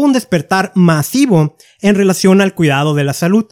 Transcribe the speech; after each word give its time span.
un 0.00 0.12
despertar 0.12 0.72
masivo 0.74 1.56
en 1.80 1.94
relación 1.94 2.40
al 2.40 2.54
cuidado 2.54 2.94
de 2.94 3.04
la 3.04 3.12
salud. 3.12 3.46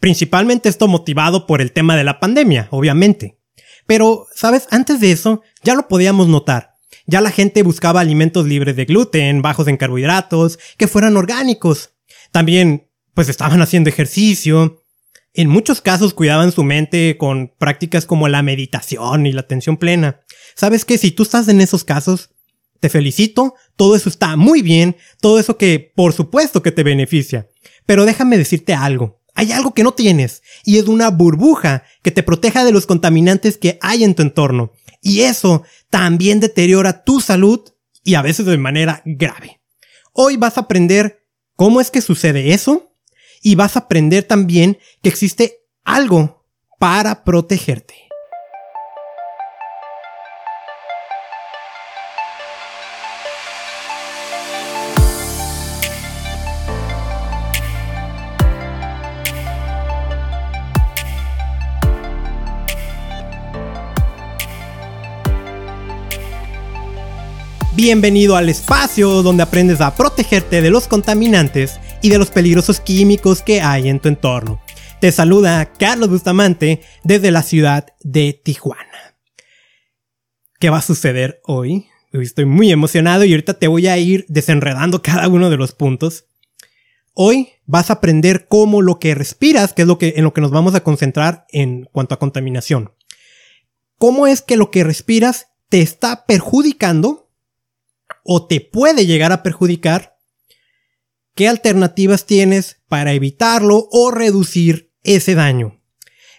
Principalmente 0.00 0.68
esto 0.68 0.88
motivado 0.88 1.46
por 1.46 1.60
el 1.60 1.72
tema 1.72 1.96
de 1.96 2.04
la 2.04 2.20
pandemia, 2.20 2.68
obviamente. 2.70 3.38
Pero, 3.86 4.26
¿sabes? 4.34 4.66
Antes 4.70 5.00
de 5.00 5.12
eso, 5.12 5.42
ya 5.62 5.74
lo 5.74 5.88
podíamos 5.88 6.28
notar. 6.28 6.72
Ya 7.06 7.20
la 7.20 7.30
gente 7.30 7.62
buscaba 7.62 8.00
alimentos 8.00 8.46
libres 8.46 8.76
de 8.76 8.84
gluten, 8.84 9.42
bajos 9.42 9.68
en 9.68 9.76
carbohidratos, 9.76 10.58
que 10.76 10.88
fueran 10.88 11.16
orgánicos. 11.16 11.94
También, 12.30 12.88
pues 13.14 13.28
estaban 13.28 13.60
haciendo 13.62 13.90
ejercicio. 13.90 14.82
En 15.34 15.48
muchos 15.48 15.80
casos 15.80 16.14
cuidaban 16.14 16.52
su 16.52 16.62
mente 16.62 17.16
con 17.18 17.54
prácticas 17.58 18.06
como 18.06 18.28
la 18.28 18.42
meditación 18.42 19.26
y 19.26 19.32
la 19.32 19.40
atención 19.40 19.76
plena. 19.76 20.20
¿Sabes 20.54 20.84
que 20.84 20.98
Si 20.98 21.10
tú 21.10 21.22
estás 21.22 21.48
en 21.48 21.60
esos 21.60 21.84
casos, 21.84 22.30
te 22.82 22.88
felicito, 22.88 23.54
todo 23.76 23.94
eso 23.94 24.08
está 24.08 24.34
muy 24.34 24.60
bien, 24.60 24.96
todo 25.20 25.38
eso 25.38 25.56
que 25.56 25.92
por 25.94 26.12
supuesto 26.12 26.64
que 26.64 26.72
te 26.72 26.82
beneficia. 26.82 27.48
Pero 27.86 28.04
déjame 28.04 28.36
decirte 28.36 28.74
algo. 28.74 29.22
Hay 29.36 29.52
algo 29.52 29.72
que 29.72 29.84
no 29.84 29.94
tienes, 29.94 30.42
y 30.64 30.78
es 30.78 30.88
una 30.88 31.08
burbuja 31.10 31.84
que 32.02 32.10
te 32.10 32.24
proteja 32.24 32.64
de 32.64 32.72
los 32.72 32.86
contaminantes 32.86 33.56
que 33.56 33.78
hay 33.82 34.02
en 34.02 34.16
tu 34.16 34.22
entorno. 34.22 34.72
Y 35.00 35.20
eso 35.20 35.62
también 35.90 36.40
deteriora 36.40 37.04
tu 37.04 37.20
salud 37.20 37.60
y 38.02 38.16
a 38.16 38.22
veces 38.22 38.46
de 38.46 38.58
manera 38.58 39.00
grave. 39.04 39.60
Hoy 40.12 40.36
vas 40.36 40.58
a 40.58 40.62
aprender 40.62 41.24
cómo 41.54 41.80
es 41.80 41.92
que 41.92 42.00
sucede 42.00 42.52
eso 42.52 42.96
y 43.42 43.54
vas 43.54 43.76
a 43.76 43.80
aprender 43.80 44.24
también 44.24 44.78
que 45.02 45.08
existe 45.08 45.60
algo 45.84 46.44
para 46.80 47.22
protegerte. 47.22 47.94
Bienvenido 67.74 68.36
al 68.36 68.50
espacio 68.50 69.22
donde 69.22 69.44
aprendes 69.44 69.80
a 69.80 69.94
protegerte 69.94 70.60
de 70.60 70.68
los 70.68 70.86
contaminantes 70.86 71.80
y 72.02 72.10
de 72.10 72.18
los 72.18 72.30
peligrosos 72.30 72.80
químicos 72.80 73.40
que 73.40 73.62
hay 73.62 73.88
en 73.88 73.98
tu 73.98 74.08
entorno. 74.08 74.60
Te 75.00 75.10
saluda 75.10 75.72
Carlos 75.72 76.10
Bustamante 76.10 76.82
desde 77.02 77.30
la 77.30 77.42
ciudad 77.42 77.86
de 78.02 78.34
Tijuana. 78.34 79.16
¿Qué 80.60 80.68
va 80.68 80.78
a 80.78 80.82
suceder 80.82 81.40
hoy? 81.44 81.86
Estoy 82.12 82.44
muy 82.44 82.70
emocionado 82.70 83.24
y 83.24 83.32
ahorita 83.32 83.54
te 83.54 83.68
voy 83.68 83.86
a 83.86 83.96
ir 83.96 84.26
desenredando 84.28 85.00
cada 85.00 85.26
uno 85.28 85.48
de 85.48 85.56
los 85.56 85.72
puntos. 85.72 86.26
Hoy 87.14 87.48
vas 87.64 87.88
a 87.88 87.94
aprender 87.94 88.48
cómo 88.48 88.82
lo 88.82 88.98
que 88.98 89.14
respiras, 89.14 89.72
que 89.72 89.82
es 89.82 89.88
lo 89.88 89.96
que, 89.96 90.12
en 90.16 90.24
lo 90.24 90.34
que 90.34 90.42
nos 90.42 90.50
vamos 90.50 90.74
a 90.74 90.84
concentrar 90.84 91.46
en 91.48 91.88
cuanto 91.90 92.14
a 92.14 92.18
contaminación. 92.18 92.92
¿Cómo 93.96 94.26
es 94.26 94.42
que 94.42 94.58
lo 94.58 94.70
que 94.70 94.84
respiras 94.84 95.46
te 95.70 95.80
está 95.80 96.26
perjudicando 96.26 97.21
o 98.22 98.46
te 98.46 98.60
puede 98.60 99.06
llegar 99.06 99.32
a 99.32 99.42
perjudicar, 99.42 100.16
¿qué 101.34 101.48
alternativas 101.48 102.26
tienes 102.26 102.78
para 102.88 103.12
evitarlo 103.12 103.88
o 103.90 104.10
reducir 104.10 104.92
ese 105.02 105.34
daño? 105.34 105.80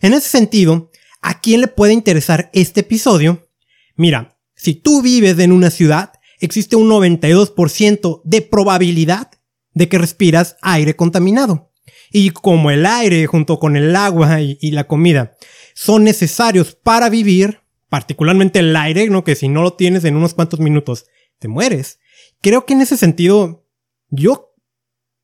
En 0.02 0.14
ese 0.14 0.30
sentido, 0.30 0.92
¿a 1.22 1.39
quién 1.39 1.61
le 1.61 1.67
puede 1.67 1.94
interesar 1.94 2.50
este 2.54 2.81
episodio? 2.81 3.48
Mira, 3.95 4.38
si 4.56 4.76
tú 4.76 5.02
vives 5.02 5.38
en 5.39 5.52
una 5.52 5.70
ciudad, 5.70 6.14
existe 6.39 6.76
un 6.76 6.89
92% 6.89 8.22
de 8.23 8.42
probabilidad 8.42 9.31
de 9.73 9.89
que 9.89 9.98
respiras 9.98 10.58
aire 10.61 10.95
contaminado. 10.95 11.72
Y 12.11 12.30
como 12.30 12.70
el 12.70 12.86
aire 12.86 13.26
junto 13.26 13.59
con 13.59 13.76
el 13.76 13.95
agua 13.95 14.39
y, 14.42 14.72
la 14.72 14.86
comida 14.86 15.36
son 15.73 16.04
necesarios 16.04 16.76
para 16.76 17.09
vivir, 17.09 17.61
particularmente 17.89 18.60
el 18.60 18.76
aire, 18.76 19.10
¿no? 19.10 19.23
Que 19.23 19.36
si 19.36 19.48
no 19.48 19.64
lo 19.64 19.73
tienes 19.73 20.04
en 20.05 20.16
unos 20.16 20.33
cuantos 20.33 20.60
minutos 20.60 21.05
te 21.43 21.49
mueres. 21.49 21.99
Creo 22.39 22.65
que 22.65 22.71
en 22.71 22.80
ese 22.80 22.95
sentido, 22.95 23.67
yo, 24.08 24.55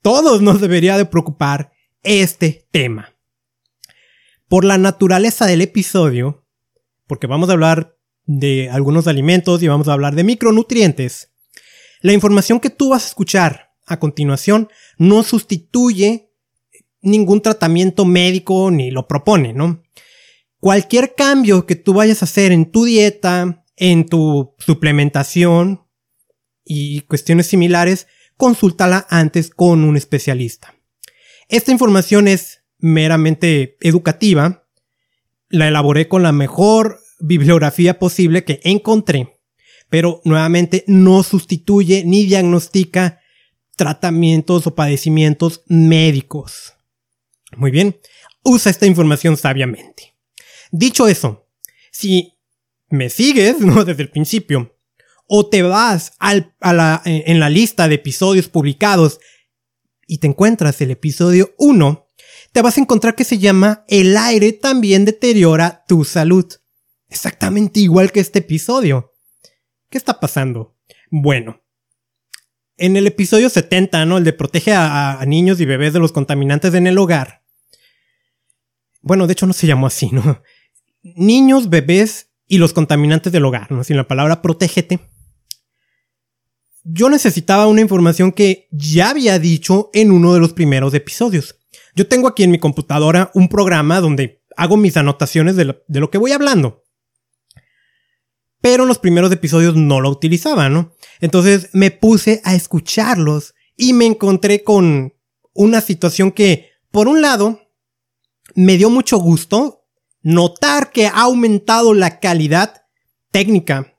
todos 0.02 0.42
nos 0.42 0.60
debería 0.60 0.98
de 0.98 1.06
preocupar 1.06 1.72
este 2.04 2.68
tema. 2.72 3.16
Por 4.50 4.66
la 4.66 4.78
naturaleza 4.78 5.46
del 5.46 5.62
episodio, 5.62 6.46
porque 7.08 7.26
vamos 7.26 7.48
a 7.48 7.54
hablar 7.54 7.98
de 8.26 8.70
algunos 8.70 9.08
alimentos 9.08 9.64
y 9.64 9.70
vamos 9.70 9.88
a 9.88 9.94
hablar 9.94 10.14
de 10.14 10.26
micronutrientes, 10.26 11.32
la 12.02 12.12
información 12.12 12.60
que 12.60 12.70
tú 12.70 12.90
vas 12.90 13.06
a 13.06 13.08
escuchar 13.08 13.72
a 13.86 13.98
continuación 13.98 14.68
no 14.98 15.24
sustituye 15.24 16.34
ningún 17.02 17.42
tratamiento 17.42 18.04
médico 18.04 18.72
ni 18.72 18.92
lo 18.92 19.08
propone, 19.08 19.54
¿no? 19.54 19.84
Cualquier 20.60 21.16
cambio 21.16 21.66
que 21.66 21.78
tú 21.78 21.94
vayas 21.94 22.22
a 22.22 22.26
hacer 22.26 22.52
en 22.52 22.70
tu 22.70 22.84
dieta, 22.84 23.64
en 23.78 24.06
tu 24.06 24.54
suplementación, 24.60 25.89
y 26.70 27.02
cuestiones 27.02 27.48
similares, 27.48 28.08
consúltala 28.38 29.08
antes 29.10 29.50
con 29.50 29.84
un 29.84 29.98
especialista. 29.98 30.76
Esta 31.50 31.72
información 31.72 32.28
es 32.28 32.64
meramente 32.78 33.76
educativa. 33.82 34.68
La 35.50 35.68
elaboré 35.68 36.08
con 36.08 36.22
la 36.22 36.32
mejor 36.32 37.00
bibliografía 37.20 37.98
posible 37.98 38.46
que 38.46 38.62
encontré, 38.64 39.40
pero 39.90 40.22
nuevamente 40.26 40.86
no 40.86 41.24
sustituye 41.24 42.04
ni 42.06 42.26
diagnostica 42.26 43.20
tratamientos 43.76 44.68
o 44.68 44.76
padecimientos 44.76 45.64
médicos. 45.66 46.76
Muy 47.58 47.72
bien, 47.72 48.00
usa 48.44 48.70
esta 48.70 48.86
información 48.86 49.38
sabiamente. 49.38 50.16
Dicho 50.72 51.08
eso, 51.08 51.48
si 51.92 52.38
me 52.90 53.10
sigues, 53.10 53.60
¿no? 53.60 53.84
Desde 53.86 54.04
el 54.04 54.12
principio, 54.12 54.79
o 55.32 55.48
te 55.48 55.62
vas 55.62 56.14
al, 56.18 56.56
la, 56.60 57.02
en 57.06 57.40
la 57.40 57.52
lista 57.52 57.88
de 57.88 57.96
episodios 57.96 58.50
publicados 58.50 59.20
y 60.08 60.18
te 60.18 60.26
encuentras 60.26 60.82
el 60.82 60.90
episodio 60.90 61.54
1, 61.60 62.08
te 62.52 62.64
vas 62.64 62.78
a 62.78 62.82
encontrar 62.82 63.14
que 63.14 63.24
se 63.24 63.38
llama 63.38 63.86
El 63.88 64.18
aire 64.18 64.54
también 64.54 65.06
deteriora 65.06 65.86
tu 65.88 66.04
salud. 66.04 66.46
Exactamente 67.10 67.80
igual 67.80 68.12
que 68.12 68.20
este 68.20 68.40
episodio. 68.40 69.14
¿Qué 69.92 70.00
está 70.00 70.20
pasando? 70.20 70.76
Bueno, 71.12 71.62
en 72.78 72.98
el 72.98 73.06
episodio 73.06 73.52
70, 73.52 74.06
¿no? 74.06 74.18
El 74.18 74.24
de 74.24 74.34
protege 74.34 74.74
a, 74.74 75.20
a, 75.20 75.26
niños 75.28 75.62
y 75.62 75.66
bebés 75.66 75.94
de 75.94 76.00
los 76.00 76.12
contaminantes 76.12 76.74
en 76.74 76.88
el 76.88 76.98
hogar. 76.98 77.44
Bueno, 79.02 79.28
de 79.28 79.34
hecho 79.34 79.46
no 79.46 79.54
se 79.54 79.68
llamó 79.68 79.86
así, 79.86 80.10
¿no? 80.12 80.42
Niños, 81.04 81.70
bebés 81.70 82.32
y 82.48 82.58
los 82.58 82.74
contaminantes 82.74 83.32
del 83.32 83.46
hogar, 83.46 83.72
¿no? 83.72 83.84
Sin 83.84 83.96
la 83.96 84.08
palabra 84.08 84.42
protégete 84.42 85.00
yo 86.92 87.10
necesitaba 87.10 87.68
una 87.68 87.82
información 87.82 88.32
que 88.32 88.68
ya 88.72 89.12
había 89.12 89.38
dicho 89.38 89.90
en 89.94 90.12
uno 90.12 90.34
de 90.34 90.40
los 90.40 90.54
primeros 90.54 90.94
episodios. 90.94 91.60
Yo 91.96 92.08
tengo 92.08 92.28
aquí 92.28 92.44
en 92.44 92.52
mi 92.52 92.58
computadora 92.58 93.30
un 93.36 93.48
programa 93.48 94.02
donde 94.02 94.42
hago 94.58 94.76
mis 94.76 94.98
anotaciones 94.98 95.56
de 95.56 95.66
lo, 95.66 96.10
que 96.10 96.18
voy 96.18 96.32
hablando. 96.32 96.84
Pero 98.62 98.84
en 98.84 98.88
los 98.88 98.98
primeros 98.98 99.32
episodios 99.32 99.76
no 99.76 100.02
lo 100.02 100.10
utilizaba, 100.10 100.70
¿no? 100.70 100.94
Entonces 101.22 101.70
me 101.74 101.92
puse 101.92 102.42
a 102.44 102.56
escucharlos 102.56 103.54
y 103.78 103.94
me 103.94 104.06
encontré 104.06 104.64
con 104.64 105.14
una 105.54 105.82
situación 105.82 106.32
que, 106.32 106.72
por 106.92 107.08
un 107.08 107.22
lado, 107.22 107.62
me 108.56 108.78
dio 108.78 108.90
mucho 108.90 109.18
gusto 109.18 109.86
notar 110.22 110.92
que 110.92 111.08
ha 111.08 111.22
aumentado 111.22 111.94
la 111.94 112.20
calidad 112.20 112.84
técnica 113.32 113.96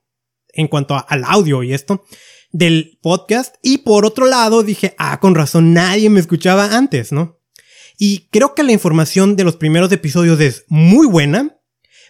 en 0.49 0.67
cuanto 0.67 1.03
al 1.07 1.23
audio 1.23 1.63
y 1.63 1.73
esto 1.73 2.03
del 2.51 2.99
podcast. 3.01 3.55
Y 3.61 3.79
por 3.79 4.05
otro 4.05 4.25
lado 4.25 4.63
dije, 4.63 4.95
ah, 4.97 5.19
con 5.19 5.35
razón, 5.35 5.73
nadie 5.73 6.09
me 6.09 6.19
escuchaba 6.19 6.75
antes, 6.77 7.11
¿no? 7.11 7.39
Y 7.97 8.27
creo 8.31 8.55
que 8.55 8.63
la 8.63 8.71
información 8.71 9.35
de 9.35 9.43
los 9.43 9.57
primeros 9.57 9.91
episodios 9.91 10.39
es 10.39 10.65
muy 10.67 11.07
buena, 11.07 11.57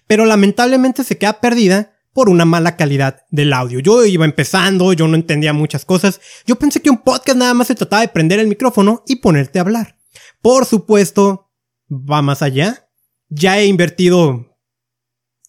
pero 0.08 0.26
lamentablemente 0.26 1.04
se 1.04 1.18
queda 1.18 1.42
perdida 1.42 1.94
por 2.14 2.30
una 2.30 2.46
mala 2.46 2.76
calidad 2.76 3.24
del 3.30 3.54
audio. 3.54 3.80
Yo 3.80 4.06
iba 4.06 4.26
empezando, 4.26 4.94
yo 4.94 5.08
no 5.08 5.16
entendía 5.16 5.54
muchas 5.54 5.86
cosas. 5.86 6.20
Yo 6.46 6.58
pensé 6.58 6.82
que 6.82 6.90
un 6.90 7.02
podcast 7.02 7.38
nada 7.38 7.54
más 7.54 7.68
se 7.68 7.76
trataba 7.76 8.02
de 8.02 8.10
prender 8.10 8.40
el 8.40 8.48
micrófono 8.48 9.04
y 9.08 9.18
ponerte 9.18 9.60
a 9.60 9.64
hablar. 9.64 9.98
Por 10.42 10.66
supuesto, 10.66 11.52
va 11.90 12.22
más 12.22 12.42
allá. 12.42 12.90
Ya 13.30 13.60
he 13.60 13.66
invertido 13.66 14.58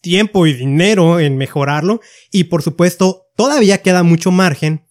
tiempo 0.01 0.45
y 0.45 0.53
dinero 0.53 1.19
en 1.19 1.37
mejorarlo 1.37 2.01
y 2.31 2.45
por 2.45 2.61
supuesto 2.61 3.22
todavía 3.35 3.81
queda 3.81 4.03
mucho 4.03 4.31
margen. 4.31 4.85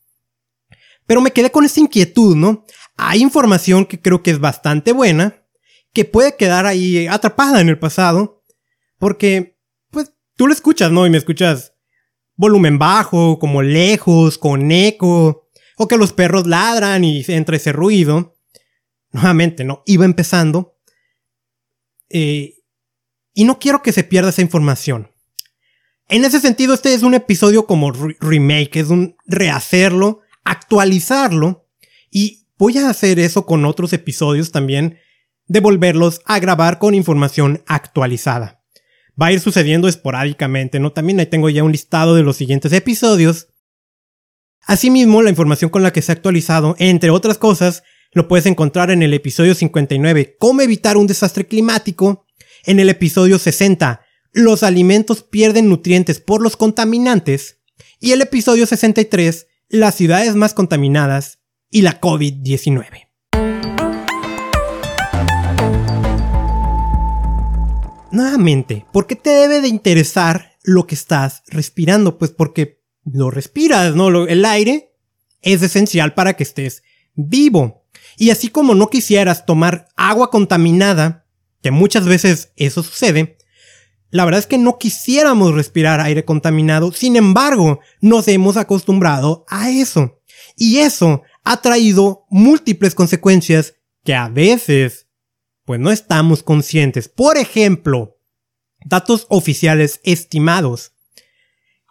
Pero 1.06 1.20
me 1.20 1.32
quedé 1.32 1.50
con 1.50 1.64
esta 1.64 1.80
inquietud, 1.80 2.36
¿no? 2.36 2.64
Hay 2.96 3.22
información 3.22 3.86
que 3.86 4.00
creo 4.00 4.22
que 4.22 4.30
es 4.30 4.38
bastante 4.38 4.92
buena, 4.92 5.42
que 5.92 6.04
puede 6.04 6.36
quedar 6.36 6.66
ahí 6.66 7.06
atrapada 7.06 7.60
en 7.60 7.68
el 7.68 7.78
pasado, 7.78 8.42
porque, 8.98 9.58
pues, 9.90 10.12
tú 10.36 10.46
lo 10.46 10.52
escuchas, 10.52 10.90
¿no? 10.90 11.06
Y 11.06 11.10
me 11.10 11.18
escuchas 11.18 11.74
volumen 12.36 12.78
bajo, 12.78 13.38
como 13.38 13.62
lejos, 13.62 14.38
con 14.38 14.70
eco, 14.70 15.48
o 15.76 15.88
que 15.88 15.96
los 15.96 16.12
perros 16.12 16.46
ladran 16.46 17.04
y 17.04 17.24
entra 17.28 17.56
ese 17.56 17.72
ruido. 17.72 18.36
Nuevamente, 19.10 19.64
¿no? 19.64 19.82
Iba 19.86 20.04
empezando. 20.04 20.78
Eh, 22.08 22.54
y 23.34 23.44
no 23.44 23.58
quiero 23.58 23.82
que 23.82 23.92
se 23.92 24.04
pierda 24.04 24.30
esa 24.30 24.42
información. 24.42 25.11
En 26.12 26.26
ese 26.26 26.40
sentido, 26.40 26.74
este 26.74 26.92
es 26.92 27.02
un 27.02 27.14
episodio 27.14 27.66
como 27.66 27.90
remake, 27.90 28.76
es 28.76 28.90
un 28.90 29.16
rehacerlo, 29.26 30.20
actualizarlo. 30.44 31.66
Y 32.10 32.46
voy 32.58 32.76
a 32.76 32.90
hacer 32.90 33.18
eso 33.18 33.46
con 33.46 33.64
otros 33.64 33.94
episodios 33.94 34.52
también, 34.52 34.98
devolverlos 35.46 36.20
a 36.26 36.38
grabar 36.38 36.78
con 36.78 36.94
información 36.94 37.62
actualizada 37.66 38.62
va 39.20 39.26
a 39.26 39.32
ir 39.32 39.40
sucediendo 39.40 39.88
esporádicamente, 39.88 40.80
¿no? 40.80 40.92
También 40.92 41.20
ahí 41.20 41.26
tengo 41.26 41.50
ya 41.50 41.64
un 41.64 41.72
listado 41.72 42.14
de 42.14 42.22
los 42.22 42.36
siguientes 42.36 42.72
episodios. 42.72 43.48
Asimismo, 44.62 45.22
la 45.22 45.30
información 45.30 45.70
con 45.70 45.82
la 45.82 45.92
que 45.92 46.02
se 46.02 46.12
ha 46.12 46.14
actualizado, 46.14 46.76
entre 46.78 47.10
otras 47.10 47.38
cosas, 47.38 47.82
lo 48.12 48.28
puedes 48.28 48.46
encontrar 48.46 48.90
en 48.90 49.02
el 49.02 49.14
episodio 49.14 49.54
59, 49.54 50.36
Cómo 50.38 50.60
evitar 50.60 50.96
un 50.96 51.06
desastre 51.06 51.46
climático, 51.46 52.26
en 52.64 52.78
el 52.78 52.88
episodio 52.88 53.38
60, 53.38 54.02
Los 54.34 54.62
alimentos 54.62 55.22
pierden 55.22 55.68
nutrientes 55.68 56.18
por 56.18 56.40
los 56.40 56.56
contaminantes, 56.56 57.58
y 58.00 58.12
el 58.12 58.22
episodio 58.22 58.66
63, 58.66 59.46
Las 59.68 59.94
ciudades 59.94 60.36
más 60.36 60.54
contaminadas 60.54 61.40
y 61.70 61.82
la 61.82 62.00
COVID-19. 62.00 63.08
Nuevamente, 68.10 68.86
¿por 68.90 69.06
qué 69.06 69.16
te 69.16 69.28
debe 69.28 69.60
de 69.60 69.68
interesar 69.68 70.52
lo 70.62 70.86
que 70.86 70.94
estás 70.94 71.42
respirando? 71.48 72.16
Pues 72.16 72.30
porque 72.30 72.80
lo 73.04 73.30
respiras, 73.30 73.94
¿no? 73.94 74.26
el 74.26 74.46
aire 74.46 74.94
es 75.42 75.60
esencial 75.60 76.14
para 76.14 76.36
que 76.36 76.44
estés 76.44 76.82
vivo. 77.14 77.84
Y 78.16 78.30
así 78.30 78.48
como 78.48 78.74
no 78.74 78.88
quisieras 78.88 79.44
tomar 79.44 79.88
agua 79.94 80.30
contaminada, 80.30 81.26
que 81.62 81.70
muchas 81.70 82.06
veces 82.06 82.52
eso 82.56 82.82
sucede, 82.82 83.36
la 84.12 84.26
verdad 84.26 84.40
es 84.40 84.46
que 84.46 84.58
no 84.58 84.78
quisiéramos 84.78 85.54
respirar 85.54 85.98
aire 86.00 86.26
contaminado, 86.26 86.92
sin 86.92 87.16
embargo, 87.16 87.80
nos 88.02 88.28
hemos 88.28 88.58
acostumbrado 88.58 89.46
a 89.48 89.70
eso. 89.70 90.20
Y 90.54 90.78
eso 90.78 91.22
ha 91.44 91.62
traído 91.62 92.26
múltiples 92.28 92.94
consecuencias 92.94 93.74
que 94.04 94.14
a 94.14 94.28
veces 94.28 95.08
pues 95.64 95.80
no 95.80 95.90
estamos 95.90 96.42
conscientes. 96.42 97.08
Por 97.08 97.38
ejemplo, 97.38 98.18
datos 98.84 99.26
oficiales 99.30 99.98
estimados. 100.04 100.92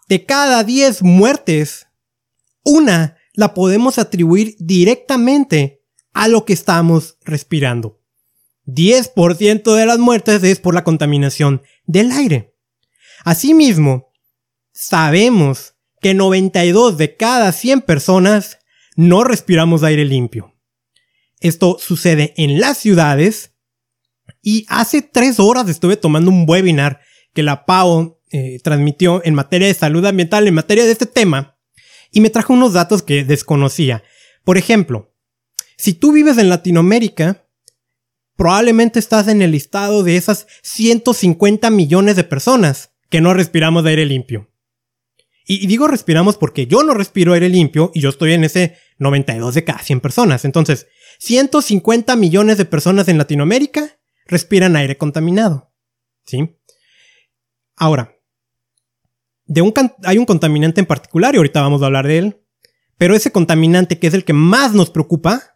De 0.07 0.23
cada 0.23 0.63
10 0.63 1.01
muertes, 1.01 1.87
una 2.63 3.17
la 3.33 3.55
podemos 3.55 3.97
atribuir 3.97 4.55
directamente 4.59 5.81
a 6.13 6.27
lo 6.27 6.45
que 6.45 6.53
estamos 6.53 7.17
respirando. 7.21 8.00
10% 8.65 9.75
de 9.75 9.85
las 9.85 9.99
muertes 9.99 10.43
es 10.43 10.59
por 10.59 10.73
la 10.73 10.83
contaminación 10.83 11.61
del 11.85 12.11
aire. 12.11 12.55
Asimismo, 13.23 14.11
sabemos 14.73 15.75
que 16.01 16.13
92 16.13 16.97
de 16.97 17.15
cada 17.15 17.51
100 17.51 17.81
personas 17.81 18.59
no 18.95 19.23
respiramos 19.23 19.83
aire 19.83 20.05
limpio. 20.05 20.55
Esto 21.39 21.77
sucede 21.79 22.33
en 22.37 22.59
las 22.59 22.77
ciudades 22.77 23.53
y 24.41 24.65
hace 24.69 25.01
tres 25.01 25.39
horas 25.39 25.69
estuve 25.69 25.97
tomando 25.97 26.31
un 26.31 26.45
webinar 26.47 27.01
que 27.33 27.43
la 27.43 27.65
PAO 27.65 28.21
eh, 28.31 28.59
transmitió 28.63 29.21
en 29.23 29.33
materia 29.33 29.67
de 29.67 29.73
salud 29.73 30.05
ambiental, 30.05 30.47
en 30.47 30.53
materia 30.53 30.85
de 30.85 30.91
este 30.91 31.05
tema, 31.05 31.57
y 32.11 32.21
me 32.21 32.29
trajo 32.29 32.53
unos 32.53 32.73
datos 32.73 33.01
que 33.03 33.23
desconocía. 33.23 34.03
Por 34.43 34.57
ejemplo, 34.57 35.13
si 35.77 35.93
tú 35.93 36.11
vives 36.11 36.37
en 36.37 36.49
Latinoamérica, 36.49 37.47
probablemente 38.41 38.97
estás 38.97 39.27
en 39.27 39.43
el 39.43 39.51
listado 39.51 40.01
de 40.01 40.15
esas 40.15 40.47
150 40.63 41.69
millones 41.69 42.15
de 42.15 42.23
personas 42.23 42.89
que 43.11 43.21
no 43.21 43.35
respiramos 43.35 43.85
aire 43.85 44.03
limpio. 44.03 44.49
Y 45.45 45.67
digo 45.67 45.87
respiramos 45.87 46.37
porque 46.37 46.65
yo 46.65 46.81
no 46.81 46.95
respiro 46.95 47.33
aire 47.33 47.49
limpio 47.49 47.91
y 47.93 47.99
yo 47.99 48.09
estoy 48.09 48.33
en 48.33 48.43
ese 48.43 48.77
92 48.97 49.53
de 49.53 49.63
cada 49.63 49.77
100 49.77 49.99
personas. 49.99 50.43
Entonces, 50.43 50.87
150 51.19 52.15
millones 52.15 52.57
de 52.57 52.65
personas 52.65 53.07
en 53.09 53.19
Latinoamérica 53.19 53.99
respiran 54.25 54.75
aire 54.75 54.97
contaminado. 54.97 55.71
¿Sí? 56.25 56.57
Ahora, 57.75 58.17
hay 60.03 60.17
un 60.17 60.25
contaminante 60.25 60.81
en 60.81 60.87
particular 60.87 61.35
y 61.35 61.37
ahorita 61.37 61.61
vamos 61.61 61.83
a 61.83 61.85
hablar 61.85 62.07
de 62.07 62.17
él, 62.17 62.41
pero 62.97 63.15
ese 63.15 63.31
contaminante 63.31 63.99
que 63.99 64.07
es 64.07 64.15
el 64.15 64.25
que 64.25 64.33
más 64.33 64.73
nos 64.73 64.89
preocupa, 64.89 65.50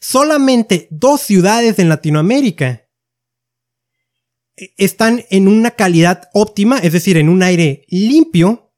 solamente 0.00 0.88
dos 0.90 1.20
ciudades 1.20 1.78
en 1.78 1.88
Latinoamérica 1.88 2.88
e, 4.56 4.74
están 4.76 5.24
en 5.30 5.48
una 5.48 5.72
calidad 5.72 6.28
óptima, 6.34 6.78
es 6.78 6.92
decir, 6.92 7.16
en 7.16 7.28
un 7.28 7.42
aire 7.42 7.84
limpio, 7.88 8.72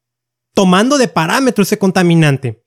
tomando 0.53 0.97
de 0.97 1.07
parámetro 1.07 1.63
ese 1.63 1.77
contaminante. 1.77 2.65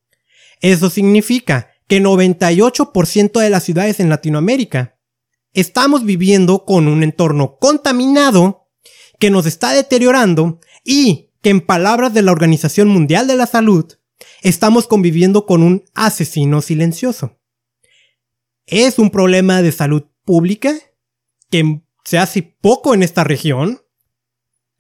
Eso 0.61 0.91
significa 0.91 1.71
que 1.87 2.03
98% 2.03 3.41
de 3.41 3.51
las 3.51 3.65
ciudades 3.65 4.01
en 4.01 4.09
Latinoamérica 4.09 4.99
estamos 5.53 6.05
viviendo 6.05 6.65
con 6.65 6.89
un 6.89 7.03
entorno 7.03 7.59
contaminado 7.59 8.69
que 9.19 9.31
nos 9.31 9.47
está 9.47 9.73
deteriorando 9.73 10.61
y 10.85 11.31
que 11.43 11.51
en 11.51 11.61
palabras 11.61 12.15
de 12.15 12.23
la 12.23 12.33
Organización 12.33 12.89
Mundial 12.89 13.27
de 13.27 13.37
la 13.37 13.47
Salud, 13.47 13.87
estamos 14.43 14.87
conviviendo 14.87 15.47
con 15.47 15.63
un 15.63 15.85
asesino 15.95 16.63
silencioso. 16.63 17.39
Es 18.67 18.99
un 18.99 19.11
problema 19.11 19.63
de 19.63 19.73
salud 19.73 20.05
pública 20.25 20.75
que 21.51 21.83
se 22.05 22.19
hace 22.19 22.43
poco 22.43 22.95
en 22.95 23.03
esta 23.03 23.25
región. 23.25 23.81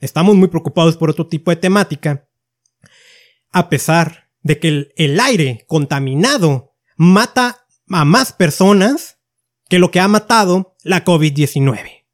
Estamos 0.01 0.37
muy 0.37 0.49
preocupados 0.49 0.97
por 0.97 1.11
otro 1.11 1.27
tipo 1.27 1.51
de 1.51 1.57
temática. 1.57 2.29
A 3.51 3.69
pesar 3.69 4.31
de 4.43 4.59
que 4.59 4.69
el, 4.69 4.93
el 4.97 5.21
aire 5.21 5.65
contaminado 5.67 6.75
mata 6.97 7.67
a 7.89 8.05
más 8.05 8.33
personas, 8.33 9.19
que 9.69 9.79
lo 9.79 9.91
que 9.91 10.01
ha 10.01 10.09
matado 10.09 10.77
la 10.83 11.05
COVID-19. 11.05 12.05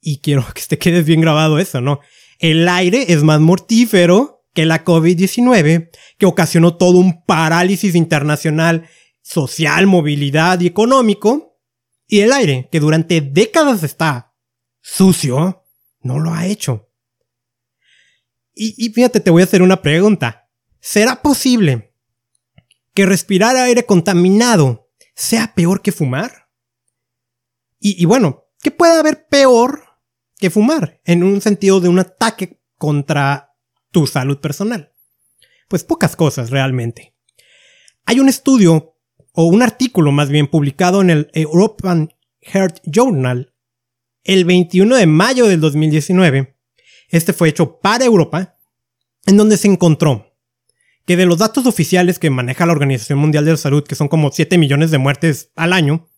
Y 0.00 0.20
quiero 0.20 0.46
que 0.54 0.62
te 0.62 0.78
quedes 0.78 1.04
bien 1.04 1.20
grabado 1.20 1.58
eso, 1.58 1.80
¿no? 1.80 2.00
El 2.38 2.68
aire 2.68 3.12
es 3.12 3.22
más 3.22 3.40
mortífero 3.40 4.44
que 4.54 4.66
la 4.66 4.84
COVID-19, 4.84 5.90
que 6.18 6.26
ocasionó 6.26 6.76
todo 6.76 6.98
un 6.98 7.24
parálisis 7.24 7.94
internacional, 7.94 8.88
social, 9.22 9.86
movilidad 9.86 10.60
y 10.60 10.66
económico. 10.66 11.58
Y 12.06 12.20
el 12.20 12.32
aire, 12.32 12.68
que 12.72 12.80
durante 12.80 13.20
décadas 13.20 13.82
está 13.82 14.34
sucio, 14.80 15.64
no 16.02 16.18
lo 16.18 16.32
ha 16.32 16.46
hecho. 16.46 16.90
Y, 18.62 18.90
fíjate, 18.90 19.20
te 19.20 19.30
voy 19.30 19.40
a 19.40 19.46
hacer 19.46 19.62
una 19.62 19.80
pregunta. 19.80 20.50
¿Será 20.80 21.22
posible 21.22 21.94
que 22.92 23.06
respirar 23.06 23.56
aire 23.56 23.86
contaminado 23.86 24.90
sea 25.14 25.54
peor 25.54 25.80
que 25.80 25.92
fumar? 25.92 26.50
Y, 27.78 28.04
bueno, 28.04 28.48
¿qué 28.60 28.70
puede 28.70 28.98
haber 28.98 29.26
peor 29.28 29.82
que 30.36 30.50
fumar 30.50 31.00
en 31.04 31.22
un 31.22 31.40
sentido 31.40 31.80
de 31.80 31.88
un 31.88 32.00
ataque 32.00 32.60
contra 32.76 33.54
tu 33.90 34.06
salud 34.06 34.38
personal? 34.40 34.92
Pues 35.68 35.84
pocas 35.84 36.14
cosas 36.14 36.50
realmente. 36.50 37.16
Hay 38.04 38.20
un 38.20 38.28
estudio, 38.28 38.98
o 39.32 39.44
un 39.44 39.62
artículo 39.62 40.12
más 40.12 40.28
bien, 40.28 40.46
publicado 40.46 41.00
en 41.00 41.10
el 41.10 41.30
European 41.34 42.12
Heart 42.40 42.80
Journal 42.84 43.54
el 44.24 44.44
21 44.44 44.96
de 44.96 45.06
mayo 45.06 45.46
del 45.46 45.60
2019. 45.60 46.56
Este 47.08 47.32
fue 47.32 47.48
hecho 47.48 47.80
para 47.80 48.04
Europa, 48.04 48.56
en 49.26 49.36
donde 49.36 49.56
se 49.56 49.68
encontró 49.68 50.26
que 51.06 51.16
de 51.16 51.26
los 51.26 51.38
datos 51.38 51.66
oficiales 51.66 52.18
que 52.18 52.30
maneja 52.30 52.66
la 52.66 52.72
Organización 52.72 53.18
Mundial 53.18 53.44
de 53.44 53.52
la 53.52 53.56
Salud, 53.56 53.84
que 53.84 53.94
son 53.94 54.08
como 54.08 54.30
7 54.30 54.58
millones 54.58 54.90
de 54.90 54.98
muertes 54.98 55.50
al 55.56 55.72
año, 55.72 56.08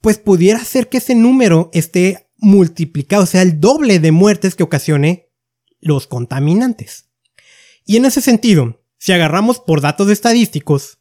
pues 0.00 0.18
pudiera 0.18 0.62
ser 0.64 0.88
que 0.88 0.98
ese 0.98 1.14
número 1.14 1.70
esté 1.72 2.30
multiplicado, 2.36 3.24
o 3.24 3.26
sea, 3.26 3.42
el 3.42 3.58
doble 3.60 3.98
de 3.98 4.12
muertes 4.12 4.54
que 4.54 4.62
ocasione 4.62 5.30
los 5.80 6.06
contaminantes. 6.06 7.10
Y 7.84 7.96
en 7.96 8.04
ese 8.04 8.20
sentido, 8.20 8.84
si 8.98 9.12
agarramos 9.12 9.58
por 9.58 9.80
datos 9.80 10.10
estadísticos, 10.10 10.97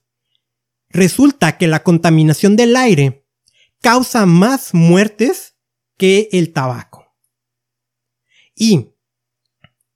resulta 0.98 1.58
que 1.58 1.68
la 1.68 1.84
contaminación 1.84 2.56
del 2.56 2.76
aire 2.76 3.26
causa 3.82 4.26
más 4.26 4.74
muertes 4.74 5.56
que 5.96 6.28
el 6.32 6.52
tabaco. 6.52 7.16
Y 8.56 8.90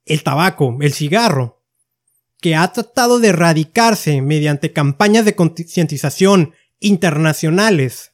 el 0.04 0.22
tabaco, 0.22 0.78
el 0.80 0.92
cigarro, 0.92 1.64
que 2.40 2.54
ha 2.54 2.72
tratado 2.72 3.18
de 3.18 3.28
erradicarse 3.28 4.22
mediante 4.22 4.72
campañas 4.72 5.24
de 5.24 5.34
concientización 5.34 6.54
internacionales, 6.78 8.12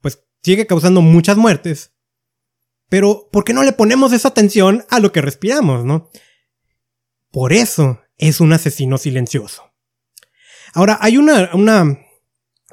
pues 0.00 0.22
sigue 0.42 0.66
causando 0.66 1.02
muchas 1.02 1.36
muertes. 1.36 1.92
Pero, 2.88 3.28
¿por 3.30 3.44
qué 3.44 3.52
no 3.52 3.62
le 3.62 3.72
ponemos 3.72 4.12
esa 4.12 4.28
atención 4.28 4.84
a 4.88 4.98
lo 4.98 5.12
que 5.12 5.20
respiramos, 5.20 5.84
no? 5.84 6.10
Por 7.30 7.52
eso 7.52 8.00
es 8.18 8.40
un 8.40 8.52
asesino 8.52 8.98
silencioso. 8.98 9.69
Ahora, 10.74 10.98
hay 11.00 11.16
una, 11.16 11.50
una, 11.54 11.98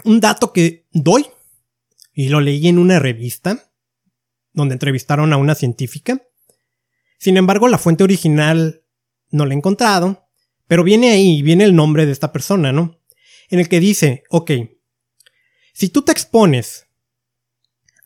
un 0.04 0.20
dato 0.20 0.54
que 0.54 0.88
doy, 0.92 1.26
y 2.14 2.30
lo 2.30 2.42
leí 2.42 2.68
en 2.68 2.80
una 2.80 3.00
revista, 3.00 3.72
donde 4.54 4.74
entrevistaron 4.74 5.34
a 5.34 5.38
una 5.38 5.56
científica. 5.56 6.22
Sin 7.20 7.38
embargo, 7.38 7.68
la 7.68 7.78
fuente 7.78 8.04
original 8.04 8.84
no 9.30 9.46
la 9.46 9.54
he 9.54 9.58
encontrado, 9.58 10.28
pero 10.68 10.84
viene 10.84 11.12
ahí, 11.12 11.42
viene 11.42 11.64
el 11.64 11.76
nombre 11.76 12.06
de 12.06 12.12
esta 12.12 12.32
persona, 12.32 12.72
¿no? 12.72 13.00
En 13.50 13.60
el 13.60 13.70
que 13.70 13.80
dice, 13.80 14.24
ok, 14.30 14.52
si 15.74 15.90
tú 15.90 16.02
te 16.02 16.12
expones 16.12 16.88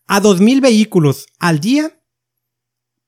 a 0.07 0.21
2.000 0.21 0.61
vehículos 0.61 1.25
al 1.39 1.59
día, 1.59 2.01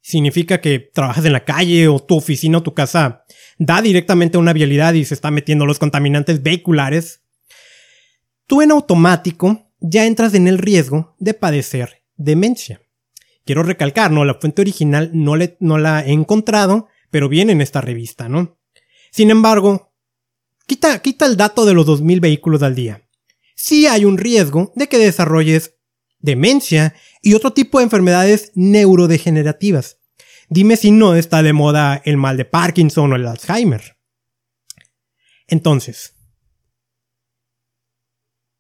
significa 0.02 0.62
que 0.62 0.80
trabajas 0.80 1.26
en 1.26 1.34
la 1.34 1.44
calle 1.44 1.88
o 1.88 2.00
tu 2.00 2.16
oficina 2.16 2.60
o 2.60 2.64
tu 2.64 2.74
casa 2.74 3.23
da 3.66 3.82
directamente 3.82 4.38
una 4.38 4.52
vialidad 4.52 4.94
y 4.94 5.06
se 5.06 5.14
está 5.14 5.32
metiendo 5.32 5.66
los 5.66 5.80
contaminantes 5.80 6.44
vehiculares, 6.44 7.22
tú 8.46 8.62
en 8.62 8.72
automático 8.72 9.72
ya 9.80 10.06
entras 10.06 10.34
en 10.34 10.50
el 10.50 10.58
riesgo 10.58 11.16
de 11.20 11.34
padecer 11.34 12.04
demencia. 12.18 12.82
Quiero 13.46 13.64
recalcar, 13.64 14.12
¿no? 14.12 14.26
La 14.26 14.36
fuente 14.36 14.62
original 14.62 15.12
no 15.14 15.38
la 15.38 16.06
he 16.06 16.12
encontrado, 16.12 16.88
pero 17.10 17.30
viene 17.30 17.54
en 17.54 17.62
esta 17.62 17.80
revista, 17.80 18.28
¿no? 18.28 18.58
Sin 19.12 19.32
embargo, 19.32 19.94
quita, 20.68 21.02
quita 21.02 21.26
el 21.26 21.38
dato 21.38 21.66
de 21.66 21.74
los 21.74 21.88
2.000 21.88 22.20
vehículos 22.20 22.64
al 22.64 22.76
día. 22.76 23.08
Sí 23.56 23.88
hay 23.88 24.04
un 24.04 24.18
riesgo 24.18 24.74
de 24.76 24.90
que 24.90 24.98
desarrolles 24.98 25.76
demencia 26.20 26.96
y 27.22 27.34
otro 27.34 27.54
tipo 27.54 27.78
de 27.78 27.86
enfermedades 27.86 28.52
neurodegenerativas. 28.56 30.00
Dime 30.54 30.78
si 30.78 30.92
no 30.92 31.16
está 31.16 31.42
de 31.42 31.52
moda 31.52 32.00
el 32.06 32.16
mal 32.16 32.38
de 32.38 32.46
Parkinson 32.46 33.12
o 33.12 33.16
el 33.16 33.26
Alzheimer. 33.26 33.98
Entonces, 35.48 36.16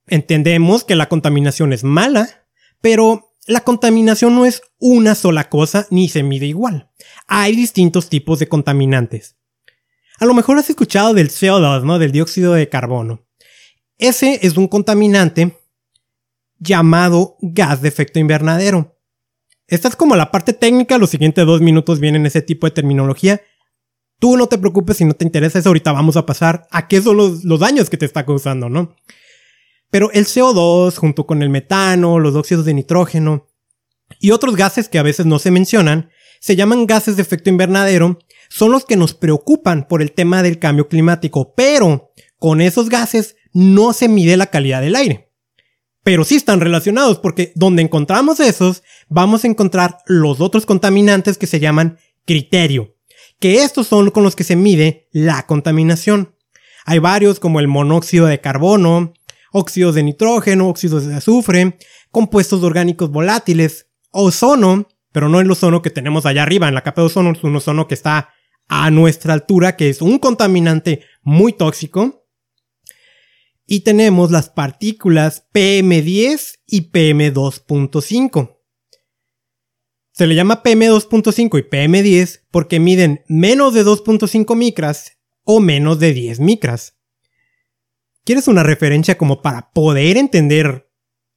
entendemos 0.07 0.83
que 0.85 0.95
la 0.95 1.07
contaminación 1.07 1.71
es 1.71 1.83
mala, 1.83 2.47
pero 2.81 3.35
la 3.45 3.59
contaminación 3.59 4.33
no 4.33 4.47
es 4.47 4.63
una 4.79 5.13
sola 5.13 5.49
cosa 5.49 5.85
ni 5.91 6.09
se 6.09 6.23
mide 6.23 6.47
igual. 6.47 6.89
Hay 7.27 7.55
distintos 7.55 8.09
tipos 8.09 8.39
de 8.39 8.47
contaminantes. 8.47 9.37
A 10.17 10.25
lo 10.25 10.33
mejor 10.33 10.57
has 10.57 10.71
escuchado 10.71 11.13
del 11.13 11.29
CO2, 11.29 11.83
¿no? 11.83 11.99
Del 11.99 12.11
dióxido 12.11 12.53
de 12.53 12.69
carbono. 12.69 13.27
Ese 13.99 14.39
es 14.41 14.57
un 14.57 14.67
contaminante 14.67 15.59
llamado 16.57 17.37
gas 17.39 17.83
de 17.83 17.89
efecto 17.89 18.17
invernadero. 18.17 18.92
Esta 19.67 19.87
es 19.87 19.95
como 19.95 20.15
la 20.15 20.31
parte 20.31 20.53
técnica, 20.53 20.97
los 20.97 21.09
siguientes 21.09 21.45
dos 21.45 21.61
minutos 21.61 21.99
vienen 21.99 22.25
ese 22.25 22.41
tipo 22.41 22.67
de 22.67 22.71
terminología. 22.71 23.41
Tú 24.19 24.37
no 24.37 24.47
te 24.47 24.57
preocupes 24.57 24.97
si 24.97 25.05
no 25.05 25.13
te 25.13 25.25
interesa 25.25 25.59
eso, 25.59 25.69
ahorita 25.69 25.91
vamos 25.91 26.17
a 26.17 26.25
pasar 26.25 26.67
a 26.71 26.87
qué 26.87 27.01
son 27.01 27.17
los, 27.17 27.43
los 27.43 27.59
daños 27.59 27.89
que 27.89 27.97
te 27.97 28.05
está 28.05 28.25
causando, 28.25 28.69
¿no? 28.69 28.95
Pero 29.89 30.11
el 30.11 30.25
CO2, 30.25 30.95
junto 30.97 31.25
con 31.25 31.43
el 31.43 31.49
metano, 31.49 32.19
los 32.19 32.35
óxidos 32.35 32.65
de 32.65 32.73
nitrógeno 32.73 33.47
y 34.19 34.31
otros 34.31 34.55
gases 34.55 34.89
que 34.89 34.99
a 34.99 35.03
veces 35.03 35.25
no 35.25 35.39
se 35.39 35.51
mencionan, 35.51 36.09
se 36.39 36.55
llaman 36.55 36.87
gases 36.87 37.15
de 37.15 37.21
efecto 37.21 37.49
invernadero, 37.49 38.19
son 38.49 38.71
los 38.71 38.85
que 38.85 38.97
nos 38.97 39.13
preocupan 39.13 39.87
por 39.87 40.01
el 40.01 40.11
tema 40.11 40.43
del 40.43 40.59
cambio 40.59 40.87
climático, 40.87 41.53
pero 41.55 42.11
con 42.37 42.59
esos 42.59 42.89
gases 42.89 43.35
no 43.53 43.93
se 43.93 44.09
mide 44.09 44.35
la 44.35 44.47
calidad 44.47 44.81
del 44.81 44.95
aire. 44.95 45.32
Pero 46.03 46.25
sí 46.25 46.35
están 46.35 46.59
relacionados 46.59 47.19
porque 47.19 47.53
donde 47.55 47.81
encontramos 47.81 48.39
esos, 48.39 48.83
vamos 49.07 49.43
a 49.43 49.47
encontrar 49.47 49.99
los 50.05 50.41
otros 50.41 50.65
contaminantes 50.65 51.37
que 51.37 51.47
se 51.47 51.59
llaman 51.59 51.97
criterio, 52.25 52.95
que 53.39 53.63
estos 53.63 53.87
son 53.87 54.11
con 54.11 54.23
los 54.23 54.35
que 54.35 54.43
se 54.43 54.55
mide 54.55 55.07
la 55.11 55.45
contaminación. 55.45 56.35
Hay 56.85 56.99
varios 56.99 57.39
como 57.39 57.59
el 57.59 57.67
monóxido 57.67 58.25
de 58.25 58.41
carbono, 58.41 59.13
óxidos 59.51 59.95
de 59.95 60.03
nitrógeno, 60.03 60.67
óxidos 60.67 61.05
de 61.05 61.15
azufre, 61.15 61.77
compuestos 62.11 62.63
orgánicos 62.63 63.09
volátiles, 63.09 63.87
ozono, 64.11 64.87
pero 65.11 65.29
no 65.29 65.39
el 65.39 65.49
ozono 65.49 65.81
que 65.81 65.89
tenemos 65.89 66.25
allá 66.25 66.43
arriba, 66.43 66.67
en 66.67 66.73
la 66.73 66.81
capa 66.81 67.01
de 67.01 67.07
ozono 67.07 67.31
es 67.31 67.43
un 67.43 67.55
ozono 67.55 67.87
que 67.87 67.93
está 67.93 68.29
a 68.67 68.89
nuestra 68.91 69.33
altura, 69.33 69.75
que 69.75 69.89
es 69.89 70.01
un 70.01 70.19
contaminante 70.19 71.03
muy 71.21 71.53
tóxico. 71.53 72.22
Y 73.65 73.81
tenemos 73.81 74.31
las 74.31 74.49
partículas 74.49 75.47
PM10 75.53 76.59
y 76.67 76.91
PM2.5. 76.91 78.59
Se 80.11 80.27
le 80.27 80.35
llama 80.35 80.61
PM2.5 80.61 81.59
y 81.59 81.69
PM10 81.69 82.41
porque 82.51 82.79
miden 82.79 83.23
menos 83.27 83.73
de 83.73 83.83
2.5 83.83 84.55
micras 84.55 85.17
o 85.43 85.59
menos 85.59 85.99
de 85.99 86.13
10 86.13 86.39
micras. 86.39 86.97
¿Quieres 88.23 88.47
una 88.47 88.63
referencia 88.63 89.17
como 89.17 89.41
para 89.41 89.71
poder 89.71 90.17
entender 90.17 90.89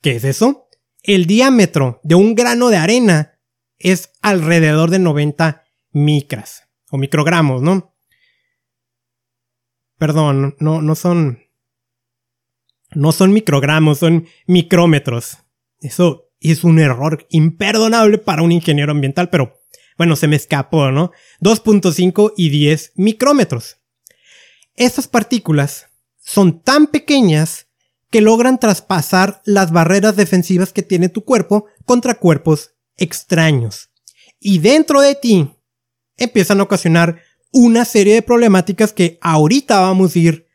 qué 0.03 0.17
es 0.17 0.25
eso? 0.25 0.69
El 1.03 1.27
diámetro 1.27 2.01
de 2.05 2.17
un 2.17 2.35
grano 2.35 2.69
de 2.69 2.77
arena 2.77 3.41
es 3.79 4.11
alrededor 4.23 4.91
de 4.91 4.99
90 4.99 5.65
micras 5.93 6.65
o 6.91 6.99
microgramos, 6.99 7.63
¿no? 7.63 7.97
Perdón, 9.99 10.57
no, 10.61 10.83
no 10.83 10.95
son. 10.95 11.46
No 12.95 13.13
son 13.13 13.33
microgramos, 13.33 13.99
son 13.99 14.27
micrómetros. 14.47 15.39
Eso 15.81 16.31
es 16.41 16.65
un 16.65 16.79
error 16.79 17.27
imperdonable 17.31 18.19
para 18.19 18.43
un 18.43 18.53
ingeniero 18.53 18.93
ambiental, 18.93 19.31
pero 19.31 19.59
bueno, 19.97 20.17
se 20.17 20.29
me 20.29 20.37
escapó, 20.37 20.91
¿no? 20.91 21.11
2.5 21.41 22.35
y 22.37 22.51
10 22.51 22.93
micrómetros. 22.97 23.79
Estas 24.77 25.09
partículas 25.09 25.87
son 26.19 26.61
tan 26.61 26.87
pequeñas 26.89 27.67
que 28.11 28.21
logran 28.21 28.61
traspasar 28.61 29.41
las 29.45 29.73
barreras 29.73 30.17
defensivas 30.17 30.73
que 30.73 30.83
tiene 30.83 31.09
tu 31.09 31.25
cuerpo 31.25 31.67
contra 31.85 32.15
cuerpos 32.15 32.73
extraños. 32.97 33.91
Y 34.39 34.59
dentro 34.59 35.01
de 35.01 35.15
ti 35.15 35.51
empiezan 36.17 36.61
a 36.61 36.65
ocasionar 36.65 37.21
una 37.53 37.85
serie 37.85 38.15
de 38.15 38.23
problemáticas 38.23 38.93
que 38.93 39.19
ahorita 39.23 39.81
vamos 39.81 40.15
a 40.15 40.19
ir 40.19 40.47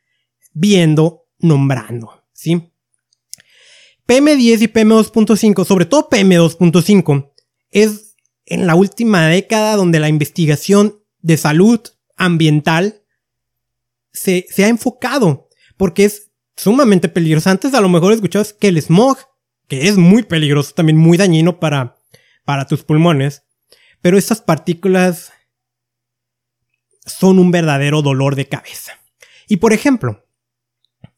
viendo, 0.54 1.26
nombrando, 1.40 2.21
¿sí? 2.42 2.74
PM10 4.08 4.64
y 4.64 4.68
PM2.5, 4.68 5.64
sobre 5.64 5.86
todo 5.86 6.10
PM2.5, 6.10 7.32
es 7.70 8.16
en 8.48 8.66
la 8.66 8.74
última 8.74 9.28
década 9.28 9.76
donde 9.76 10.00
la 10.00 10.10
investigación 10.10 11.00
de 11.20 11.38
salud 11.38 11.80
ambiental 12.18 13.04
se, 14.12 14.48
se 14.50 14.66
ha 14.66 14.70
enfocado 14.70 15.50
porque 15.78 16.06
es 16.06 16.32
sumamente 16.58 17.10
peligroso. 17.10 17.52
Antes 17.52 17.76
a 17.76 17.82
lo 17.82 17.90
mejor 17.90 18.12
escuchabas 18.12 18.54
que 18.54 18.70
el 18.70 18.82
smog, 18.82 19.18
que 19.68 19.88
es 19.88 19.98
muy 19.98 20.24
peligroso, 20.24 20.74
también 20.74 20.98
muy 20.98 21.18
dañino 21.18 21.60
para, 21.60 21.96
para 22.44 22.66
tus 22.66 22.84
pulmones, 22.84 23.44
pero 24.02 24.18
estas 24.18 24.42
partículas 24.42 25.32
son 27.06 27.38
un 27.38 27.52
verdadero 27.52 28.02
dolor 28.02 28.36
de 28.36 28.48
cabeza. 28.48 28.94
Y 29.48 29.58
por 29.58 29.74
ejemplo, 29.74 30.26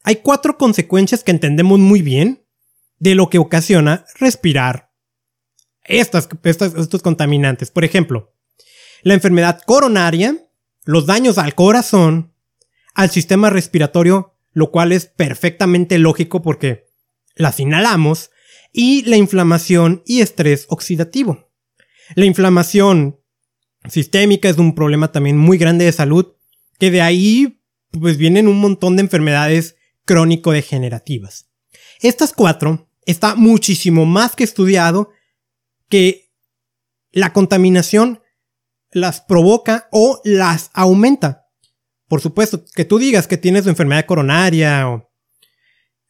hay 0.04 0.18
cuatro 0.18 0.58
consecuencias 0.58 1.24
que 1.24 1.32
entendemos 1.32 1.80
muy 1.80 2.02
bien 2.02 2.46
de 3.00 3.16
lo 3.16 3.30
que 3.30 3.40
ocasiona 3.40 4.06
respirar 4.20 4.92
estos 5.84 6.28
contaminantes. 7.02 7.72
Por 7.72 7.84
ejemplo, 7.84 8.34
la 9.02 9.14
enfermedad 9.14 9.62
coronaria, 9.66 10.38
los 10.86 11.06
daños 11.06 11.38
al 11.38 11.56
corazón, 11.56 12.34
al 12.94 13.10
sistema 13.10 13.50
respiratorio 13.50 14.34
lo 14.54 14.72
cual 14.72 14.92
es 14.92 15.08
perfectamente 15.08 15.98
lógico 15.98 16.42
porque 16.42 16.86
las 17.36 17.60
inhalamos, 17.60 18.30
y 18.72 19.04
la 19.04 19.18
inflamación 19.18 20.02
y 20.06 20.22
estrés 20.22 20.66
oxidativo. 20.70 21.52
La 22.16 22.26
inflamación 22.26 23.20
sistémica 23.88 24.50
es 24.50 24.58
un 24.58 24.74
problema 24.74 25.12
también 25.12 25.38
muy 25.38 25.58
grande 25.60 25.86
de 25.86 25.92
salud, 25.92 26.34
que 26.80 26.90
de 26.90 27.02
ahí 27.02 27.62
pues 27.92 28.18
vienen 28.18 28.48
un 28.48 28.60
montón 28.60 28.96
de 28.96 29.04
enfermedades 29.04 29.76
crónico-degenerativas. 30.06 31.50
Estas 32.02 32.34
cuatro 32.34 32.90
está 33.06 33.36
muchísimo 33.36 34.06
más 34.06 34.36
que 34.36 34.44
estudiado 34.44 35.12
que 35.90 36.32
la 37.12 37.34
contaminación 37.34 38.22
las 38.92 39.22
provoca 39.22 39.88
o 39.92 40.22
las 40.24 40.70
aumenta. 40.74 41.48
Por 42.08 42.22
supuesto, 42.22 42.64
que 42.76 42.86
tú 42.86 43.00
digas 43.00 43.28
que 43.28 43.38
tienes 43.38 43.68
enfermedad 43.68 44.06
coronaria 44.06 44.88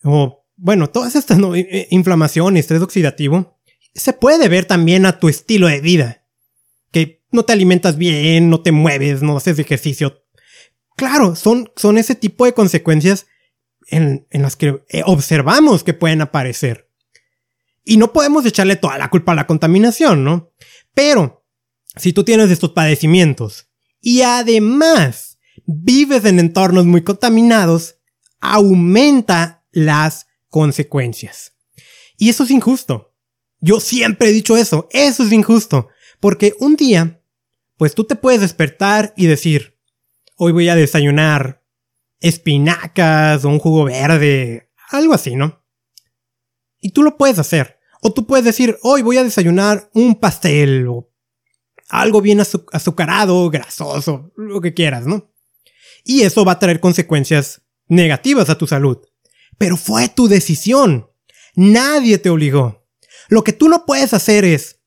o, 0.04 0.46
bueno, 0.56 0.90
todas 0.90 1.16
estas 1.16 1.38
¿no? 1.38 1.54
inflamación 1.56 2.58
y 2.58 2.60
estrés 2.60 2.82
oxidativo, 2.82 3.60
se 3.94 4.14
puede 4.14 4.50
ver 4.50 4.66
también 4.66 5.06
a 5.06 5.20
tu 5.20 5.30
estilo 5.30 5.68
de 5.68 5.82
vida. 5.82 6.26
Que 6.92 7.24
no 7.32 7.44
te 7.44 7.54
alimentas 7.54 7.98
bien, 7.98 8.50
no 8.50 8.62
te 8.62 8.72
mueves, 8.72 9.22
no 9.22 9.38
haces 9.38 9.60
ejercicio. 9.60 10.26
Claro, 10.96 11.36
son, 11.36 11.72
son 11.76 11.98
ese 11.98 12.16
tipo 12.16 12.46
de 12.46 12.54
consecuencias 12.54 13.28
en, 13.88 14.28
las 14.32 14.56
que 14.56 14.84
eh, 14.90 15.04
observamos 15.06 15.84
que 15.84 15.94
pueden 15.94 16.22
aparecer. 16.22 16.90
Y 17.84 17.98
no 17.98 18.14
podemos 18.14 18.46
echarle 18.46 18.76
toda 18.76 18.98
la 18.98 19.10
culpa 19.10 19.34
a 19.34 19.36
la 19.36 19.48
contaminación, 19.48 20.24
¿no? 20.24 20.54
Pero, 20.94 21.46
si 21.96 22.14
tú 22.14 22.24
tienes 22.24 22.50
estos 22.50 22.72
padecimientos 22.72 23.70
y 24.02 24.22
además 24.22 25.38
vives 25.66 26.26
en 26.26 26.40
entornos 26.40 26.86
muy 26.86 27.04
contaminados, 27.04 27.98
aumenta 28.40 29.66
las 29.72 30.28
consecuencias. 30.50 31.54
Y 32.18 32.30
eso 32.30 32.44
es 32.44 32.52
injusto. 32.52 33.16
Yo 33.60 33.80
siempre 33.80 34.30
he 34.30 34.34
dicho 34.34 34.58
eso, 34.58 34.88
eso 34.92 35.24
es 35.24 35.32
injusto. 35.32 35.90
Porque 36.20 36.54
un 36.60 36.76
día, 36.76 37.22
pues 37.78 37.96
tú 37.96 38.04
te 38.04 38.16
puedes 38.16 38.42
despertar 38.42 39.14
y 39.18 39.26
decir, 39.28 39.78
hoy 40.36 40.52
voy 40.52 40.70
a 40.70 40.76
desayunar 40.76 41.63
espinacas 42.24 43.44
o 43.44 43.50
un 43.50 43.60
jugo 43.60 43.84
verde, 43.84 44.72
algo 44.90 45.14
así, 45.14 45.36
¿no? 45.36 45.62
Y 46.80 46.92
tú 46.92 47.04
lo 47.04 47.18
puedes 47.18 47.38
hacer. 47.38 47.78
O 48.02 48.12
tú 48.14 48.26
puedes 48.26 48.46
decir, 48.46 48.78
hoy 48.82 49.02
voy 49.02 49.18
a 49.18 49.24
desayunar 49.24 49.90
un 49.94 50.16
pastel 50.16 50.88
o 50.88 51.12
algo 51.90 52.22
bien 52.22 52.40
azucarado, 52.40 53.50
grasoso, 53.50 54.32
lo 54.36 54.62
que 54.62 54.74
quieras, 54.74 55.06
¿no? 55.06 55.32
Y 56.04 56.22
eso 56.22 56.44
va 56.44 56.54
a 56.54 56.60
traer 56.60 56.80
consecuencias 56.80 57.62
negativas 57.88 58.50
a 58.50 58.58
tu 58.58 58.68
salud. 58.68 58.98
Pero 59.58 59.78
fue 59.78 60.10
tu 60.10 60.28
decisión. 60.28 61.10
Nadie 61.56 62.18
te 62.18 62.30
obligó. 62.30 62.88
Lo 63.30 63.44
que 63.44 63.54
tú 63.54 63.68
no 63.68 63.86
puedes 63.86 64.14
hacer 64.14 64.44
es, 64.46 64.80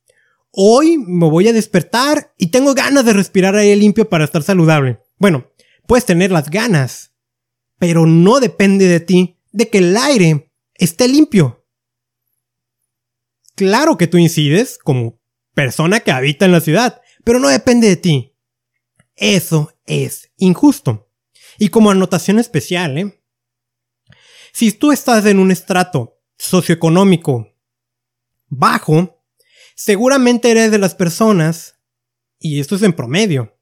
hoy 0.51 0.97
me 0.97 1.29
voy 1.29 1.47
a 1.47 1.53
despertar 1.53 2.33
y 2.37 2.47
tengo 2.47 2.73
ganas 2.73 3.05
de 3.05 3.13
respirar 3.13 3.55
aire 3.55 3.75
limpio 3.75 4.09
para 4.09 4.25
estar 4.25 4.43
saludable. 4.43 4.99
Bueno, 5.17 5.51
puedes 5.87 6.05
tener 6.05 6.31
las 6.31 6.49
ganas, 6.49 7.06
pero 7.79 8.05
no 8.05 8.39
depende 8.39 8.87
de 8.87 8.99
ti 8.99 9.37
de 9.51 9.69
que 9.69 9.79
el 9.79 9.95
aire 9.97 10.51
esté 10.75 11.07
limpio. 11.07 11.65
Claro 13.55 13.97
que 13.97 14.07
tú 14.07 14.17
incides 14.17 14.77
como 14.77 15.19
persona 15.53 15.99
que 15.99 16.11
habita 16.11 16.45
en 16.45 16.51
la 16.51 16.61
ciudad, 16.61 17.01
pero 17.23 17.39
no 17.39 17.47
depende 17.49 17.87
de 17.87 17.95
ti. 17.95 18.35
Eso 19.15 19.73
es 19.85 20.31
injusto. 20.37 21.09
Y 21.57 21.69
como 21.69 21.89
anotación 21.89 22.37
especial, 22.37 22.97
¿eh? 22.97 23.19
Si 24.51 24.71
tú 24.71 24.91
estás 24.91 25.25
en 25.25 25.39
un 25.39 25.51
estrato 25.51 26.19
socioeconómico 26.37 27.53
bajo, 28.47 29.23
seguramente 29.75 30.51
eres 30.51 30.71
de 30.71 30.77
las 30.77 30.95
personas, 30.95 31.75
y 32.39 32.59
esto 32.59 32.75
es 32.75 32.83
en 32.83 32.93
promedio, 32.93 33.55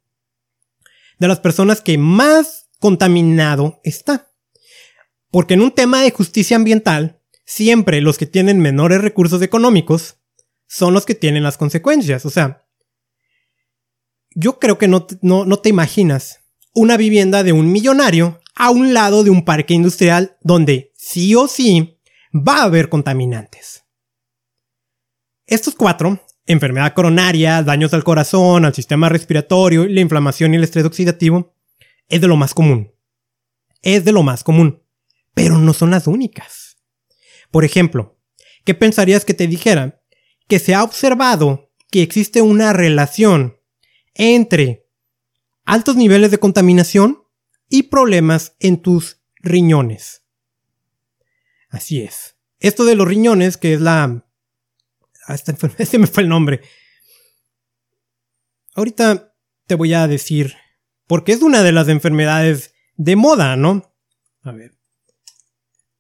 de 1.20 1.28
las 1.28 1.40
personas 1.40 1.82
que 1.82 1.98
más 1.98 2.65
contaminado 2.86 3.82
está. 3.84 4.32
Porque 5.32 5.56
en 5.56 5.62
un 5.62 5.72
tema 5.72 6.04
de 6.04 6.12
justicia 6.12 6.56
ambiental, 6.56 7.20
siempre 7.44 8.00
los 8.00 8.20
que 8.20 8.28
tienen 8.28 8.60
menores 8.60 9.02
recursos 9.02 9.42
económicos 9.42 10.20
son 10.68 10.94
los 10.94 11.04
que 11.04 11.16
tienen 11.16 11.42
las 11.42 11.58
consecuencias. 11.58 12.28
O 12.28 12.30
sea, 12.30 12.68
yo 14.36 14.60
creo 14.60 14.78
que 14.78 14.88
no, 14.88 15.08
no, 15.24 15.58
te 15.58 15.70
imaginas 15.70 16.42
una 16.76 16.96
vivienda 16.96 17.42
de 17.42 17.54
un 17.54 17.72
millonario 17.72 18.40
a 18.54 18.70
un 18.70 18.94
lado 18.94 19.24
de 19.24 19.32
un 19.32 19.46
parque 19.46 19.74
industrial 19.74 20.38
donde 20.42 20.94
sí 20.96 21.34
o 21.34 21.48
sí 21.48 21.98
va 22.32 22.58
a 22.58 22.66
haber 22.66 22.90
contaminantes. 22.90 23.84
Estos 25.48 25.74
cuatro, 25.74 26.20
enfermedad 26.46 26.94
coronaria, 26.94 27.64
daños 27.64 27.96
al 27.96 28.04
corazón, 28.04 28.64
al 28.64 28.76
sistema 28.76 29.10
respiratorio, 29.10 29.88
la 29.88 30.02
inflamación 30.02 30.54
y 30.54 30.58
el 30.58 30.64
estrés 30.64 30.86
oxidativo, 30.86 31.55
es 32.08 32.22
de 32.22 32.28
lo 32.28 32.36
más 32.36 32.54
común. 32.54 32.94
Es 33.82 34.06
de 34.06 34.12
lo 34.12 34.24
más 34.24 34.44
común. 34.44 34.84
Pero 35.34 35.58
no 35.58 35.74
son 35.74 35.92
las 35.92 36.08
únicas. 36.08 36.78
Por 37.52 37.66
ejemplo, 37.66 38.20
¿qué 38.64 38.74
pensarías 38.74 39.26
que 39.26 39.34
te 39.34 39.48
dijera 39.48 40.02
que 40.48 40.60
se 40.60 40.74
ha 40.76 40.84
observado 40.84 41.72
que 41.92 42.02
existe 42.02 42.42
una 42.42 42.74
relación 42.74 43.60
entre 44.14 44.88
altos 45.66 45.96
niveles 45.96 46.32
de 46.32 46.40
contaminación 46.40 47.24
y 47.70 47.84
problemas 47.84 48.56
en 48.60 48.82
tus 48.82 49.22
riñones. 49.38 50.24
Así 51.70 52.02
es. 52.02 52.38
Esto 52.60 52.86
de 52.86 52.96
los 52.96 53.08
riñones, 53.08 53.58
que 53.58 53.74
es 53.74 53.82
la... 53.82 54.26
Ah, 55.28 55.34
este 55.34 55.98
me 55.98 56.08
fue 56.08 56.24
el 56.24 56.30
nombre. 56.30 56.62
Ahorita 58.76 59.36
te 59.66 59.76
voy 59.76 59.94
a 59.94 60.08
decir, 60.08 60.56
porque 61.08 61.32
es 61.32 61.42
una 61.42 61.64
de 61.64 61.72
las 61.72 61.88
enfermedades 61.88 62.74
de 62.96 63.16
moda, 63.16 63.56
¿no? 63.56 63.94
A 64.44 64.52
ver. 64.52 64.76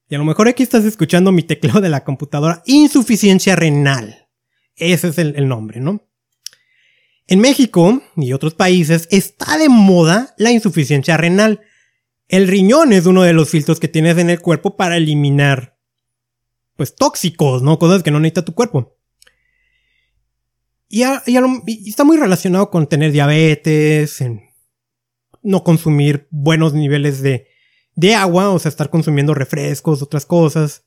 Y 0.08 0.16
a 0.16 0.18
lo 0.18 0.26
mejor 0.26 0.48
aquí 0.48 0.64
estás 0.64 0.86
escuchando 0.86 1.32
mi 1.32 1.44
teclado 1.44 1.82
de 1.82 1.90
la 1.90 2.04
computadora. 2.04 2.62
Insuficiencia 2.66 3.56
renal. 3.56 4.28
Ese 4.76 5.08
es 5.08 5.18
el, 5.18 5.48
nombre, 5.48 5.80
¿no? 5.80 6.08
En 7.28 7.40
México 7.40 8.02
y 8.18 8.34
otros 8.34 8.54
países 8.54 9.08
está 9.10 9.58
de 9.58 9.70
moda 9.70 10.36
la 10.38 10.52
insuficiencia 10.52 11.18
renal. 11.18 11.62
El 12.28 12.48
riñón 12.48 12.94
es 12.94 13.06
uno 13.06 13.24
de 13.24 13.34
los 13.34 13.50
filtros 13.50 13.80
que 13.80 13.88
tienes 13.88 14.18
en 14.18 14.30
el 14.30 14.42
cuerpo 14.42 14.76
para 14.76 14.98
eliminar, 14.98 15.80
pues, 16.76 16.96
tóxicos, 16.96 17.64
¿no? 17.64 17.80
Cosas 17.80 18.04
que 18.04 18.12
no 18.12 18.20
necesita 18.20 18.46
tu 18.46 18.54
cuerpo. 18.54 18.96
Y, 20.88 21.04
está 21.90 22.04
muy 22.04 22.18
relacionado 22.18 22.70
con 22.70 22.88
tener 22.88 23.12
diabetes, 23.12 24.22
en 24.22 24.45
no 25.46 25.64
consumir 25.64 26.28
buenos 26.32 26.74
niveles 26.74 27.22
de, 27.22 27.48
de 27.96 28.16
agua, 28.16 28.50
o 28.50 28.60
sea, 28.60 28.70
estar 28.70 28.90
consumiendo 28.90 29.34
refrescos, 29.34 30.02
otras 30.02 30.26
cosas. 30.26 30.84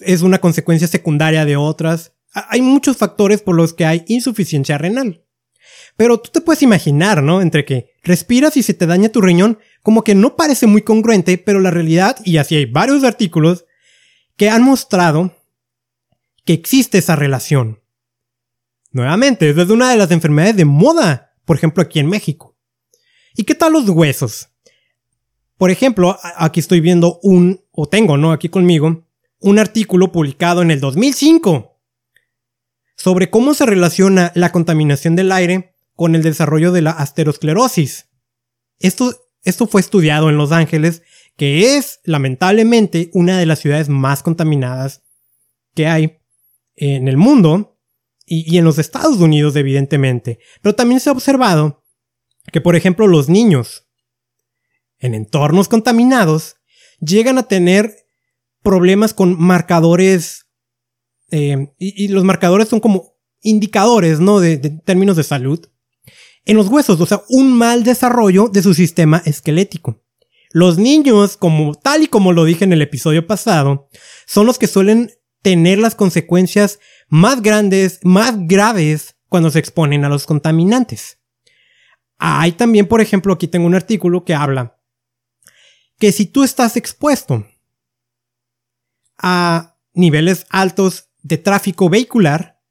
es 0.00 0.22
una 0.22 0.38
consecuencia 0.38 0.86
secundaria 0.86 1.44
de 1.44 1.56
otras. 1.56 2.12
Hay 2.32 2.62
muchos 2.62 2.96
factores 2.96 3.42
por 3.42 3.56
los 3.56 3.74
que 3.74 3.84
hay 3.84 4.04
insuficiencia 4.06 4.78
renal. 4.78 5.24
Pero 5.96 6.18
tú 6.18 6.30
te 6.32 6.40
puedes 6.40 6.62
imaginar, 6.62 7.22
¿no? 7.22 7.42
Entre 7.42 7.64
que 7.64 7.92
respiras 8.02 8.56
y 8.56 8.62
se 8.62 8.74
te 8.74 8.86
daña 8.86 9.10
tu 9.10 9.20
riñón, 9.20 9.58
como 9.82 10.04
que 10.04 10.14
no 10.14 10.36
parece 10.36 10.66
muy 10.66 10.82
congruente, 10.82 11.36
pero 11.38 11.60
la 11.60 11.70
realidad, 11.70 12.16
y 12.24 12.38
así 12.38 12.56
hay 12.56 12.66
varios 12.66 13.04
artículos, 13.04 13.66
que 14.36 14.48
han 14.48 14.62
mostrado 14.62 15.36
que 16.44 16.52
existe 16.52 16.98
esa 16.98 17.16
relación. 17.16 17.80
Nuevamente, 18.90 19.48
es 19.48 19.70
una 19.70 19.90
de 19.90 19.96
las 19.96 20.10
enfermedades 20.10 20.56
de 20.56 20.64
moda, 20.64 21.31
por 21.44 21.56
ejemplo, 21.56 21.82
aquí 21.82 21.98
en 21.98 22.08
México. 22.08 22.56
¿Y 23.34 23.44
qué 23.44 23.54
tal 23.54 23.72
los 23.72 23.88
huesos? 23.88 24.48
Por 25.56 25.70
ejemplo, 25.70 26.18
aquí 26.36 26.60
estoy 26.60 26.80
viendo 26.80 27.18
un, 27.22 27.64
o 27.70 27.88
tengo, 27.88 28.16
¿no? 28.16 28.32
Aquí 28.32 28.48
conmigo, 28.48 29.06
un 29.40 29.58
artículo 29.58 30.12
publicado 30.12 30.62
en 30.62 30.70
el 30.70 30.80
2005 30.80 31.80
sobre 32.96 33.30
cómo 33.30 33.54
se 33.54 33.66
relaciona 33.66 34.32
la 34.34 34.52
contaminación 34.52 35.16
del 35.16 35.32
aire 35.32 35.74
con 35.94 36.14
el 36.14 36.22
desarrollo 36.22 36.72
de 36.72 36.82
la 36.82 36.90
asterosclerosis. 36.90 38.08
Esto, 38.78 39.14
esto 39.44 39.66
fue 39.66 39.80
estudiado 39.80 40.30
en 40.30 40.36
Los 40.36 40.52
Ángeles, 40.52 41.02
que 41.36 41.76
es 41.76 42.00
lamentablemente 42.04 43.10
una 43.14 43.38
de 43.38 43.46
las 43.46 43.60
ciudades 43.60 43.88
más 43.88 44.22
contaminadas 44.22 45.02
que 45.74 45.86
hay 45.86 46.18
en 46.76 47.08
el 47.08 47.16
mundo 47.16 47.71
y, 48.26 48.56
en 48.56 48.64
los 48.64 48.78
Estados 48.78 49.18
Unidos 49.18 49.56
evidentemente. 49.56 50.38
Pero 50.60 50.74
también 50.74 51.00
se 51.00 51.10
ha 51.10 51.12
observado 51.12 51.84
que, 52.52 52.60
por 52.60 52.76
ejemplo, 52.76 53.06
los 53.06 53.28
niños 53.28 53.88
en 54.98 55.14
entornos 55.14 55.68
contaminados 55.68 56.56
llegan 57.00 57.38
a 57.38 57.48
tener 57.48 58.06
problemas 58.62 59.14
con 59.14 59.40
marcadores 59.40 60.46
eh, 61.30 61.72
y, 61.78 62.08
los 62.08 62.24
marcadores 62.24 62.68
son 62.68 62.80
como 62.80 63.14
indicadores, 63.40 64.20
¿no? 64.20 64.38
De, 64.38 64.58
de, 64.58 64.70
términos 64.70 65.16
de 65.16 65.24
salud. 65.24 65.66
En 66.44 66.56
los 66.56 66.68
huesos, 66.68 67.00
o 67.00 67.06
sea, 67.06 67.22
un 67.28 67.52
mal 67.52 67.84
desarrollo 67.84 68.48
de 68.48 68.62
su 68.62 68.74
sistema 68.74 69.22
esquelético. 69.24 70.02
Los 70.50 70.76
niños, 70.76 71.36
como 71.36 71.74
tal 71.74 72.02
y 72.02 72.08
como 72.08 72.32
lo 72.32 72.44
dije 72.44 72.64
en 72.64 72.72
el 72.72 72.82
episodio 72.82 73.26
pasado, 73.26 73.88
son 74.26 74.46
los 74.46 74.58
que 74.58 74.66
suelen 74.66 75.10
tener 75.40 75.78
las 75.78 75.94
consecuencias 75.94 76.78
más 77.12 77.42
grandes, 77.42 78.00
más 78.04 78.34
graves 78.46 79.16
cuando 79.28 79.50
se 79.50 79.58
exponen 79.58 80.02
a 80.06 80.08
los 80.08 80.24
contaminantes. 80.24 81.18
Hay 82.16 82.52
también, 82.52 82.88
por 82.88 83.02
ejemplo, 83.02 83.34
aquí 83.34 83.48
tengo 83.48 83.66
un 83.66 83.74
artículo 83.74 84.24
que 84.24 84.34
habla 84.34 84.78
que 85.98 86.10
si 86.10 86.24
tú 86.24 86.42
estás 86.42 86.78
expuesto 86.78 87.46
a 89.18 89.76
niveles 89.92 90.46
altos 90.48 91.10
de 91.22 91.36
tráfico 91.36 91.90
vehicular. 91.90 92.62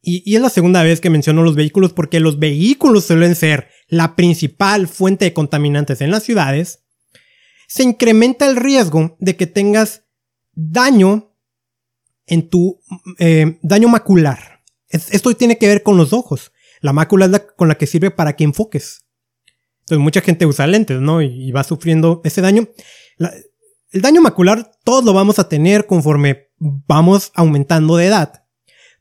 Y, 0.00 0.32
es 0.32 0.40
la 0.40 0.48
segunda 0.48 0.84
vez 0.84 1.00
que 1.00 1.10
menciono 1.10 1.42
los 1.42 1.56
vehículos 1.56 1.92
porque 1.92 2.20
los 2.20 2.38
vehículos 2.38 3.06
suelen 3.06 3.34
ser 3.34 3.68
la 3.88 4.14
principal 4.14 4.86
fuente 4.86 5.24
de 5.24 5.34
contaminantes 5.34 6.00
en 6.00 6.12
las 6.12 6.22
ciudades. 6.22 6.84
Se 7.66 7.82
incrementa 7.82 8.46
el 8.46 8.54
riesgo 8.54 9.16
de 9.18 9.36
que 9.36 9.48
tengas 9.48 10.04
daño 10.52 11.31
en 12.32 12.48
tu 12.48 12.80
eh, 13.18 13.58
daño 13.60 13.88
macular. 13.88 14.62
esto 14.88 15.34
tiene 15.34 15.58
que 15.58 15.68
ver 15.68 15.82
con 15.82 15.98
los 15.98 16.14
ojos. 16.14 16.50
La 16.80 16.94
mácula 16.94 17.26
es 17.26 17.30
la 17.30 17.46
con 17.46 17.68
la 17.68 17.76
que 17.76 17.86
sirve 17.86 18.10
para 18.10 18.36
que 18.36 18.44
enfoques. 18.44 19.04
Entonces 19.80 20.02
mucha 20.02 20.22
gente 20.22 20.46
usa 20.46 20.66
lentes, 20.66 20.98
¿no? 20.98 21.20
Y, 21.20 21.52
va 21.52 21.62
sufriendo 21.62 22.22
ese 22.24 22.40
daño. 22.40 22.68
el 23.18 24.00
daño 24.00 24.22
macular 24.22 24.72
todos 24.82 25.04
lo 25.04 25.12
vamos 25.12 25.38
a 25.38 25.48
tener 25.50 25.86
conforme 25.86 26.48
vamos 26.58 27.32
aumentando 27.34 27.98
de 27.98 28.06
edad. 28.06 28.46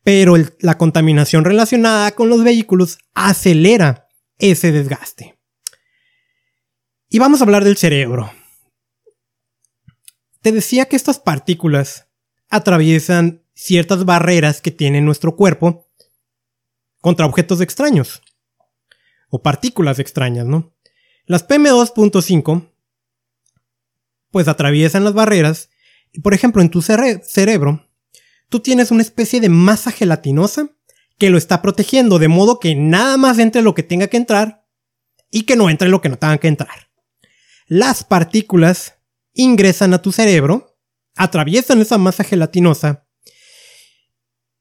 Pero 0.03 0.35
la 0.59 0.77
contaminación 0.77 1.45
relacionada 1.45 2.11
con 2.11 2.27
los 2.27 2.43
vehículos 2.43 2.97
acelera 3.13 4.09
ese 4.39 4.73
desgaste. 4.73 5.39
Y 7.07 7.19
vamos 7.19 7.39
a 7.39 7.45
hablar 7.45 7.63
del 7.63 7.77
cerebro. 7.77 8.29
Te 10.41 10.51
decía 10.51 10.87
que 10.87 10.97
estas 10.97 11.19
partículas 11.19 12.10
atraviesan 12.51 13.43
ciertas 13.53 14.05
barreras 14.05 14.61
que 14.61 14.71
tiene 14.71 15.01
nuestro 15.01 15.35
cuerpo 15.35 15.87
contra 16.99 17.25
objetos 17.25 17.61
extraños. 17.61 18.21
O 19.29 19.41
partículas 19.41 19.97
extrañas, 19.99 20.45
¿no? 20.45 20.73
Las 21.25 21.47
PM2.5 21.47 22.67
pues 24.29 24.47
atraviesan 24.47 25.03
las 25.03 25.13
barreras 25.13 25.69
y 26.11 26.21
por 26.21 26.33
ejemplo 26.33 26.61
en 26.61 26.69
tu 26.69 26.81
cerebro 26.81 27.87
tú 28.49 28.59
tienes 28.59 28.91
una 28.91 29.01
especie 29.01 29.39
de 29.39 29.49
masa 29.49 29.91
gelatinosa 29.91 30.69
que 31.17 31.29
lo 31.29 31.37
está 31.37 31.61
protegiendo 31.61 32.17
de 32.17 32.27
modo 32.27 32.59
que 32.59 32.75
nada 32.75 33.17
más 33.17 33.39
entre 33.39 33.61
lo 33.61 33.75
que 33.75 33.83
tenga 33.83 34.07
que 34.07 34.17
entrar 34.17 34.65
y 35.29 35.43
que 35.43 35.55
no 35.55 35.69
entre 35.69 35.89
lo 35.89 36.01
que 36.01 36.09
no 36.09 36.17
tenga 36.17 36.37
que 36.37 36.47
entrar. 36.47 36.89
Las 37.67 38.03
partículas 38.03 38.95
ingresan 39.33 39.93
a 39.93 40.01
tu 40.01 40.11
cerebro, 40.11 40.70
atraviesan 41.15 41.81
esa 41.81 41.97
masa 41.97 42.23
gelatinosa 42.23 43.07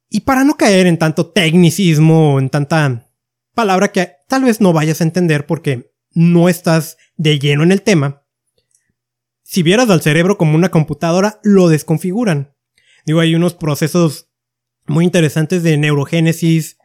y 0.09 0.21
para 0.21 0.45
no 0.45 0.57
caer 0.57 0.87
en 0.87 0.99
tanto 0.99 1.31
tecnicismo 1.31 2.39
en 2.39 2.51
tanta 2.51 3.07
palabra 3.55 3.93
que 3.93 4.13
tal 4.29 4.45
vez 4.45 4.61
no 4.61 4.73
vayas 4.73 5.01
a 5.01 5.05
entender 5.05 5.47
porque 5.47 5.93
no 6.13 6.49
estás 6.49 6.97
de 7.17 7.39
lleno 7.39 7.63
en 7.63 7.73
el 7.73 7.83
tema, 7.83 8.25
si 9.51 9.65
vieras 9.65 9.91
al 9.91 10.01
cerebro 10.01 10.39
como 10.39 10.55
una 10.55 10.71
computadora, 10.71 11.41
lo 11.43 11.69
desconfiguran. 11.69 12.55
Digo, 13.05 13.19
hay 13.19 13.35
unos 13.35 13.55
procesos 13.55 14.31
muy 14.87 15.05
interesantes 15.05 15.65
de 15.65 15.77
neurogénesis 15.77 16.79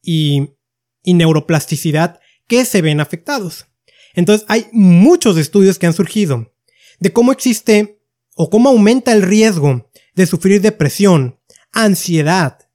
y, 0.00 0.54
y 1.02 1.12
neuroplasticidad 1.12 2.18
que 2.46 2.64
se 2.64 2.80
ven 2.80 3.00
afectados. 3.00 3.66
Entonces, 4.14 4.46
hay 4.48 4.68
muchos 4.72 5.36
estudios 5.36 5.78
que 5.78 5.86
han 5.86 5.92
surgido 5.92 6.54
de 6.98 7.12
cómo 7.12 7.30
existe 7.30 7.97
o 8.40 8.50
cómo 8.50 8.68
aumenta 8.68 9.12
el 9.12 9.22
riesgo 9.22 9.90
de 10.14 10.24
sufrir 10.24 10.60
depresión, 10.60 11.40
ansiedad, 11.72 12.70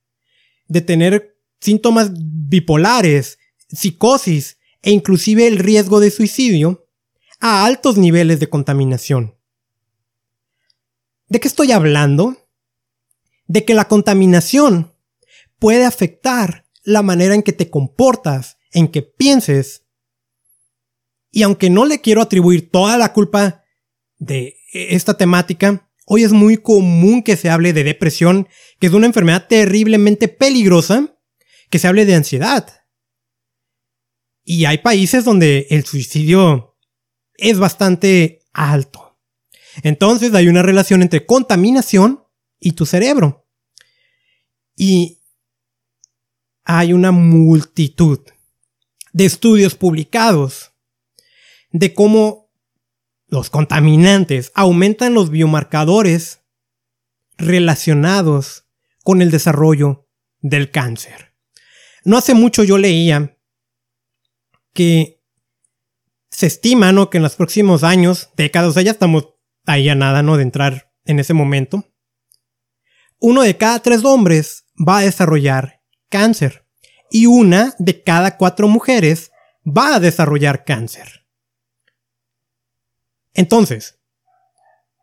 de 0.67 0.81
tener 0.81 1.39
síntomas 1.61 2.11
bipolares, 2.13 3.39
psicosis 3.69 4.57
e 4.81 4.91
inclusive 4.91 5.47
el 5.47 5.57
riesgo 5.57 6.01
de 6.01 6.11
suicidio 6.11 6.89
a 7.39 7.65
altos 7.65 7.97
niveles 7.97 8.41
de 8.41 8.49
contaminación. 8.49 9.37
¿De 11.29 11.39
qué 11.39 11.47
estoy 11.47 11.71
hablando? 11.71 12.35
De 13.47 13.63
que 13.63 13.73
la 13.73 13.87
contaminación 13.87 14.93
puede 15.59 15.85
afectar 15.85 16.65
la 16.83 17.03
manera 17.03 17.35
en 17.35 17.41
que 17.41 17.53
te 17.53 17.69
comportas, 17.69 18.57
en 18.73 18.89
que 18.89 19.01
pienses. 19.01 19.85
Y 21.31 21.43
aunque 21.43 21.69
no 21.69 21.85
le 21.85 22.01
quiero 22.01 22.21
atribuir 22.21 22.69
toda 22.69 22.97
la 22.97 23.13
culpa 23.13 23.63
de 24.17 24.57
esta 24.73 25.15
temática, 25.15 25.87
Hoy 26.05 26.23
es 26.23 26.33
muy 26.33 26.57
común 26.57 27.23
que 27.23 27.37
se 27.37 27.49
hable 27.49 27.71
de 27.71 27.83
depresión, 27.83 28.47
que 28.79 28.87
es 28.87 28.93
una 28.93 29.07
enfermedad 29.07 29.47
terriblemente 29.47 30.27
peligrosa, 30.27 31.17
que 31.69 31.79
se 31.79 31.87
hable 31.87 32.05
de 32.05 32.15
ansiedad. 32.15 32.81
Y 34.43 34.65
hay 34.65 34.79
países 34.79 35.23
donde 35.23 35.67
el 35.69 35.85
suicidio 35.85 36.77
es 37.35 37.57
bastante 37.57 38.41
alto. 38.51 39.17
Entonces 39.81 40.33
hay 40.33 40.49
una 40.49 40.61
relación 40.61 41.01
entre 41.01 41.25
contaminación 41.25 42.23
y 42.59 42.73
tu 42.73 42.85
cerebro. 42.85 43.47
Y 44.75 45.21
hay 46.65 46.91
una 46.91 47.11
multitud 47.11 48.19
de 49.13 49.25
estudios 49.25 49.75
publicados 49.75 50.73
de 51.71 51.93
cómo 51.93 52.42
los 53.33 53.49
contaminantes 53.49 54.51
aumentan 54.53 55.15
los 55.15 55.31
biomarcadores 55.31 56.43
relacionados 57.35 58.67
con 59.03 59.23
el 59.23 59.31
desarrollo 59.31 60.07
del 60.39 60.69
cáncer. 60.69 61.33
No 62.05 62.19
hace 62.19 62.35
mucho 62.35 62.63
yo 62.63 62.77
leía 62.77 63.39
que 64.71 65.23
se 66.29 66.45
estima, 66.45 66.91
¿no? 66.91 67.09
Que 67.09 67.17
en 67.17 67.23
los 67.23 67.35
próximos 67.35 67.83
años, 67.83 68.29
décadas, 68.37 68.75
ya 68.75 68.91
estamos 68.91 69.29
ahí 69.65 69.89
a 69.89 69.95
nada, 69.95 70.21
¿no? 70.21 70.37
De 70.37 70.43
entrar 70.43 70.93
en 71.05 71.17
ese 71.17 71.33
momento. 71.33 71.91
Uno 73.17 73.41
de 73.41 73.57
cada 73.57 73.79
tres 73.79 74.05
hombres 74.05 74.65
va 74.77 74.99
a 74.99 75.03
desarrollar 75.03 75.81
cáncer. 76.09 76.67
Y 77.09 77.25
una 77.25 77.73
de 77.79 78.03
cada 78.03 78.37
cuatro 78.37 78.67
mujeres 78.67 79.31
va 79.65 79.95
a 79.95 79.99
desarrollar 79.99 80.65
cáncer. 80.65 81.22
Entonces, 83.33 83.99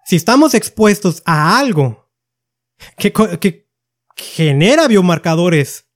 si 0.04 0.16
estamos 0.16 0.54
expuestos 0.54 1.22
a 1.24 1.58
algo 1.58 2.10
que, 2.96 3.68
genera 4.16 4.86
biomarcadores 4.86 5.88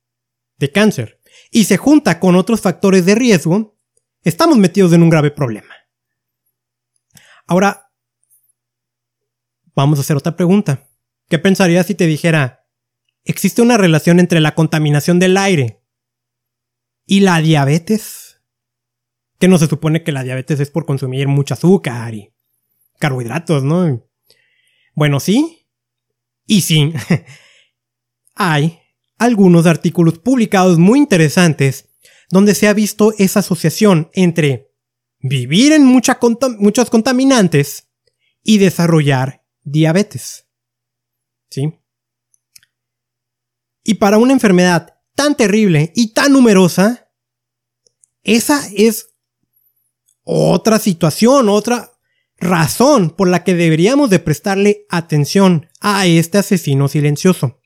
de 0.57 0.73
cáncer 0.73 1.21
y 1.51 1.65
se 1.65 1.77
junta 1.77 2.21
con 2.21 2.37
otros 2.37 2.61
factores 2.61 3.05
de 3.05 3.15
riesgo, 3.15 3.77
estamos 4.23 4.57
metidos 4.57 4.93
en 4.93 5.03
un 5.03 5.11
grave 5.11 5.31
problema. 5.31 5.75
Ahora, 7.47 7.93
vamos 9.75 9.99
a 9.99 10.03
hacer 10.03 10.17
otra 10.17 10.37
pregunta. 10.37 10.89
¿Qué 11.29 11.39
pensarías 11.39 11.87
si 11.87 11.95
te 11.95 12.07
dijera, 12.07 12.67
existe 13.25 13.61
una 13.61 13.77
relación 13.77 14.21
entre 14.21 14.41
la 14.41 14.55
contaminación 14.55 15.19
del 15.19 15.37
aire 15.37 15.83
y 17.05 17.21
la 17.21 17.41
diabetes? 17.41 18.34
Que 19.39 19.49
no 19.49 19.59
se 19.59 19.67
supone 19.67 20.03
que 20.03 20.13
la 20.13 20.23
diabetes 20.23 20.61
es 20.61 20.71
por 20.71 20.87
consumir 20.87 21.29
mucho 21.29 21.55
azúcar 21.55 22.15
y 22.15 22.33
carbohidratos, 22.99 23.65
¿no? 23.65 24.07
Bueno, 24.95 25.21
sí. 25.21 25.67
Y 26.47 26.61
sí. 26.61 26.93
Hay 28.35 28.81
algunos 29.19 29.67
artículos 29.67 30.19
publicados 30.19 30.79
muy 30.79 30.99
interesantes 30.99 31.89
donde 32.31 32.55
se 32.55 32.69
ha 32.69 32.73
visto 32.73 33.13
esa 33.19 33.41
asociación 33.41 34.11
entre 34.13 34.73
vivir 35.21 35.73
en 35.73 35.85
muchos 35.85 36.91
contaminantes 36.91 37.89
y 38.43 38.59
desarrollar 38.59 39.45
diabetes. 39.63 40.47
¿Sí? 41.51 41.73
Y 43.85 43.95
para 43.95 44.19
una 44.19 44.33
enfermedad 44.33 44.99
tan 45.15 45.37
terrible 45.37 45.93
y 45.95 46.13
tan 46.13 46.33
numerosa, 46.33 47.11
esa 48.23 48.67
es 48.75 49.14
otra 50.25 50.79
situación, 50.79 51.49
otra 51.49 51.93
razón 52.39 53.11
por 53.11 53.29
la 53.29 53.45
que 53.45 53.55
deberíamos 53.55 54.11
de 54.11 54.19
prestarle 54.19 54.87
atención 54.89 55.69
a 55.81 56.07
este 56.07 56.39
asesino 56.39 56.89
silencioso. 56.89 57.61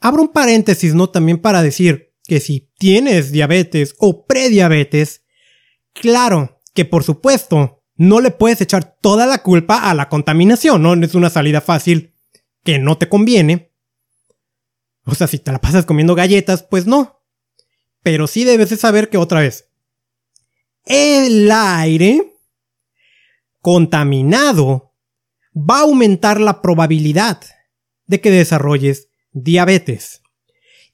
Abro 0.00 0.22
un 0.22 0.28
paréntesis, 0.28 0.94
¿no? 0.94 1.10
También 1.10 1.38
para 1.38 1.62
decir 1.62 2.12
que 2.24 2.40
si 2.40 2.70
tienes 2.78 3.32
diabetes 3.32 3.94
o 3.98 4.26
prediabetes, 4.26 5.24
claro 5.92 6.60
que 6.74 6.84
por 6.84 7.02
supuesto 7.02 7.82
no 7.96 8.20
le 8.20 8.30
puedes 8.30 8.60
echar 8.60 8.96
toda 9.00 9.26
la 9.26 9.42
culpa 9.42 9.90
a 9.90 9.94
la 9.94 10.08
contaminación, 10.08 10.82
¿no? 10.82 10.94
Es 10.94 11.14
una 11.14 11.30
salida 11.30 11.60
fácil 11.60 12.14
que 12.62 12.78
no 12.78 12.98
te 12.98 13.08
conviene. 13.08 13.72
O 15.04 15.14
sea, 15.14 15.26
si 15.26 15.38
te 15.38 15.50
la 15.50 15.60
pasas 15.60 15.86
comiendo 15.86 16.14
galletas, 16.14 16.62
pues 16.62 16.86
no. 16.86 17.24
Pero 18.02 18.26
sí 18.26 18.44
debes 18.44 18.70
de 18.70 18.76
saber 18.76 19.08
que 19.08 19.16
otra 19.16 19.40
vez, 19.40 19.67
el 20.88 21.50
aire 21.52 22.34
contaminado 23.60 24.94
va 25.54 25.78
a 25.78 25.82
aumentar 25.82 26.40
la 26.40 26.62
probabilidad 26.62 27.40
de 28.06 28.20
que 28.20 28.30
desarrolles 28.30 29.08
diabetes. 29.32 30.22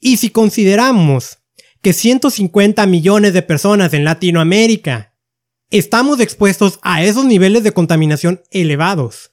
Y 0.01 0.17
si 0.17 0.31
consideramos 0.31 1.39
que 1.81 1.93
150 1.93 2.85
millones 2.87 3.33
de 3.33 3.43
personas 3.43 3.95
en 3.95 4.05
Latinoamérica 4.05 5.15
estamos 5.71 6.21
expuestos 6.21 6.81
a 6.83 7.05
esos 7.05 7.25
niveles 7.25 7.63
de 7.63 7.73
contaminación 7.73 8.43
elevados, 8.51 9.33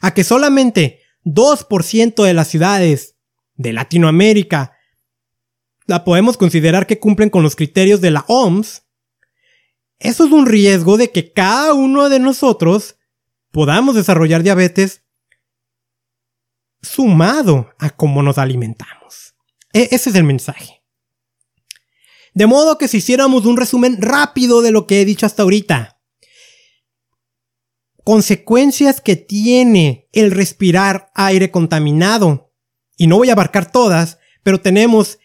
a 0.00 0.12
que 0.12 0.22
solamente 0.22 1.00
2% 1.24 2.24
de 2.24 2.34
las 2.34 2.48
ciudades 2.48 3.16
de 3.54 3.72
Latinoamérica 3.72 4.72
la 5.86 6.04
podemos 6.04 6.36
considerar 6.36 6.86
que 6.86 6.98
cumplen 6.98 7.30
con 7.30 7.42
los 7.42 7.56
criterios 7.56 8.00
de 8.00 8.10
la 8.10 8.24
OMS, 8.28 8.82
eso 9.98 10.26
es 10.26 10.32
un 10.32 10.46
riesgo 10.46 10.96
de 10.96 11.10
que 11.10 11.32
cada 11.32 11.74
uno 11.74 12.08
de 12.08 12.18
nosotros 12.20 12.96
podamos 13.50 13.94
desarrollar 13.94 14.42
diabetes 14.42 15.02
sumado 16.82 17.70
a 17.78 17.90
cómo 17.90 18.22
nos 18.22 18.38
alimentamos. 18.38 19.34
E 19.72 19.88
ese 19.90 20.10
es 20.10 20.16
el 20.16 20.24
mensaje. 20.24 20.82
De 22.34 22.46
modo 22.46 22.78
que 22.78 22.86
si 22.88 22.98
hiciéramos 22.98 23.46
un 23.46 23.56
resumen 23.56 24.00
rápido 24.00 24.62
de 24.62 24.70
lo 24.70 24.86
que 24.86 25.00
he 25.00 25.04
dicho 25.04 25.26
hasta 25.26 25.42
ahorita, 25.42 26.00
consecuencias 28.04 29.00
que 29.00 29.16
tiene 29.16 30.08
el 30.12 30.30
respirar 30.30 31.10
aire 31.14 31.50
contaminado, 31.50 32.52
y 32.96 33.06
no 33.06 33.16
voy 33.16 33.30
a 33.30 33.32
abarcar 33.32 33.70
todas, 33.70 34.18
pero 34.42 34.60
tenemos 34.60 35.18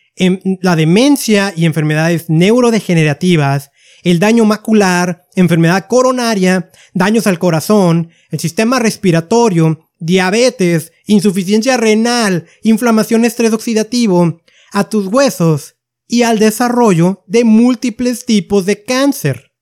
la 0.61 0.75
demencia 0.75 1.53
y 1.55 1.65
enfermedades 1.65 2.29
neurodegenerativas, 2.29 3.71
el 4.03 4.19
daño 4.19 4.45
macular, 4.45 5.27
enfermedad 5.35 5.87
coronaria, 5.87 6.69
daños 6.93 7.25
al 7.25 7.39
corazón, 7.39 8.09
el 8.29 8.39
sistema 8.39 8.79
respiratorio, 8.79 9.89
diabetes, 9.99 10.91
insuficiencia 11.05 11.77
renal, 11.77 12.45
inflamación 12.61 13.25
estrés 13.25 13.53
oxidativo, 13.53 14.41
a 14.71 14.89
tus 14.89 15.07
huesos 15.07 15.77
y 16.07 16.23
al 16.23 16.39
desarrollo 16.39 17.23
de 17.27 17.43
múltiples 17.43 18.25
tipos 18.25 18.65
de 18.65 18.83
cáncer. 18.83 19.53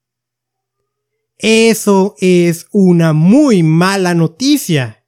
Eso 1.38 2.16
es 2.20 2.68
una 2.72 3.14
muy 3.14 3.64
mala 3.64 4.14
noticia. 4.14 5.06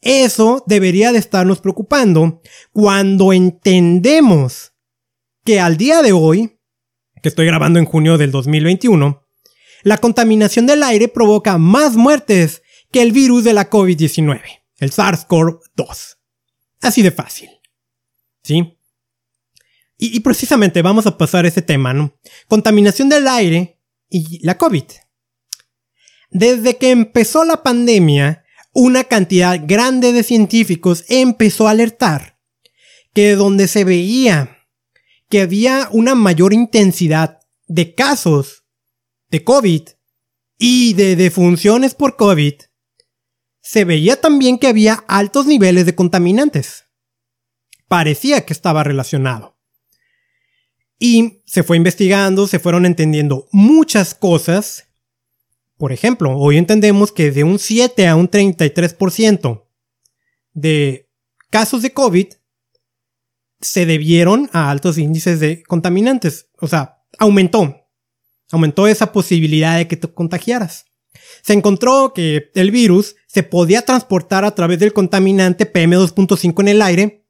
Eso 0.00 0.64
debería 0.66 1.12
de 1.12 1.18
estarnos 1.18 1.60
preocupando 1.60 2.40
cuando 2.72 3.32
entendemos 3.32 4.72
que 5.44 5.60
al 5.60 5.76
día 5.76 6.02
de 6.02 6.12
hoy, 6.12 6.55
que 7.26 7.30
estoy 7.30 7.46
grabando 7.46 7.80
en 7.80 7.86
junio 7.86 8.18
del 8.18 8.30
2021, 8.30 9.20
la 9.82 9.98
contaminación 9.98 10.64
del 10.64 10.84
aire 10.84 11.08
provoca 11.08 11.58
más 11.58 11.96
muertes 11.96 12.62
que 12.92 13.02
el 13.02 13.10
virus 13.10 13.42
de 13.42 13.52
la 13.52 13.68
COVID-19, 13.68 14.40
el 14.78 14.92
SARS-CoV-2. 14.92 16.18
Así 16.82 17.02
de 17.02 17.10
fácil. 17.10 17.50
¿Sí? 18.44 18.78
Y, 19.98 20.20
precisamente 20.20 20.82
vamos 20.82 21.08
a 21.08 21.18
pasar 21.18 21.46
ese 21.46 21.62
tema, 21.62 21.92
¿no? 21.92 22.16
Contaminación 22.46 23.08
del 23.08 23.26
aire 23.26 23.80
y 24.08 24.38
la 24.46 24.56
COVID. 24.56 24.84
Desde 26.30 26.76
que 26.76 26.92
empezó 26.92 27.44
la 27.44 27.64
pandemia, 27.64 28.44
una 28.72 29.02
cantidad 29.02 29.60
grande 29.66 30.12
de 30.12 30.22
científicos 30.22 31.04
empezó 31.08 31.66
a 31.66 31.72
alertar 31.72 32.38
que 33.12 33.34
donde 33.34 33.66
se 33.66 33.82
veía 33.82 34.55
que 35.28 35.40
había 35.40 35.88
una 35.92 36.14
mayor 36.14 36.52
intensidad 36.52 37.40
de 37.66 37.94
casos 37.94 38.64
de 39.28 39.44
COVID 39.44 39.82
y 40.58 40.94
de 40.94 41.16
defunciones 41.16 41.94
por 41.94 42.16
COVID, 42.16 42.54
se 43.60 43.84
veía 43.84 44.20
también 44.20 44.58
que 44.58 44.68
había 44.68 45.04
altos 45.08 45.46
niveles 45.46 45.86
de 45.86 45.94
contaminantes. 45.94 46.84
Parecía 47.88 48.46
que 48.46 48.52
estaba 48.52 48.84
relacionado. 48.84 49.58
Y 50.98 51.42
se 51.44 51.62
fue 51.62 51.76
investigando, 51.76 52.46
se 52.46 52.58
fueron 52.58 52.86
entendiendo 52.86 53.48
muchas 53.52 54.14
cosas 54.14 54.86
por 55.78 55.92
ejemplo, 55.92 56.36
hoy 56.38 56.56
entendemos 56.56 57.12
que 57.12 57.30
de 57.30 57.44
un 57.44 57.58
7 57.58 58.08
a 58.08 58.16
un 58.16 58.30
33% 58.30 59.64
de 60.54 61.10
casos 61.50 61.82
de 61.82 61.92
COVID 61.92 62.28
se 63.66 63.86
debieron 63.86 64.50
a 64.52 64.70
altos 64.70 64.98
índices 64.98 65.40
de 65.40 65.62
contaminantes. 65.62 66.48
O 66.60 66.68
sea, 66.68 67.02
aumentó. 67.18 67.76
Aumentó 68.50 68.86
esa 68.86 69.12
posibilidad 69.12 69.76
de 69.76 69.88
que 69.88 69.96
te 69.96 70.12
contagiaras. 70.12 70.86
Se 71.42 71.52
encontró 71.52 72.12
que 72.14 72.50
el 72.54 72.70
virus 72.70 73.16
se 73.26 73.42
podía 73.42 73.82
transportar 73.82 74.44
a 74.44 74.54
través 74.54 74.78
del 74.78 74.92
contaminante 74.92 75.70
PM2.5 75.70 76.60
en 76.60 76.68
el 76.68 76.82
aire, 76.82 77.26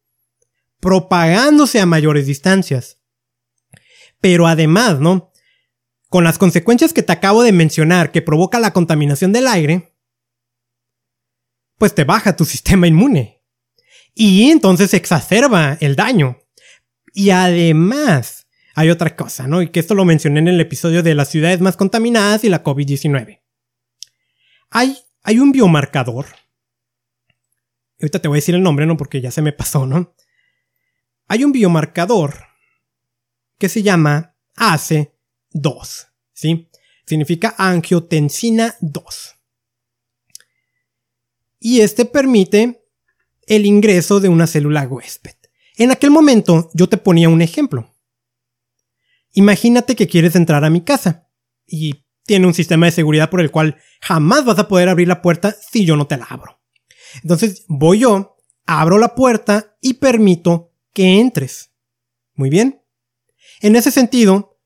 propagándose 0.81 1.81
a 1.81 1.87
mayores 1.87 2.27
distancias. 2.27 2.99
Pero 4.21 4.47
además, 4.47 5.01
¿no? 5.01 5.33
con 6.09 6.25
las 6.25 6.39
consecuencias 6.39 6.93
que 6.93 7.03
te 7.03 7.13
acabo 7.13 7.43
de 7.43 7.53
mencionar 7.53 8.13
que 8.13 8.23
provoca 8.23 8.59
la 8.59 8.73
contaminación 8.73 9.33
del 9.33 9.49
aire, 9.49 9.95
pues 11.79 11.95
te 11.95 12.05
baja 12.05 12.37
tu 12.37 12.45
sistema 12.47 12.87
inmune. 12.87 13.36
Y 14.19 14.51
entonces 14.51 14.95
exacerba 14.95 15.77
el 15.79 15.95
daño. 15.95 16.39
Y 17.13 17.29
además, 17.31 18.47
hay 18.75 18.89
otra 18.89 19.15
cosa, 19.15 19.47
¿no? 19.47 19.61
Y 19.61 19.69
que 19.69 19.79
esto 19.79 19.95
lo 19.95 20.07
mencioné 20.07 20.41
en 20.41 20.49
el 20.49 20.59
episodio 20.59 21.03
de 21.03 21.15
las 21.15 21.29
ciudades 21.29 21.61
más 21.61 21.77
contaminadas 21.77 22.43
y 22.43 22.49
la 22.49 22.65
COVID-19. 22.65 23.43
Hay, 24.71 24.97
hay 25.23 25.39
un 25.39 25.53
biomarcador. 25.53 26.25
Ahorita 28.01 28.19
te 28.19 28.29
voy 28.29 28.37
a 28.37 28.41
decir 28.41 28.55
el 28.55 28.63
nombre, 28.63 28.87
¿no? 28.87 28.97
Porque 28.97 29.21
ya 29.21 29.31
se 29.31 29.43
me 29.43 29.53
pasó, 29.53 29.85
¿no? 29.85 30.15
Hay 31.29 31.45
un 31.45 31.53
biomarcador 31.53 32.47
que 33.59 33.69
se 33.69 33.83
llama 33.83 34.35
ACE 34.55 35.15
2. 35.51 36.07
¿Sí? 36.33 36.71
Significa 37.05 37.55
angiotensina 37.59 38.77
2. 38.81 39.37
Y 41.61 41.83
este 41.83 42.07
permite 42.07 42.86
el 43.47 43.67
ingreso 43.67 44.21
de 44.21 44.29
una 44.29 44.47
célula 44.47 44.87
huésped. 44.87 45.37
En 45.77 45.91
aquel 45.91 46.11
momento 46.11 46.71
yo 46.75 46.89
te 46.89 46.97
ponía 46.97 47.29
un 47.29 47.43
ejemplo. 47.43 47.95
Imagínate 49.33 49.97
que 49.97 50.09
quieres 50.09 50.35
entrar 50.35 50.65
a 50.65 50.71
mi 50.71 50.81
casa 50.81 51.29
y 51.67 52.05
tiene 52.25 52.47
un 52.47 52.55
sistema 52.55 52.87
de 52.87 52.93
seguridad 52.93 53.31
por 53.31 53.41
el 53.41 53.51
cual 53.51 53.79
jamás 54.01 54.45
vas 54.45 54.59
a 54.59 54.69
poder 54.69 54.89
abrir 54.89 55.09
la 55.09 55.23
puerta 55.23 55.55
si 55.71 55.85
yo 55.85 55.97
no 55.97 56.07
te 56.07 56.17
la 56.17 56.25
abro. 56.25 56.61
Entonces 57.23 57.65
voy 57.69 58.01
yo, 58.01 58.37
abro 58.67 58.99
la 58.99 59.15
puerta 59.15 59.77
y 59.81 59.95
permito 59.95 60.73
que 60.93 61.21
entres. 61.21 61.73
Muy 62.35 62.51
bien. 62.51 62.83
En 63.61 63.77
ese 63.77 63.91
sentido, 63.91 64.59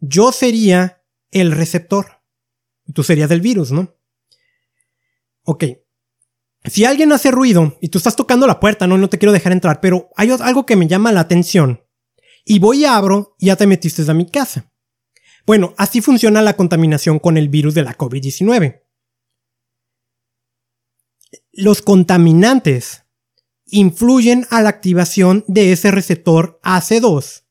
yo 0.00 0.32
sería 0.32 1.02
el 1.30 1.52
receptor. 1.52 2.22
Tú 2.94 3.02
serías 3.02 3.30
el 3.30 3.40
virus, 3.40 3.72
¿no? 3.72 3.96
Ok. 5.42 5.64
Si 6.64 6.84
alguien 6.84 7.12
hace 7.12 7.30
ruido 7.30 7.78
y 7.80 7.88
tú 7.88 7.98
estás 7.98 8.16
tocando 8.16 8.46
la 8.46 8.60
puerta, 8.60 8.86
no, 8.86 8.98
no 8.98 9.08
te 9.08 9.18
quiero 9.18 9.32
dejar 9.32 9.52
entrar, 9.52 9.80
pero 9.80 10.10
hay 10.16 10.30
algo 10.30 10.66
que 10.66 10.76
me 10.76 10.86
llama 10.86 11.12
la 11.12 11.20
atención. 11.20 11.84
Y 12.44 12.58
voy 12.58 12.80
y 12.80 12.84
abro 12.84 13.36
y 13.38 13.46
ya 13.46 13.56
te 13.56 13.66
metiste 13.66 14.08
a 14.10 14.14
mi 14.14 14.26
casa. 14.26 14.72
Bueno, 15.46 15.74
así 15.78 16.00
funciona 16.00 16.42
la 16.42 16.56
contaminación 16.56 17.18
con 17.18 17.36
el 17.36 17.48
virus 17.48 17.74
de 17.74 17.82
la 17.82 17.96
COVID-19. 17.96 18.82
Los 21.52 21.82
contaminantes 21.82 23.04
influyen 23.66 24.46
a 24.50 24.62
la 24.62 24.68
activación 24.68 25.44
de 25.46 25.72
ese 25.72 25.90
receptor 25.90 26.60
AC2 26.62 27.48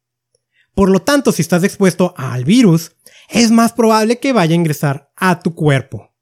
por 0.78 0.92
lo 0.92 1.02
tanto, 1.02 1.32
si 1.32 1.42
estás 1.42 1.64
expuesto 1.64 2.14
al 2.18 2.46
virus, 2.46 2.96
es 3.30 3.50
más 3.50 3.74
probable 3.74 4.20
que 4.20 4.32
vaya 4.32 4.54
a 4.54 4.56
ingresar 4.58 5.12
a 5.16 5.40
tu 5.40 5.56
cuerpo. 5.56 6.16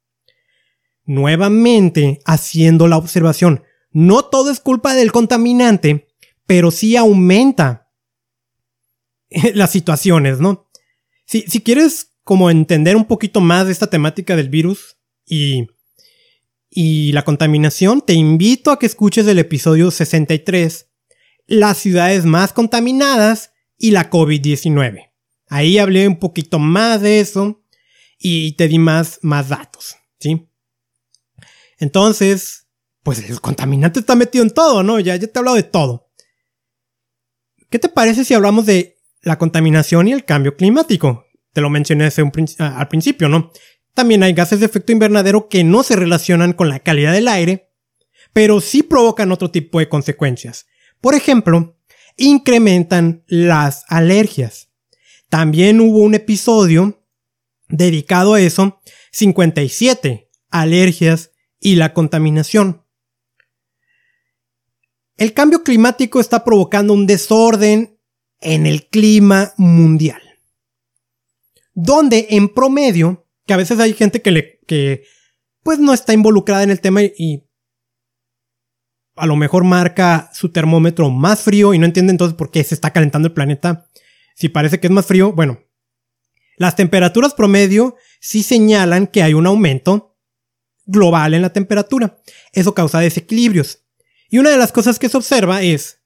Nuevamente, 1.06 2.20
haciendo 2.26 2.88
la 2.88 2.98
observación, 2.98 3.62
no 3.92 4.24
todo 4.24 4.50
es 4.50 4.60
culpa 4.60 4.94
del 4.94 5.12
contaminante, 5.12 6.08
pero 6.46 6.70
sí 6.70 6.96
aumenta 6.96 7.90
las 9.54 9.70
situaciones, 9.70 10.40
¿no? 10.40 10.68
Si, 11.24 11.42
si 11.42 11.60
quieres 11.60 12.16
como 12.22 12.50
entender 12.50 12.96
un 12.96 13.04
poquito 13.04 13.40
más 13.40 13.66
de 13.66 13.72
esta 13.72 13.86
temática 13.86 14.34
del 14.34 14.48
virus 14.48 14.96
y, 15.24 15.68
y 16.68 17.12
la 17.12 17.24
contaminación, 17.24 18.00
te 18.00 18.14
invito 18.14 18.70
a 18.70 18.78
que 18.78 18.86
escuches 18.86 19.26
el 19.28 19.38
episodio 19.38 19.90
63, 19.90 20.88
las 21.46 21.78
ciudades 21.78 22.24
más 22.24 22.52
contaminadas 22.52 23.52
y 23.78 23.92
la 23.92 24.10
COVID-19. 24.10 25.12
Ahí 25.48 25.78
hablé 25.78 26.08
un 26.08 26.18
poquito 26.18 26.58
más 26.58 27.00
de 27.00 27.20
eso 27.20 27.62
y 28.18 28.52
te 28.52 28.68
di 28.68 28.78
más, 28.78 29.20
más 29.22 29.48
datos, 29.48 29.96
¿sí? 30.18 30.48
Entonces, 31.78 32.66
pues 33.02 33.18
el 33.28 33.40
contaminante 33.40 34.00
está 34.00 34.14
metido 34.14 34.44
en 34.44 34.50
todo, 34.50 34.82
¿no? 34.82 34.98
Ya, 35.00 35.18
te 35.18 35.26
he 35.26 35.38
hablado 35.38 35.56
de 35.56 35.62
todo. 35.62 36.10
¿Qué 37.70 37.78
te 37.78 37.88
parece 37.88 38.24
si 38.24 38.34
hablamos 38.34 38.66
de 38.66 38.98
la 39.22 39.38
contaminación 39.38 40.08
y 40.08 40.12
el 40.12 40.24
cambio 40.24 40.56
climático? 40.56 41.26
Te 41.52 41.60
lo 41.60 41.70
mencioné 41.70 42.08
al 42.58 42.88
principio, 42.88 43.28
¿no? 43.28 43.50
También 43.94 44.22
hay 44.22 44.34
gases 44.34 44.60
de 44.60 44.66
efecto 44.66 44.92
invernadero 44.92 45.48
que 45.48 45.64
no 45.64 45.82
se 45.82 45.96
relacionan 45.96 46.52
con 46.52 46.68
la 46.68 46.80
calidad 46.80 47.12
del 47.12 47.28
aire, 47.28 47.70
pero 48.32 48.60
sí 48.60 48.82
provocan 48.82 49.32
otro 49.32 49.50
tipo 49.50 49.78
de 49.78 49.88
consecuencias. 49.88 50.66
Por 51.00 51.14
ejemplo, 51.14 51.78
incrementan 52.16 53.24
las 53.26 53.84
alergias. 53.88 54.68
También 55.28 55.80
hubo 55.80 55.98
un 55.98 56.14
episodio 56.14 57.02
dedicado 57.68 58.34
a 58.34 58.40
eso, 58.40 58.80
57, 59.12 60.30
alergias 60.50 61.30
y 61.60 61.76
la 61.76 61.94
contaminación. 61.94 62.82
El 65.16 65.32
cambio 65.32 65.62
climático 65.62 66.20
está 66.20 66.44
provocando 66.44 66.92
un 66.92 67.06
desorden 67.06 67.98
en 68.40 68.66
el 68.66 68.88
clima 68.88 69.54
mundial. 69.56 70.20
Donde 71.72 72.28
en 72.30 72.52
promedio, 72.52 73.26
que 73.46 73.54
a 73.54 73.56
veces 73.56 73.78
hay 73.80 73.94
gente 73.94 74.20
que 74.22 74.30
le, 74.30 74.60
que 74.66 75.04
pues 75.62 75.78
no 75.78 75.92
está 75.92 76.12
involucrada 76.12 76.62
en 76.62 76.70
el 76.70 76.80
tema 76.80 77.02
y 77.02 77.46
a 79.16 79.26
lo 79.26 79.36
mejor 79.36 79.64
marca 79.64 80.30
su 80.34 80.50
termómetro 80.50 81.10
más 81.10 81.40
frío 81.40 81.72
y 81.72 81.78
no 81.78 81.86
entiende 81.86 82.12
entonces 82.12 82.36
por 82.36 82.50
qué 82.50 82.62
se 82.62 82.74
está 82.74 82.92
calentando 82.92 83.28
el 83.28 83.34
planeta. 83.34 83.88
Si 84.34 84.50
parece 84.50 84.78
que 84.78 84.86
es 84.88 84.92
más 84.92 85.06
frío, 85.06 85.32
bueno, 85.32 85.60
las 86.56 86.76
temperaturas 86.76 87.34
promedio 87.34 87.96
sí 88.20 88.42
señalan 88.42 89.06
que 89.06 89.22
hay 89.22 89.34
un 89.34 89.46
aumento 89.46 90.15
global 90.86 91.34
en 91.34 91.42
la 91.42 91.52
temperatura. 91.52 92.18
Eso 92.52 92.74
causa 92.74 93.00
desequilibrios. 93.00 93.82
Y 94.28 94.38
una 94.38 94.50
de 94.50 94.58
las 94.58 94.72
cosas 94.72 94.98
que 94.98 95.08
se 95.08 95.16
observa 95.16 95.62
es 95.62 96.00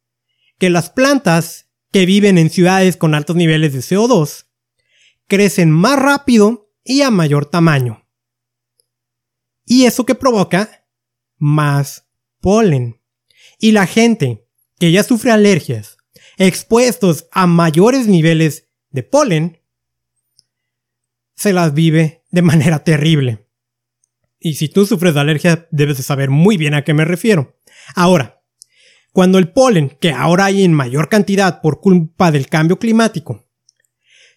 que 0.59 0.71
las 0.71 0.91
plantas 0.91 1.69
que 1.93 2.07
viven 2.07 2.39
en 2.39 2.51
ciudades 2.51 2.97
con 2.97 3.15
altos 3.15 3.37
niveles 3.37 3.73
de 3.73 3.81
CO2 3.81 4.47
crecen 5.27 5.71
más 5.71 5.99
rápido 5.99 6.71
y 6.85 7.03
a 7.03 7.11
mayor 7.11 7.47
tamaño. 7.47 8.07
Y 9.65 9.85
eso 9.85 10.05
que 10.05 10.15
provoca 10.15 10.87
más 11.39 12.07
polen. 12.41 13.01
Y 13.59 13.73
la 13.73 13.87
gente 13.87 14.47
que 14.79 14.91
ya 14.93 15.03
sufre 15.03 15.31
alergias, 15.31 15.99
expuestos 16.37 17.27
a 17.31 17.47
mayores 17.47 18.07
niveles 18.07 18.67
de 18.91 19.03
polen, 19.03 19.63
se 21.37 21.53
las 21.53 21.73
vive 21.75 22.25
de 22.31 22.43
manera 22.43 22.85
terrible. 22.85 23.47
Y 24.41 24.55
si 24.55 24.69
tú 24.69 24.87
sufres 24.87 25.15
de 25.15 25.21
alergia, 25.21 25.69
debes 25.71 25.99
de 25.99 26.03
saber 26.03 26.31
muy 26.31 26.57
bien 26.57 26.73
a 26.75 26.83
qué 26.83 26.95
me 26.95 27.05
refiero. 27.05 27.59
Ahora, 27.95 28.43
cuando 29.13 29.39
el 29.39 29.53
polen, 29.53 29.91
que 30.01 30.13
ahora 30.13 30.47
hay 30.47 30.65
en 30.65 30.73
mayor 30.73 31.11
cantidad 31.11 31.61
por 31.61 31.81
culpa 31.81 32.33
del 32.33 32.49
cambio 32.49 32.79
climático, 32.79 33.47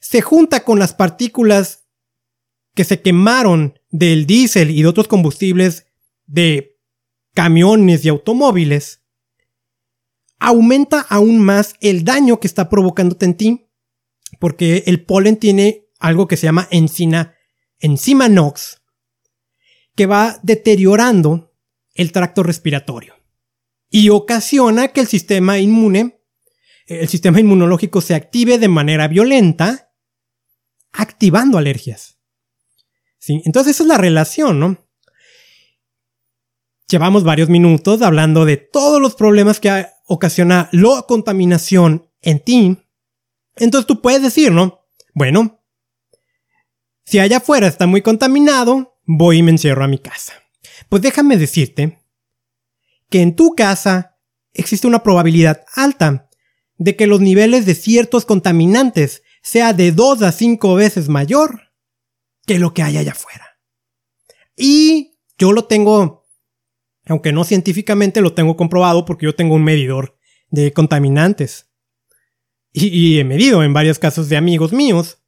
se 0.01 0.21
junta 0.21 0.65
con 0.65 0.77
las 0.77 0.93
partículas 0.93 1.85
que 2.75 2.83
se 2.83 3.01
quemaron 3.01 3.79
del 3.89 4.25
diésel 4.25 4.71
y 4.71 4.81
de 4.81 4.87
otros 4.87 5.07
combustibles 5.07 5.85
de 6.25 6.77
camiones 7.33 8.03
y 8.03 8.09
automóviles, 8.09 9.01
aumenta 10.39 10.99
aún 11.07 11.39
más 11.39 11.75
el 11.79 12.03
daño 12.03 12.39
que 12.41 12.47
está 12.47 12.67
provocándote 12.67 13.25
en 13.25 13.35
ti, 13.35 13.69
porque 14.39 14.83
el 14.87 15.05
polen 15.05 15.37
tiene 15.37 15.87
algo 15.99 16.27
que 16.27 16.35
se 16.35 16.47
llama 16.47 16.67
enzima, 16.69 17.33
enzima 17.79 18.27
NOx, 18.27 18.81
que 19.95 20.05
va 20.05 20.39
deteriorando 20.43 21.53
el 21.93 22.11
tracto 22.11 22.43
respiratorio 22.43 23.15
y 23.89 24.09
ocasiona 24.09 24.87
que 24.87 25.01
el 25.01 25.07
sistema 25.07 25.59
inmune, 25.59 26.19
el 26.87 27.07
sistema 27.07 27.39
inmunológico 27.39 28.01
se 28.01 28.15
active 28.15 28.57
de 28.57 28.67
manera 28.67 29.07
violenta, 29.07 29.93
activando 30.91 31.59
alergias. 31.59 32.17
¿Sí? 33.19 33.41
Entonces 33.45 33.75
esa 33.75 33.83
es 33.83 33.87
la 33.87 33.97
relación, 33.97 34.59
¿no? 34.59 34.77
Llevamos 36.87 37.23
varios 37.23 37.49
minutos 37.49 38.01
hablando 38.01 38.45
de 38.45 38.57
todos 38.57 38.99
los 38.99 39.15
problemas 39.15 39.59
que 39.59 39.85
ocasiona 40.07 40.69
la 40.71 41.05
contaminación 41.07 42.09
en 42.21 42.39
ti. 42.39 42.77
Entonces 43.55 43.85
tú 43.85 44.01
puedes 44.01 44.23
decir, 44.23 44.51
¿no? 44.51 44.87
Bueno, 45.13 45.63
si 47.05 47.19
allá 47.19 47.37
afuera 47.37 47.67
está 47.67 47.85
muy 47.85 48.01
contaminado, 48.01 48.92
voy 49.05 49.39
y 49.39 49.43
me 49.43 49.51
encierro 49.51 49.83
a 49.83 49.87
mi 49.87 49.99
casa. 49.99 50.33
Pues 50.89 51.01
déjame 51.01 51.37
decirte 51.37 51.99
que 53.09 53.21
en 53.21 53.35
tu 53.35 53.55
casa 53.55 54.17
existe 54.53 54.87
una 54.87 55.03
probabilidad 55.03 55.65
alta 55.75 56.29
de 56.77 56.95
que 56.95 57.07
los 57.07 57.21
niveles 57.21 57.65
de 57.65 57.75
ciertos 57.75 58.25
contaminantes 58.25 59.23
sea 59.41 59.73
de 59.73 59.91
2 59.91 60.21
a 60.23 60.31
5 60.31 60.75
veces 60.75 61.09
mayor 61.09 61.73
que 62.45 62.59
lo 62.59 62.73
que 62.73 62.83
hay 62.83 62.97
allá 62.97 63.11
afuera. 63.11 63.59
Y 64.55 65.17
yo 65.37 65.51
lo 65.51 65.65
tengo, 65.65 66.25
aunque 67.05 67.31
no 67.31 67.43
científicamente 67.43 68.21
lo 68.21 68.33
tengo 68.33 68.55
comprobado 68.55 69.05
porque 69.05 69.25
yo 69.25 69.35
tengo 69.35 69.55
un 69.55 69.63
medidor 69.63 70.17
de 70.49 70.73
contaminantes. 70.73 71.69
Y, 72.71 72.87
y 72.87 73.19
he 73.19 73.23
medido 73.23 73.63
en 73.63 73.73
varios 73.73 73.99
casos 73.99 74.29
de 74.29 74.37
amigos 74.37 74.73
míos. 74.73 75.19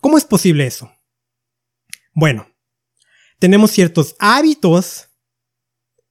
¿Cómo 0.00 0.16
es 0.16 0.24
posible 0.24 0.66
eso? 0.66 0.90
Bueno, 2.14 2.51
tenemos 3.42 3.72
ciertos 3.72 4.14
hábitos 4.20 5.08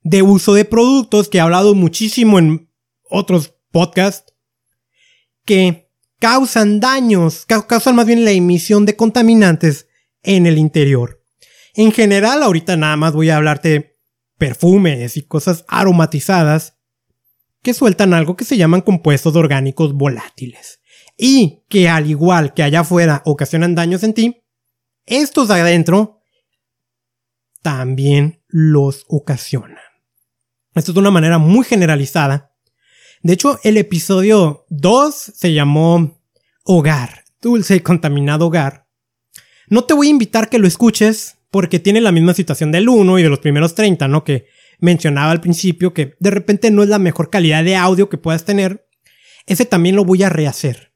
de 0.01 0.21
uso 0.21 0.53
de 0.53 0.65
productos 0.65 1.29
que 1.29 1.37
he 1.37 1.41
hablado 1.41 1.73
muchísimo 1.75 2.37
en 2.37 2.69
otros 3.09 3.53
podcasts 3.71 4.33
que 5.45 5.89
causan 6.19 6.81
daños, 6.81 7.45
causan 7.45 7.95
más 7.95 8.05
bien 8.05 8.25
la 8.25 8.31
emisión 8.31 8.85
de 8.85 8.97
contaminantes 8.97 9.87
en 10.23 10.45
el 10.45 10.57
interior. 10.57 11.23
En 11.73 11.93
general, 11.93 12.43
ahorita 12.43 12.75
nada 12.75 12.97
más 12.97 13.13
voy 13.13 13.29
a 13.29 13.37
hablarte 13.37 13.69
de 13.69 13.97
perfumes 14.37 15.15
y 15.15 15.21
cosas 15.21 15.63
aromatizadas 15.69 16.79
que 17.63 17.73
sueltan 17.73 18.13
algo 18.13 18.35
que 18.35 18.43
se 18.43 18.57
llaman 18.57 18.81
compuestos 18.81 19.37
orgánicos 19.37 19.93
volátiles 19.93 20.81
y 21.15 21.63
que 21.69 21.87
al 21.87 22.09
igual 22.09 22.53
que 22.53 22.63
allá 22.63 22.81
afuera 22.81 23.21
ocasionan 23.23 23.73
daños 23.73 24.03
en 24.03 24.13
ti, 24.13 24.43
estos 25.05 25.49
adentro 25.49 26.20
también 27.61 28.41
los 28.47 29.05
ocasiona. 29.07 29.81
Esto 30.73 30.91
es 30.91 30.95
de 30.95 30.99
una 30.99 31.11
manera 31.11 31.37
muy 31.37 31.65
generalizada. 31.65 32.51
De 33.23 33.33
hecho, 33.33 33.59
el 33.63 33.77
episodio 33.77 34.65
2 34.69 35.15
se 35.15 35.53
llamó 35.53 36.21
Hogar, 36.63 37.25
dulce 37.41 37.75
y 37.75 37.79
contaminado 37.81 38.47
hogar. 38.47 38.87
No 39.67 39.83
te 39.83 39.93
voy 39.93 40.07
a 40.07 40.11
invitar 40.11 40.49
que 40.49 40.59
lo 40.59 40.67
escuches 40.67 41.37
porque 41.49 41.79
tiene 41.79 42.01
la 42.01 42.11
misma 42.11 42.33
situación 42.33 42.71
del 42.71 42.89
1 42.89 43.19
y 43.19 43.23
de 43.23 43.29
los 43.29 43.39
primeros 43.39 43.75
30, 43.75 44.07
¿no? 44.07 44.23
Que 44.23 44.47
mencionaba 44.79 45.31
al 45.31 45.41
principio 45.41 45.93
que 45.93 46.15
de 46.19 46.31
repente 46.31 46.71
no 46.71 46.83
es 46.83 46.89
la 46.89 46.99
mejor 46.99 47.29
calidad 47.29 47.63
de 47.63 47.75
audio 47.75 48.09
que 48.09 48.17
puedas 48.17 48.45
tener. 48.45 48.87
Ese 49.45 49.65
también 49.65 49.95
lo 49.95 50.05
voy 50.05 50.23
a 50.23 50.29
rehacer. 50.29 50.93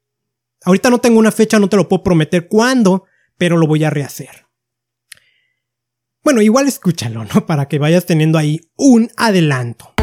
Ahorita 0.64 0.90
no 0.90 1.00
tengo 1.00 1.20
una 1.20 1.32
fecha, 1.32 1.60
no 1.60 1.70
te 1.70 1.78
lo 1.78 1.88
puedo 1.88 2.04
prometer 2.04 2.48
cuándo, 2.48 3.06
pero 3.38 3.58
lo 3.58 3.68
voy 3.68 3.84
a 3.84 3.90
rehacer. 3.90 4.45
Bueno, 6.36 6.44
igual 6.44 6.68
escúchalo, 6.68 7.24
¿no? 7.24 7.46
Para 7.46 7.70
que 7.70 7.80
vayas 7.80 8.06
teniendo 8.06 8.38
ahí 8.38 8.60
un 8.76 9.10
adelanto. 9.16 9.94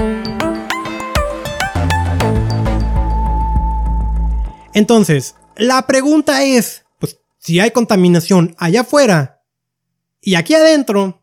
Entonces, 4.72 5.34
la 5.58 5.86
pregunta 5.86 6.42
es, 6.42 6.86
pues, 6.98 7.20
si 7.36 7.60
hay 7.60 7.70
contaminación 7.72 8.54
allá 8.56 8.80
afuera 8.80 9.44
y 10.22 10.36
aquí 10.36 10.54
adentro, 10.54 11.22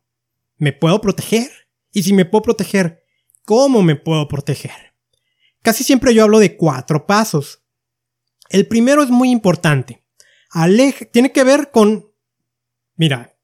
¿me 0.57 0.73
puedo 0.73 1.01
proteger? 1.01 1.49
Y 1.91 2.03
si 2.03 2.13
me 2.13 2.25
puedo 2.25 2.43
proteger, 2.43 3.01
¿cómo 3.45 3.81
me 3.81 3.95
puedo 3.95 4.27
proteger? 4.27 4.93
Casi 5.63 5.83
siempre 5.83 6.13
yo 6.13 6.25
hablo 6.25 6.37
de 6.37 6.55
cuatro 6.55 7.07
pasos. 7.07 7.63
El 8.51 8.67
primero 8.67 9.01
es 9.01 9.09
muy 9.09 9.31
importante. 9.31 10.03
tiene 11.11 11.31
que 11.31 11.43
ver 11.43 11.71
con, 11.71 12.13
mira, 12.95 13.38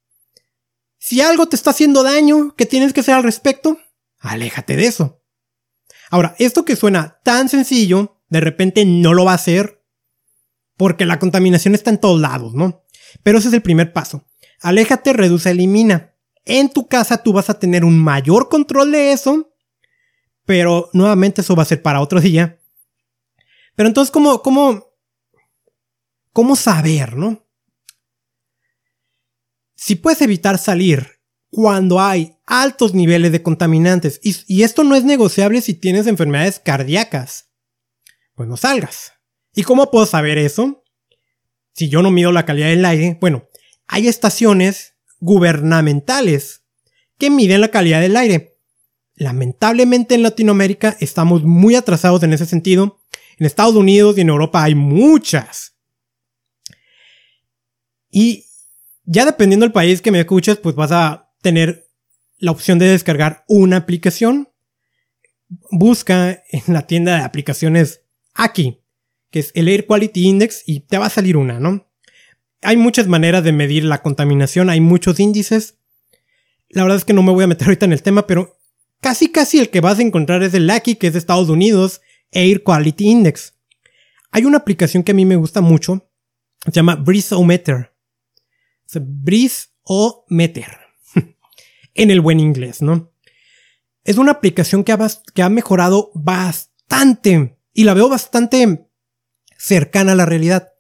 si 1.06 1.22
algo 1.22 1.46
te 1.46 1.56
está 1.56 1.70
haciendo 1.70 2.02
daño, 2.02 2.56
¿qué 2.58 2.66
tienes 2.66 2.92
que 2.92 3.02
hacer 3.02 3.14
al 3.14 3.22
respecto? 3.22 3.78
Aléjate 4.18 4.76
de 4.76 4.88
eso. 4.88 5.22
Ahora, 6.10 6.36
esto 6.40 6.66
que 6.66 6.76
suena 6.76 7.20
tan 7.24 7.48
sencillo, 7.48 8.24
de 8.30 8.40
repente 8.40 8.86
no 8.86 9.14
lo 9.14 9.24
va 9.24 9.34
a 9.34 9.36
hacer 9.36 9.86
porque 10.76 11.06
la 11.06 11.20
contaminación 11.20 11.76
está 11.76 11.92
en 11.92 12.00
todos 12.00 12.20
lados, 12.20 12.56
¿no? 12.56 12.86
Pero 13.22 13.38
ese 13.38 13.50
es 13.50 13.54
el 13.54 13.62
primer 13.62 13.94
paso. 13.94 14.26
Aléjate, 14.62 15.14
reduce, 15.14 15.52
elimina. 15.52 16.16
En 16.44 16.70
tu 16.70 16.88
casa 16.88 17.22
tú 17.22 17.34
vas 17.34 17.52
a 17.52 17.60
tener 17.60 17.86
un 17.86 18.00
mayor 18.00 18.50
control 18.50 18.92
de 18.92 19.12
eso, 19.12 19.54
pero 20.44 20.90
nuevamente 20.94 21.42
eso 21.42 21.56
va 21.56 21.62
a 21.62 21.68
ser 21.68 21.84
para 21.84 22.02
otro 22.02 22.20
día. 22.20 22.58
Pero 23.76 23.86
entonces, 23.86 24.10
¿cómo, 24.10 24.42
cómo, 24.42 24.88
cómo 26.34 26.56
saber, 26.56 27.16
no? 27.16 27.45
Si 29.86 29.94
puedes 29.94 30.20
evitar 30.24 30.58
salir 30.58 31.20
cuando 31.52 32.02
hay 32.02 32.40
altos 32.48 32.96
niveles 32.96 33.32
de 33.32 33.44
contaminantes, 33.44 34.20
y, 34.24 34.64
esto 34.64 34.84
no 34.84 34.96
es 34.96 35.04
negociable 35.04 35.62
si 35.62 35.76
tienes 35.76 36.08
enfermedades 36.08 36.58
cardíacas, 36.58 37.52
pues 38.34 38.50
no 38.50 38.58
salgas. 38.58 39.14
¿Y 39.54 39.62
cómo 39.62 39.92
puedo 39.92 40.08
saber 40.08 40.40
eso? 40.40 40.84
Si 41.74 41.88
yo 41.88 42.02
no 42.02 42.10
mido 42.10 42.32
la 42.32 42.48
calidad 42.48 42.70
del 42.70 42.84
aire, 42.84 43.20
bueno, 43.22 43.48
hay 43.86 44.08
estaciones 44.08 44.96
gubernamentales 45.20 46.64
que 47.20 47.30
miden 47.30 47.62
la 47.62 47.70
calidad 47.70 48.02
del 48.02 48.18
aire. 48.18 48.58
Lamentablemente 49.14 50.16
en 50.16 50.24
Latinoamérica 50.24 50.98
estamos 51.00 51.44
muy 51.44 51.76
atrasados 51.76 52.24
en 52.24 52.34
ese 52.34 52.48
sentido. 52.48 53.04
En 53.38 53.46
Estados 53.46 53.76
Unidos 53.76 54.18
y 54.18 54.22
en 54.22 54.30
Europa 54.30 54.64
hay 54.64 54.74
muchas. 54.74 55.76
Y 58.10 58.46
ya 59.06 59.26
dependiendo 59.26 59.66
del 59.66 59.74
país 59.74 60.02
que 60.02 60.12
me 60.12 60.20
escuches, 60.20 60.58
pues 60.58 60.76
vas 60.76 60.92
a 60.92 61.32
tener 61.42 61.90
la 62.38 62.52
opción 62.52 62.80
de 62.80 62.88
descargar 62.88 63.46
una 63.48 63.78
aplicación. 63.78 64.50
Busca 65.72 66.44
en 66.52 66.74
la 66.74 66.88
tienda 66.88 67.18
de 67.18 67.24
aplicaciones 67.24 68.02
aquí, 68.34 68.82
que 69.30 69.40
es 69.40 69.52
el 69.54 69.68
Air 69.68 69.86
Quality 69.86 70.28
Index, 70.28 70.64
y 70.66 70.82
te 70.82 70.98
va 70.98 71.06
a 71.06 71.12
salir 71.12 71.38
una, 71.38 71.60
¿no? 71.60 71.88
Hay 72.62 72.78
muchas 72.78 73.08
maneras 73.08 73.44
de 73.44 73.52
medir 73.52 73.84
la 73.84 74.02
contaminación, 74.02 74.70
hay 74.70 74.82
muchos 74.82 75.20
índices. 75.20 75.78
La 76.70 76.82
verdad 76.82 76.98
es 76.98 77.06
que 77.06 77.14
no 77.14 77.22
me 77.22 77.32
voy 77.32 77.44
a 77.44 77.48
meter 77.48 77.68
ahorita 77.68 77.86
en 77.86 77.94
el 77.94 78.02
tema, 78.02 78.26
pero 78.26 78.58
casi 79.02 79.32
casi 79.32 79.60
el 79.60 79.70
que 79.70 79.82
vas 79.82 80.00
a 80.00 80.02
encontrar 80.02 80.42
es 80.42 80.56
el 80.56 80.70
ACI, 80.70 80.96
que 80.96 81.08
es 81.08 81.14
de 81.14 81.20
Estados 81.20 81.50
Unidos, 81.50 82.02
Air 82.32 82.64
Quality 82.64 83.06
Index. 83.06 83.54
Hay 84.32 84.46
una 84.46 84.58
aplicación 84.58 85.04
que 85.04 85.12
a 85.12 85.16
mí 85.16 85.26
me 85.26 85.36
gusta 85.36 85.62
mucho, 85.62 86.10
se 86.66 86.72
llama 86.72 86.96
Breezeometer 86.96 87.95
Breeze 89.02 89.68
o 89.84 90.26
Meter. 90.30 90.78
en 91.94 92.12
el 92.12 92.22
buen 92.22 92.40
inglés, 92.40 92.82
¿no? 92.82 93.12
Es 94.04 94.18
una 94.18 94.34
aplicación 94.34 94.84
que 94.84 94.92
ha, 94.92 95.00
que 95.34 95.42
ha 95.42 95.50
mejorado 95.50 96.12
bastante 96.14 97.58
y 97.74 97.84
la 97.84 97.94
veo 97.94 98.08
bastante 98.08 98.88
cercana 99.58 100.14
a 100.14 100.16
la 100.16 100.26
realidad. 100.26 100.72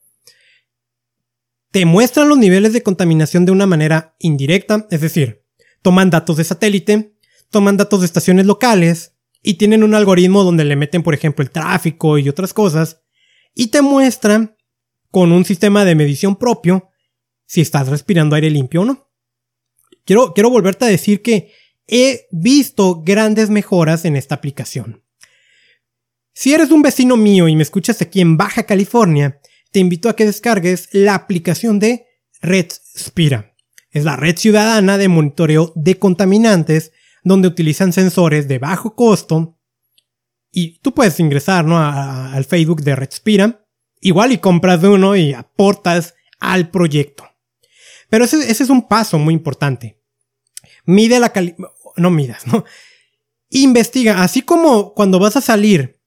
te 1.72 1.86
muestran 1.86 2.30
los 2.30 2.38
niveles 2.38 2.72
de 2.72 2.84
contaminación 2.84 3.46
de 3.46 3.52
una 3.52 3.66
manera 3.66 4.16
indirecta, 4.20 4.88
es 4.92 5.02
decir, 5.02 5.44
toman 5.82 6.10
datos 6.10 6.38
de 6.38 6.46
satélite, 6.46 7.18
toman 7.50 7.76
datos 7.76 8.00
de 8.00 8.06
estaciones 8.06 8.46
locales 8.46 9.16
y 9.44 9.56
tienen 9.56 9.84
un 9.84 9.94
algoritmo 9.94 10.44
donde 10.44 10.64
le 10.64 10.78
meten, 10.78 11.04
por 11.04 11.14
ejemplo, 11.14 11.44
el 11.44 11.52
tráfico 11.52 12.18
y 12.18 12.30
otras 12.30 12.54
cosas, 12.54 13.02
y 13.54 13.68
te 13.68 13.82
muestran 13.82 14.56
con 15.12 15.32
un 15.32 15.44
sistema 15.46 15.84
de 15.84 15.96
medición 15.96 16.38
propio 16.38 16.90
si 17.46 17.62
estás 17.62 17.88
respirando 17.88 18.36
aire 18.36 18.50
limpio 18.50 18.82
o 18.82 18.86
no. 18.86 19.10
Quiero, 20.06 20.34
quiero 20.34 20.50
volverte 20.50 20.86
a 20.86 20.90
decir 20.90 21.22
que 21.22 21.52
he 21.88 22.28
visto 22.32 23.02
grandes 23.04 23.50
mejoras 23.50 24.06
en 24.06 24.16
esta 24.16 24.36
aplicación. 24.36 25.04
Si 26.34 26.54
eres 26.54 26.72
un 26.72 26.82
vecino 26.82 27.16
mío 27.18 27.48
y 27.48 27.56
me 27.56 27.64
escuchas 27.64 28.02
aquí 28.02 28.22
en 28.22 28.38
Baja 28.38 28.64
California, 28.64 29.40
te 29.72 29.80
invito 29.80 30.10
a 30.10 30.16
que 30.16 30.26
descargues 30.26 30.90
la 30.92 31.16
aplicación 31.16 31.80
de 31.80 32.08
Red 32.42 32.68
Spira. 32.98 33.56
Es 33.92 34.04
la 34.04 34.18
red 34.18 34.38
ciudadana 34.38 34.98
de 34.98 35.08
monitoreo 35.08 35.72
de 35.76 35.98
contaminantes 35.98 36.92
donde 37.24 37.48
utilizan 37.48 37.94
sensores 37.94 38.48
de 38.48 38.60
bajo 38.60 38.96
costo 38.96 39.58
y 40.52 40.80
tú 40.80 40.94
puedes 40.94 41.20
ingresar 41.20 41.66
al 41.70 42.46
Facebook 42.46 42.82
de 42.82 42.96
Red 42.96 43.12
Spira, 43.12 43.66
igual 44.00 44.32
y 44.32 44.38
compras 44.38 44.82
uno 44.84 45.16
y 45.16 45.34
aportas 45.34 46.16
al 46.40 46.70
proyecto. 46.70 47.26
Pero 48.16 48.24
ese, 48.24 48.50
es 48.50 48.70
un 48.70 48.88
paso 48.88 49.20
muy 49.20 49.34
importante. 49.34 50.00
Mide 50.86 51.20
la 51.20 51.34
calidad, 51.34 51.58
no 51.98 52.10
midas, 52.10 52.48
¿no? 52.48 52.64
Investiga, 53.50 54.24
así 54.24 54.42
como 54.42 54.94
cuando 54.94 55.20
vas 55.20 55.36
a 55.36 55.42
salir 55.42 56.00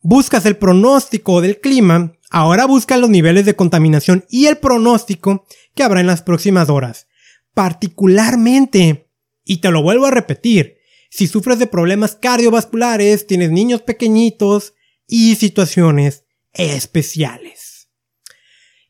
buscas 0.00 0.46
el 0.46 0.56
pronóstico 0.56 1.40
del 1.40 1.58
clima, 1.58 2.12
ahora 2.30 2.64
busca 2.64 2.96
los 2.96 3.10
niveles 3.10 3.44
de 3.44 3.56
contaminación 3.56 4.24
y 4.30 4.46
el 4.46 4.58
pronóstico 4.58 5.46
que 5.74 5.82
habrá 5.82 5.98
en 5.98 6.06
las 6.06 6.22
próximas 6.22 6.68
horas. 6.68 7.08
Particularmente, 7.54 9.10
y 9.44 9.56
te 9.56 9.72
lo 9.72 9.82
vuelvo 9.82 10.06
a 10.06 10.12
repetir, 10.12 10.76
si 11.10 11.26
sufres 11.26 11.58
de 11.58 11.66
problemas 11.66 12.14
cardiovasculares, 12.14 13.26
tienes 13.26 13.50
niños 13.50 13.82
pequeñitos 13.82 14.74
y 15.08 15.34
situaciones 15.34 16.22
especiales. 16.52 17.88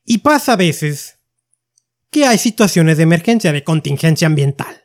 Y 0.04 0.18
pasa 0.18 0.52
a 0.52 0.56
veces 0.56 1.17
que 2.10 2.26
hay 2.26 2.38
situaciones 2.38 2.96
de 2.96 3.02
emergencia, 3.02 3.52
de 3.52 3.64
contingencia 3.64 4.26
ambiental. 4.26 4.84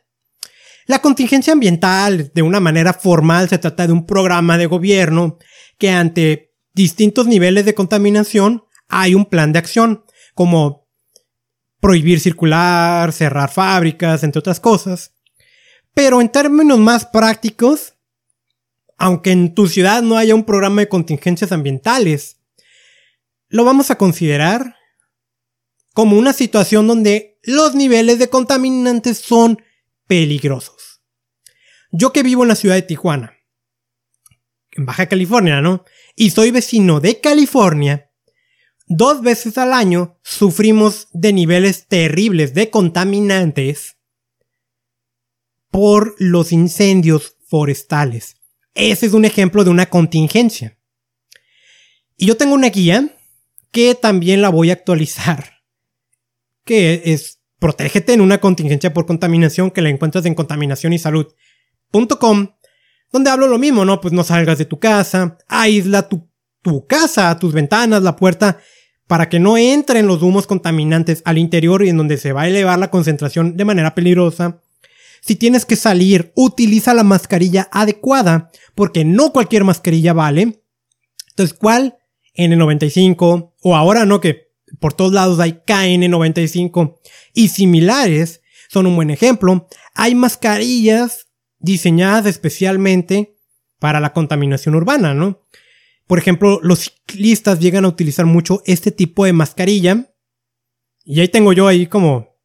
La 0.86 1.00
contingencia 1.00 1.52
ambiental, 1.52 2.30
de 2.34 2.42
una 2.42 2.60
manera 2.60 2.92
formal, 2.92 3.48
se 3.48 3.58
trata 3.58 3.86
de 3.86 3.92
un 3.92 4.06
programa 4.06 4.58
de 4.58 4.66
gobierno 4.66 5.38
que 5.78 5.90
ante 5.90 6.54
distintos 6.74 7.26
niveles 7.26 7.64
de 7.64 7.74
contaminación 7.74 8.64
hay 8.88 9.14
un 9.14 9.24
plan 9.24 9.52
de 9.52 9.58
acción, 9.58 10.04
como 10.34 10.86
prohibir 11.80 12.20
circular, 12.20 13.12
cerrar 13.12 13.50
fábricas, 13.50 14.22
entre 14.24 14.40
otras 14.40 14.60
cosas. 14.60 15.14
Pero 15.94 16.20
en 16.20 16.28
términos 16.28 16.78
más 16.78 17.06
prácticos, 17.06 17.94
aunque 18.98 19.32
en 19.32 19.54
tu 19.54 19.68
ciudad 19.68 20.02
no 20.02 20.16
haya 20.16 20.34
un 20.34 20.44
programa 20.44 20.82
de 20.82 20.88
contingencias 20.88 21.52
ambientales, 21.52 22.40
lo 23.48 23.64
vamos 23.64 23.90
a 23.90 23.96
considerar 23.96 24.76
como 25.94 26.18
una 26.18 26.34
situación 26.34 26.86
donde 26.86 27.38
los 27.42 27.74
niveles 27.74 28.18
de 28.18 28.28
contaminantes 28.28 29.18
son 29.18 29.62
peligrosos. 30.06 31.00
Yo 31.90 32.12
que 32.12 32.22
vivo 32.22 32.42
en 32.42 32.48
la 32.48 32.56
ciudad 32.56 32.74
de 32.74 32.82
Tijuana, 32.82 33.32
en 34.72 34.84
Baja 34.84 35.06
California, 35.06 35.62
¿no? 35.62 35.84
Y 36.16 36.30
soy 36.30 36.50
vecino 36.50 37.00
de 37.00 37.20
California, 37.20 38.10
dos 38.86 39.22
veces 39.22 39.56
al 39.56 39.72
año 39.72 40.18
sufrimos 40.22 41.08
de 41.12 41.32
niveles 41.32 41.86
terribles 41.86 42.54
de 42.54 42.70
contaminantes 42.70 43.96
por 45.70 46.16
los 46.18 46.52
incendios 46.52 47.36
forestales. 47.48 48.36
Ese 48.74 49.06
es 49.06 49.12
un 49.12 49.24
ejemplo 49.24 49.62
de 49.62 49.70
una 49.70 49.88
contingencia. 49.88 50.76
Y 52.16 52.26
yo 52.26 52.36
tengo 52.36 52.54
una 52.54 52.68
guía 52.68 53.16
que 53.70 53.94
también 53.94 54.42
la 54.42 54.48
voy 54.48 54.70
a 54.70 54.74
actualizar, 54.74 55.53
que 56.64 57.02
es 57.06 57.40
Protégete 57.64 58.12
en 58.12 58.20
una 58.20 58.42
contingencia 58.42 58.92
por 58.92 59.06
contaminación 59.06 59.70
que 59.70 59.80
la 59.80 59.88
encuentras 59.88 60.26
en 60.26 60.34
contaminacionysalud.com 60.34 62.48
donde 63.10 63.30
hablo 63.30 63.46
lo 63.46 63.58
mismo, 63.58 63.86
¿no? 63.86 64.02
Pues 64.02 64.12
no 64.12 64.22
salgas 64.22 64.58
de 64.58 64.66
tu 64.66 64.78
casa, 64.78 65.38
aísla 65.48 66.10
tu, 66.10 66.28
tu 66.60 66.86
casa, 66.86 67.38
tus 67.38 67.54
ventanas, 67.54 68.02
la 68.02 68.16
puerta, 68.16 68.58
para 69.06 69.30
que 69.30 69.38
no 69.38 69.56
entren 69.56 70.06
los 70.06 70.20
humos 70.20 70.46
contaminantes 70.46 71.22
al 71.24 71.38
interior 71.38 71.82
y 71.82 71.88
en 71.88 71.96
donde 71.96 72.18
se 72.18 72.32
va 72.32 72.42
a 72.42 72.48
elevar 72.48 72.78
la 72.78 72.90
concentración 72.90 73.56
de 73.56 73.64
manera 73.64 73.94
peligrosa. 73.94 74.60
Si 75.22 75.36
tienes 75.36 75.64
que 75.64 75.76
salir, 75.76 76.32
utiliza 76.34 76.92
la 76.92 77.02
mascarilla 77.02 77.70
adecuada, 77.72 78.50
porque 78.74 79.06
no 79.06 79.32
cualquier 79.32 79.64
mascarilla 79.64 80.12
vale. 80.12 80.62
Entonces, 81.30 81.56
¿cuál? 81.56 81.96
N95, 82.36 83.54
o 83.62 83.74
ahora 83.74 84.04
no, 84.04 84.20
que 84.20 84.52
por 84.80 84.94
todos 84.94 85.12
lados 85.12 85.40
hay 85.40 85.60
KN95 85.66 86.98
y 87.32 87.48
similares, 87.48 88.42
son 88.68 88.86
un 88.86 88.96
buen 88.96 89.10
ejemplo. 89.10 89.68
Hay 89.94 90.14
mascarillas 90.14 91.28
diseñadas 91.58 92.26
especialmente 92.26 93.36
para 93.78 94.00
la 94.00 94.12
contaminación 94.12 94.74
urbana, 94.74 95.14
¿no? 95.14 95.42
Por 96.06 96.18
ejemplo, 96.18 96.60
los 96.62 96.80
ciclistas 96.80 97.60
llegan 97.60 97.84
a 97.84 97.88
utilizar 97.88 98.26
mucho 98.26 98.62
este 98.66 98.90
tipo 98.90 99.24
de 99.24 99.32
mascarilla. 99.32 100.14
Y 101.04 101.20
ahí 101.20 101.28
tengo 101.28 101.52
yo 101.52 101.66
ahí 101.66 101.86
como 101.86 102.36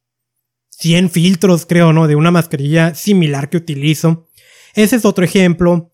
100 0.70 1.10
filtros, 1.10 1.66
creo, 1.66 1.92
¿no? 1.92 2.06
De 2.06 2.16
una 2.16 2.30
mascarilla 2.30 2.94
similar 2.94 3.50
que 3.50 3.58
utilizo. 3.58 4.28
Ese 4.74 4.96
es 4.96 5.04
otro 5.04 5.24
ejemplo. 5.24 5.92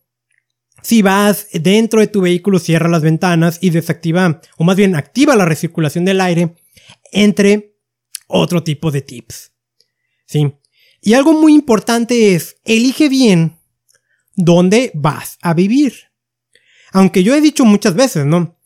Si 0.86 1.02
vas 1.02 1.48
dentro 1.52 1.98
de 1.98 2.06
tu 2.06 2.20
vehículo, 2.20 2.60
cierra 2.60 2.88
las 2.88 3.02
ventanas 3.02 3.58
y 3.60 3.70
desactiva, 3.70 4.40
o 4.56 4.62
más 4.62 4.76
bien 4.76 4.94
activa 4.94 5.34
la 5.34 5.44
recirculación 5.44 6.04
del 6.04 6.20
aire, 6.20 6.54
entre 7.10 7.76
otro 8.28 8.62
tipo 8.62 8.92
de 8.92 9.02
tips. 9.02 9.50
¿Sí? 10.26 10.54
Y 11.00 11.14
algo 11.14 11.32
muy 11.32 11.54
importante 11.54 12.36
es, 12.36 12.58
elige 12.62 13.08
bien 13.08 13.58
dónde 14.36 14.92
vas 14.94 15.38
a 15.42 15.54
vivir. 15.54 16.12
Aunque 16.92 17.24
yo 17.24 17.34
he 17.34 17.40
dicho 17.40 17.64
muchas 17.64 17.96
veces, 17.96 18.24
¿no? 18.24 18.56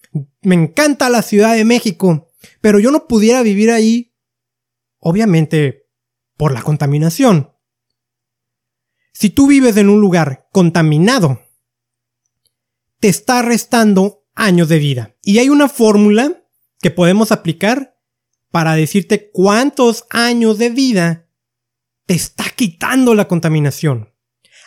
Me 0.42 0.56
encanta 0.56 1.08
la 1.08 1.22
Ciudad 1.22 1.54
de 1.54 1.64
México, 1.64 2.34
pero 2.60 2.78
yo 2.80 2.90
no 2.90 3.08
pudiera 3.08 3.42
vivir 3.42 3.70
ahí, 3.70 4.12
obviamente, 4.98 5.86
por 6.36 6.52
la 6.52 6.60
contaminación. 6.60 7.50
Si 9.14 9.30
tú 9.30 9.46
vives 9.46 9.78
en 9.78 9.88
un 9.88 10.02
lugar 10.02 10.50
contaminado, 10.52 11.40
te 13.00 13.08
está 13.08 13.42
restando 13.42 14.24
años 14.34 14.68
de 14.68 14.78
vida. 14.78 15.16
Y 15.22 15.38
hay 15.38 15.48
una 15.48 15.68
fórmula 15.68 16.44
que 16.80 16.90
podemos 16.90 17.32
aplicar 17.32 17.96
para 18.50 18.74
decirte 18.74 19.30
cuántos 19.32 20.06
años 20.10 20.58
de 20.58 20.70
vida 20.70 21.28
te 22.06 22.14
está 22.14 22.44
quitando 22.54 23.14
la 23.14 23.28
contaminación. 23.28 24.12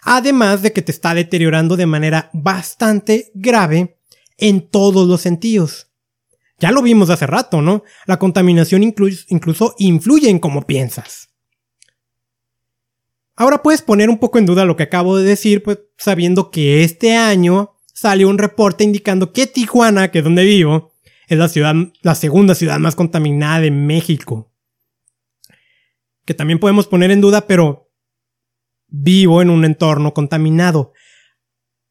Además 0.04 0.62
de 0.62 0.74
que 0.74 0.82
te 0.82 0.92
está 0.92 1.14
deteriorando 1.14 1.78
de 1.78 1.86
manera 1.86 2.30
bastante 2.34 3.32
grave 3.34 4.00
en 4.38 4.70
todos 4.70 5.08
los 5.08 5.22
sentidos. 5.22 5.92
Ya 6.60 6.72
lo 6.72 6.82
vimos 6.82 7.10
hace 7.10 7.28
rato, 7.28 7.62
¿no? 7.62 7.84
La 8.06 8.20
contaminación 8.20 8.84
incluso 8.84 9.76
influye 9.78 10.30
en 10.30 10.40
cómo 10.40 10.66
piensas. 10.66 11.30
Ahora 13.36 13.64
puedes 13.64 13.82
poner 13.82 14.10
un 14.10 14.20
poco 14.20 14.38
en 14.38 14.46
duda 14.46 14.66
lo 14.66 14.76
que 14.76 14.84
acabo 14.84 15.18
de 15.18 15.24
decir, 15.24 15.64
pues 15.64 15.80
sabiendo 15.98 16.52
que 16.52 16.84
este 16.84 17.16
año 17.16 17.73
salió 17.94 18.28
un 18.30 18.38
reporte 18.38 18.84
indicando 18.84 19.32
que 19.32 19.48
Tijuana, 19.48 20.12
que 20.12 20.20
es 20.20 20.24
donde 20.24 20.44
vivo, 20.44 20.92
es 21.28 21.38
la 21.38 21.48
ciudad, 21.48 21.76
la 22.02 22.16
segunda 22.16 22.56
ciudad 22.56 22.80
más 22.80 22.96
contaminada 22.96 23.62
de 23.62 23.72
México 23.72 24.54
que 26.26 26.34
también 26.34 26.60
podemos 26.60 26.88
poner 26.88 27.12
en 27.12 27.22
duda, 27.22 27.48
pero 27.48 27.92
vivo 28.88 29.42
en 29.42 29.50
un 29.50 29.66
entorno 29.66 30.14
contaminado. 30.14 30.94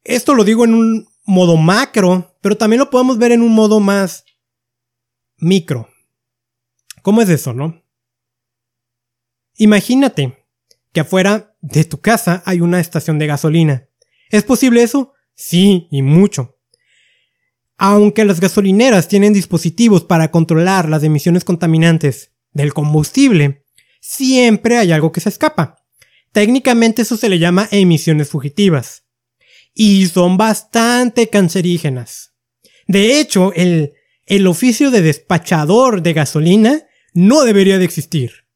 Esto 0.05 0.35
lo 0.35 0.45
digo 0.45 0.65
en 0.65 0.75
un 0.75 1.09
modo 1.25 1.57
macro, 1.57 2.37
pero 2.41 2.57
también 2.57 2.81
lo 2.81 2.91
podemos 2.91 3.19
ver 3.19 3.33
en 3.33 3.43
un 3.43 3.53
modo 3.55 3.81
más 3.81 4.25
micro. 5.37 5.89
¿Cómo 7.03 7.21
es 7.21 7.29
eso, 7.29 7.53
no? 7.53 7.83
Imagínate 9.57 10.47
que 10.93 11.01
afuera 11.01 11.57
de 11.61 11.85
tu 11.85 12.01
casa 12.01 12.43
hay 12.47 12.61
una 12.61 12.81
estación 12.81 13.19
de 13.19 13.27
gasolina. 13.27 13.89
¿Es 14.31 14.45
posible 14.45 14.83
eso? 14.83 15.13
Sí, 15.45 15.89
y 15.91 16.03
mucho. 16.03 16.57
Aunque 17.77 18.25
las 18.25 18.39
gasolineras 18.39 19.09
tienen 19.09 19.33
dispositivos 19.33 20.05
para 20.05 20.31
controlar 20.31 20.89
las 20.89 21.03
emisiones 21.03 21.43
contaminantes 21.43 22.31
del 22.53 22.73
combustible, 22.73 23.67
siempre 24.01 24.79
hay 24.79 24.93
algo 24.93 25.11
que 25.11 25.21
se 25.21 25.31
escapa. 25.31 25.85
Técnicamente 26.31 27.03
eso 27.03 27.17
se 27.17 27.29
le 27.29 27.41
llama 27.41 27.67
emisiones 27.73 28.29
fugitivas. 28.29 29.05
Y 29.75 30.07
son 30.07 30.37
bastante 30.37 31.29
cancerígenas. 31.29 32.37
De 32.87 33.19
hecho, 33.19 33.53
el, 33.55 33.95
el 34.27 34.47
oficio 34.47 34.93
de 34.93 35.03
despachador 35.03 36.03
de 36.03 36.13
gasolina 36.13 36.87
no 37.15 37.43
debería 37.43 37.79
de 37.79 37.85
existir. 37.85 38.47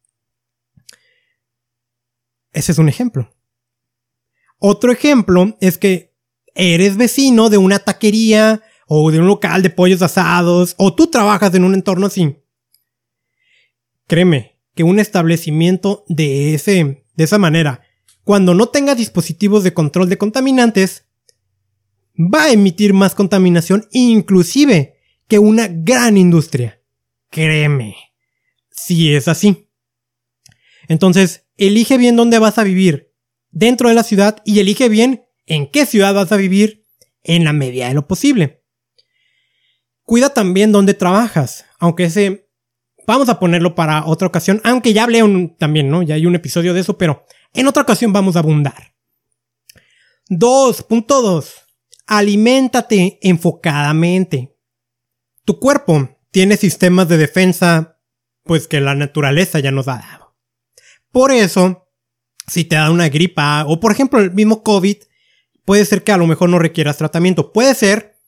Ese 2.53 2.71
es 2.71 2.79
un 2.79 2.89
ejemplo. 2.89 3.35
Otro 4.59 4.93
ejemplo 4.93 5.57
es 5.61 5.79
que 5.79 6.16
eres 6.57 6.97
vecino 6.97 7.51
de 7.51 7.59
una 7.59 7.79
taquería 7.79 8.63
o 8.89 9.11
de 9.11 9.21
un 9.21 9.27
local 9.27 9.63
de 9.63 9.71
pollos 9.71 10.03
asados 10.03 10.75
o 10.79 10.95
tú 10.95 11.09
trabajas 11.09 11.55
en 11.55 11.65
un 11.65 11.75
entorno 11.75 12.07
así. 12.07 12.37
Créeme 14.07 14.59
que 14.75 14.85
un 14.85 14.99
establecimiento 14.99 16.05
de 16.09 16.55
ese 16.55 17.05
de 17.17 17.25
esa 17.25 17.39
manera, 17.39 17.83
cuando 18.25 18.55
no 18.55 18.69
tenga 18.69 18.95
dispositivos 18.95 19.65
de 19.65 19.73
control 19.73 20.09
de 20.09 20.19
contaminantes, 20.19 21.07
va 22.19 22.45
a 22.45 22.53
emitir 22.53 22.93
más 22.93 23.15
contaminación 23.15 23.89
inclusive 23.91 24.97
que 25.27 25.39
una 25.39 25.69
gran 25.69 26.17
industria. 26.17 26.81
Créeme. 27.31 27.97
Si 28.71 29.15
es 29.15 29.29
así. 29.29 29.69
Entonces, 30.89 31.47
elige 31.57 31.99
bien 31.99 32.17
dónde 32.17 32.39
vas 32.39 32.59
a 32.59 32.65
vivir 32.65 33.13
dentro 33.51 33.89
de 33.89 33.95
la 33.95 34.03
ciudad 34.03 34.43
y 34.45 34.61
elige 34.61 34.89
bien 34.89 35.26
en 35.47 35.71
qué 35.71 35.87
ciudad 35.87 36.15
vas 36.15 36.33
a 36.33 36.37
vivir 36.37 36.85
en 37.23 37.45
la 37.45 37.53
medida 37.53 37.89
de 37.89 37.95
lo 37.95 38.07
posible. 38.07 38.65
Cuida 40.03 40.31
también 40.31 40.73
dónde 40.73 40.95
trabajas, 40.95 41.65
aunque 41.79 42.05
ese 42.05 42.47
vamos 43.07 43.29
a 43.29 43.39
ponerlo 43.39 43.75
para 43.75 44.05
otra 44.07 44.29
ocasión, 44.29 44.61
aunque 44.65 44.93
ya 44.93 45.05
hablé 45.05 45.23
un, 45.23 45.57
también, 45.57 45.89
¿no? 45.89 46.03
Ya 46.03 46.17
hay 46.17 46.27
un 46.27 46.35
episodio 46.35 46.75
de 46.75 46.81
eso, 46.81 46.99
pero 46.99 47.25
en 47.55 47.67
otra 47.67 47.83
ocasión 47.83 48.13
vamos 48.13 48.37
a 48.37 48.41
abundar. 48.41 48.95
2.2. 50.29 51.53
Aliméntate 52.07 53.19
enfocadamente. 53.23 54.57
Tu 55.45 55.59
cuerpo 55.59 56.19
tiene 56.31 56.57
sistemas 56.57 57.09
de 57.09 57.17
defensa, 57.17 57.99
pues 58.43 58.69
que 58.69 58.81
la 58.81 58.95
naturaleza 58.95 59.61
ya 59.61 59.71
nos 59.71 59.89
ha 59.89 59.99
dado. 59.99 60.37
Por 61.11 61.31
eso, 61.31 61.89
si 62.47 62.65
te 62.65 62.77
da 62.77 62.91
una 62.91 63.09
gripa 63.09 63.65
o 63.67 63.81
por 63.81 63.93
ejemplo 63.93 64.21
el 64.21 64.33
mismo 64.33 64.63
COVID, 64.63 64.97
puede 65.67 65.85
ser 65.85 66.03
que 66.03 66.13
a 66.13 66.17
lo 66.17 66.27
mejor 66.27 66.49
no 66.49 66.59
requieras 66.59 66.97
tratamiento. 66.97 67.53
Puede 67.53 67.75
ser, 67.75 68.19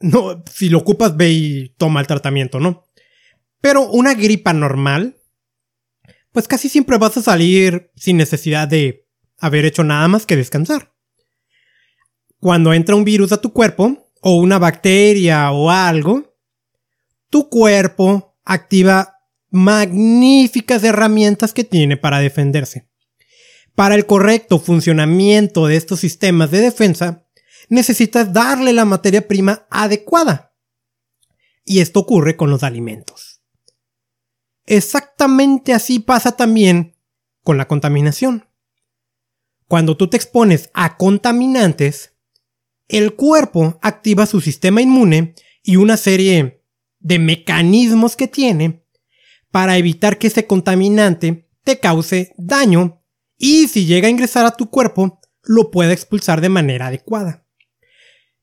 no, 0.00 0.42
si 0.50 0.70
lo 0.70 0.78
ocupas 0.78 1.18
ve 1.18 1.30
y 1.30 1.68
toma 1.76 2.00
el 2.00 2.06
tratamiento, 2.06 2.58
¿no? 2.60 2.86
Pero 3.60 3.90
una 3.90 4.14
gripa 4.14 4.54
normal, 4.54 5.16
pues 6.32 6.48
casi 6.48 6.70
siempre 6.70 6.96
vas 6.96 7.18
a 7.18 7.22
salir 7.22 7.90
sin 7.96 8.16
necesidad 8.16 8.68
de 8.68 9.06
haber 9.38 9.66
hecho 9.66 9.84
nada 9.84 10.08
más 10.08 10.24
que 10.24 10.36
descansar. 10.36 10.94
Cuando 12.40 12.72
entra 12.72 12.94
un 12.94 13.04
virus 13.04 13.32
a 13.32 13.40
tu 13.40 13.52
cuerpo, 13.52 14.10
o 14.26 14.36
una 14.36 14.58
bacteria 14.58 15.50
o 15.52 15.70
algo, 15.70 16.34
tu 17.28 17.50
cuerpo 17.50 18.38
activa 18.44 19.18
magníficas 19.50 20.82
herramientas 20.82 21.52
que 21.52 21.64
tiene 21.64 21.98
para 21.98 22.20
defenderse. 22.20 22.88
Para 23.74 23.96
el 23.96 24.06
correcto 24.06 24.58
funcionamiento 24.60 25.66
de 25.66 25.76
estos 25.76 26.00
sistemas 26.00 26.50
de 26.50 26.60
defensa, 26.60 27.26
necesitas 27.68 28.32
darle 28.32 28.72
la 28.72 28.84
materia 28.84 29.26
prima 29.26 29.66
adecuada. 29.70 30.54
Y 31.64 31.80
esto 31.80 32.00
ocurre 32.00 32.36
con 32.36 32.50
los 32.50 32.62
alimentos. 32.62 33.42
Exactamente 34.66 35.72
así 35.72 35.98
pasa 35.98 36.36
también 36.36 36.96
con 37.42 37.58
la 37.58 37.66
contaminación. 37.66 38.48
Cuando 39.66 39.96
tú 39.96 40.08
te 40.08 40.16
expones 40.16 40.70
a 40.72 40.96
contaminantes, 40.96 42.14
el 42.88 43.14
cuerpo 43.14 43.78
activa 43.82 44.26
su 44.26 44.40
sistema 44.40 44.82
inmune 44.82 45.34
y 45.62 45.76
una 45.76 45.96
serie 45.96 46.62
de 47.00 47.18
mecanismos 47.18 48.14
que 48.14 48.28
tiene 48.28 48.84
para 49.50 49.76
evitar 49.78 50.18
que 50.18 50.28
ese 50.28 50.46
contaminante 50.46 51.48
te 51.64 51.80
cause 51.80 52.34
daño 52.36 53.03
y 53.36 53.68
si 53.68 53.86
llega 53.86 54.08
a 54.08 54.10
ingresar 54.10 54.46
a 54.46 54.56
tu 54.56 54.70
cuerpo, 54.70 55.20
lo 55.42 55.70
pueda 55.70 55.92
expulsar 55.92 56.40
de 56.40 56.48
manera 56.48 56.86
adecuada. 56.86 57.46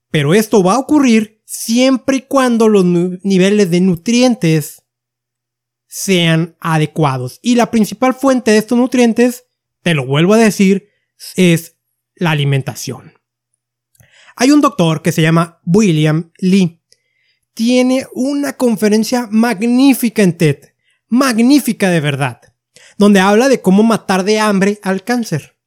Pero 0.10 0.34
esto 0.34 0.62
va 0.62 0.76
a 0.76 0.80
ocurrir 0.80 1.42
siempre 1.46 2.18
y 2.18 2.22
cuando 2.22 2.68
los 2.68 2.86
niveles 2.86 3.70
de 3.72 3.82
nutrientes 3.82 4.84
sean 5.88 6.56
adecuados. 6.60 7.40
Y 7.42 7.56
la 7.56 7.72
principal 7.72 8.14
fuente 8.14 8.52
de 8.52 8.58
estos 8.58 8.78
nutrientes, 8.78 9.46
te 9.82 9.94
lo 9.94 10.06
vuelvo 10.06 10.34
a 10.34 10.38
decir, 10.38 10.90
es 11.36 11.78
la 12.16 12.32
alimentación. 12.32 13.14
Hay 14.36 14.52
un 14.52 14.62
doctor 14.62 15.02
que 15.02 15.12
se 15.12 15.22
llama 15.22 15.62
William 15.66 16.32
Lee. 16.38 16.82
Tiene 17.54 18.06
una 18.14 18.56
conferencia 18.56 19.28
magnífica 19.30 20.24
en 20.24 20.38
TED, 20.38 20.70
magnífica 21.08 21.90
de 21.90 22.00
verdad, 22.00 22.42
donde 23.02 23.20
habla 23.20 23.50
de 23.50 23.62
cómo 23.62 23.82
matar 23.82 24.24
de 24.24 24.40
hambre 24.40 24.80
al 24.84 25.04
cáncer. 25.04 25.58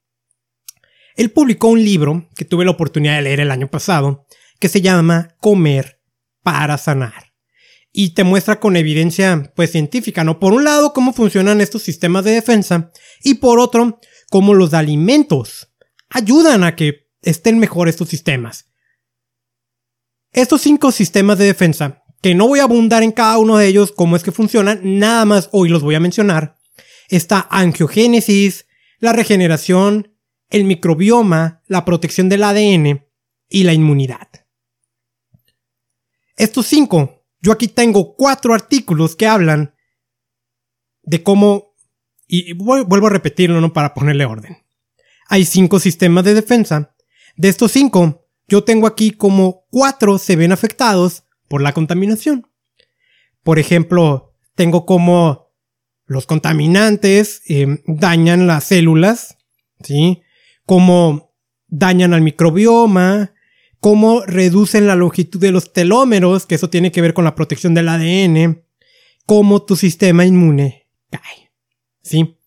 Él 1.17 1.33
publicó 1.33 1.67
un 1.67 1.83
libro 1.83 2.29
que 2.37 2.45
tuve 2.45 2.65
la 2.65 2.71
oportunidad 2.71 3.17
de 3.17 3.23
leer 3.23 3.41
el 3.41 3.51
año 3.51 3.69
pasado, 3.69 4.25
que 4.61 4.69
se 4.69 4.81
llama 4.81 5.35
Comer 5.41 6.01
para 6.45 6.79
sanar 6.79 7.33
y 7.93 8.11
te 8.11 8.23
muestra 8.23 8.61
con 8.61 8.77
evidencia 8.77 9.53
pues 9.57 9.73
científica, 9.73 10.23
¿no? 10.23 10.39
Por 10.39 10.53
un 10.53 10.63
lado, 10.63 10.93
cómo 10.93 11.13
funcionan 11.13 11.61
estos 11.61 11.83
sistemas 11.83 12.25
de 12.25 12.31
defensa 12.31 12.93
y 13.25 13.35
por 13.35 13.59
otro, 13.59 13.99
cómo 14.31 14.55
los 14.55 14.73
alimentos 14.73 15.73
ayudan 16.11 16.63
a 16.63 16.77
que 16.77 17.09
estén 17.23 17.59
mejor 17.59 17.89
estos 17.89 18.09
sistemas. 18.09 18.67
Estos 20.33 20.61
cinco 20.61 20.93
sistemas 20.93 21.39
de 21.39 21.47
defensa, 21.47 22.05
que 22.23 22.37
no 22.37 22.47
voy 22.47 22.61
a 22.61 22.65
abundar 22.65 23.03
en 23.03 23.11
cada 23.11 23.39
uno 23.39 23.59
de 23.59 23.67
ellos 23.67 23.91
cómo 23.91 24.15
es 24.15 24.23
que 24.23 24.31
funcionan, 24.31 24.81
nada 24.85 25.25
más 25.25 25.49
hoy 25.51 25.69
los 25.69 25.83
voy 25.83 25.97
a 25.97 26.01
mencionar. 26.01 26.55
Está 27.09 27.47
angiogénesis, 27.51 28.67
la 28.99 29.13
regeneración, 29.13 30.15
el 30.51 30.65
microbioma, 30.65 31.63
la 31.67 31.85
protección 31.85 32.29
del 32.29 32.45
ADN 32.45 33.07
y 33.49 33.65
la 33.65 33.73
inmunidad. 33.73 34.29
Estos 36.37 36.67
cinco 36.67 37.25
yo 37.45 37.53
aquí 37.53 37.69
tengo 37.69 38.17
cuatro 38.17 38.55
artículos 38.55 39.17
que 39.17 39.27
hablan 39.27 39.75
de 41.03 41.23
cómo, 41.23 41.77
y 42.27 42.55
vuelvo 42.55 43.07
a 43.07 43.11
repetirlo 43.11 43.61
¿no? 43.61 43.75
para 43.75 43.93
ponerle 43.93 44.25
orden. 44.25 44.57
Hay 45.29 45.45
cinco 45.45 45.79
sistemas 45.79 46.25
de 46.25 46.33
defensa. 46.33 46.97
De 47.37 47.51
estos 47.51 47.73
cinco, 47.73 48.27
yo 48.49 48.65
tengo 48.65 48.87
aquí 48.87 49.11
como 49.11 49.67
cuatro 49.69 50.17
se 50.17 50.37
ven 50.37 50.53
afectados 50.53 51.25
por 51.47 51.61
la 51.61 51.75
contaminación. 51.75 52.49
Por 53.43 53.59
ejemplo, 53.59 54.33
tengo 54.55 54.87
como 54.87 55.44
los 56.15 56.27
contaminantes 56.27 57.43
em, 57.47 57.83
dañan 57.87 58.47
las 58.47 58.65
células, 58.65 59.37
¿sí? 59.83 60.23
Como 60.65 61.35
dañan 61.67 62.15
al 62.15 62.23
microbioma, 62.23 63.35
cómo 63.81 64.23
reducen 64.23 64.87
la 64.87 64.97
longitud 64.97 65.39
de 65.39 65.53
los 65.53 65.73
telómeros, 65.75 66.47
que 66.47 66.55
eso 66.55 66.71
tiene 66.71 66.91
que 66.91 67.03
ver 67.03 67.13
con 67.13 67.25
la 67.25 67.35
protección 67.35 67.75
del 67.75 67.89
ADN, 67.89 68.65
cómo 69.27 69.63
tu 69.63 69.77
sistema 69.77 70.25
inmune 70.25 70.89
cae. 71.11 71.53
¿Sí? 72.03 72.39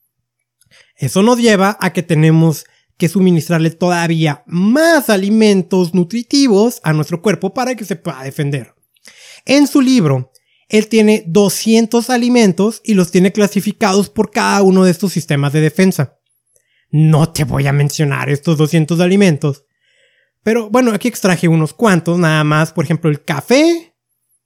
Eso 0.95 1.21
nos 1.21 1.37
lleva 1.37 1.77
a 1.79 1.93
que 1.93 2.01
tenemos 2.01 2.65
que 2.97 3.09
suministrarle 3.09 3.69
todavía 3.69 4.43
más 4.47 5.09
alimentos 5.09 5.93
nutritivos 5.93 6.79
a 6.83 6.93
nuestro 6.93 7.21
cuerpo 7.21 7.53
para 7.53 7.75
que 7.75 7.85
se 7.85 7.95
pueda 7.95 8.23
defender. 8.23 8.73
En 9.45 9.67
su 9.67 9.81
libro, 9.81 10.31
él 10.69 10.87
tiene 10.87 11.23
200 11.27 12.09
alimentos 12.09 12.81
y 12.83 12.93
los 12.93 13.11
tiene 13.11 13.31
clasificados 13.31 14.09
por 14.09 14.31
cada 14.31 14.61
uno 14.61 14.83
de 14.83 14.91
estos 14.91 15.13
sistemas 15.13 15.53
de 15.53 15.61
defensa. 15.61 16.19
No 16.89 17.31
te 17.31 17.43
voy 17.43 17.67
a 17.67 17.73
mencionar 17.73 18.29
estos 18.29 18.57
200 18.57 18.99
alimentos 18.99 19.63
pero 20.47 20.69
bueno, 20.69 20.93
aquí 20.93 21.09
extraje 21.09 21.49
unos 21.49 21.73
cuantos, 21.73 22.17
nada 22.17 22.41
más. 22.45 22.71
Por 22.71 22.85
ejemplo, 22.85 23.09
el 23.09 23.21
café. 23.25 23.93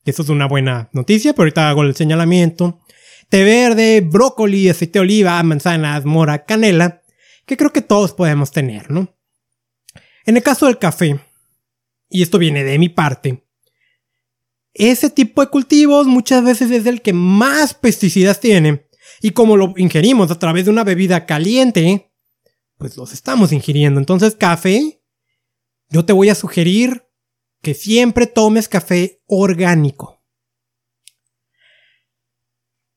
Eso 0.03 0.23
es 0.23 0.29
una 0.29 0.47
buena 0.47 0.89
noticia, 0.93 1.33
pero 1.33 1.43
ahorita 1.43 1.69
hago 1.69 1.83
el 1.83 1.95
señalamiento. 1.95 2.79
Té 3.29 3.43
verde, 3.43 4.01
brócoli, 4.01 4.67
aceite 4.67 4.97
de 4.97 5.03
oliva, 5.03 5.43
manzanas, 5.43 6.03
mora, 6.03 6.43
canela, 6.43 7.03
que 7.45 7.55
creo 7.55 7.71
que 7.71 7.83
todos 7.83 8.13
podemos 8.13 8.51
tener, 8.51 8.89
¿no? 8.89 9.15
En 10.25 10.37
el 10.37 10.41
caso 10.41 10.65
del 10.65 10.79
café, 10.79 11.19
y 12.09 12.23
esto 12.23 12.39
viene 12.39 12.63
de 12.63 12.79
mi 12.79 12.89
parte, 12.89 13.40
ese 14.73 15.09
tipo 15.09 15.41
de 15.41 15.49
cultivos 15.49 16.07
muchas 16.07 16.43
veces 16.43 16.71
es 16.71 16.85
el 16.85 17.01
que 17.01 17.13
más 17.13 17.73
pesticidas 17.73 18.39
tiene, 18.39 18.87
y 19.21 19.31
como 19.31 19.57
lo 19.57 19.73
ingerimos 19.77 20.31
a 20.31 20.39
través 20.39 20.65
de 20.65 20.71
una 20.71 20.83
bebida 20.83 21.25
caliente, 21.25 22.11
pues 22.77 22.97
los 22.97 23.13
estamos 23.13 23.51
ingiriendo. 23.51 23.99
Entonces, 23.99 24.35
café 24.35 25.01
yo 25.91 26.05
te 26.05 26.13
voy 26.13 26.29
a 26.29 26.35
sugerir 26.35 27.05
que 27.61 27.73
siempre 27.73 28.25
tomes 28.25 28.67
café 28.67 29.21
orgánico. 29.27 30.19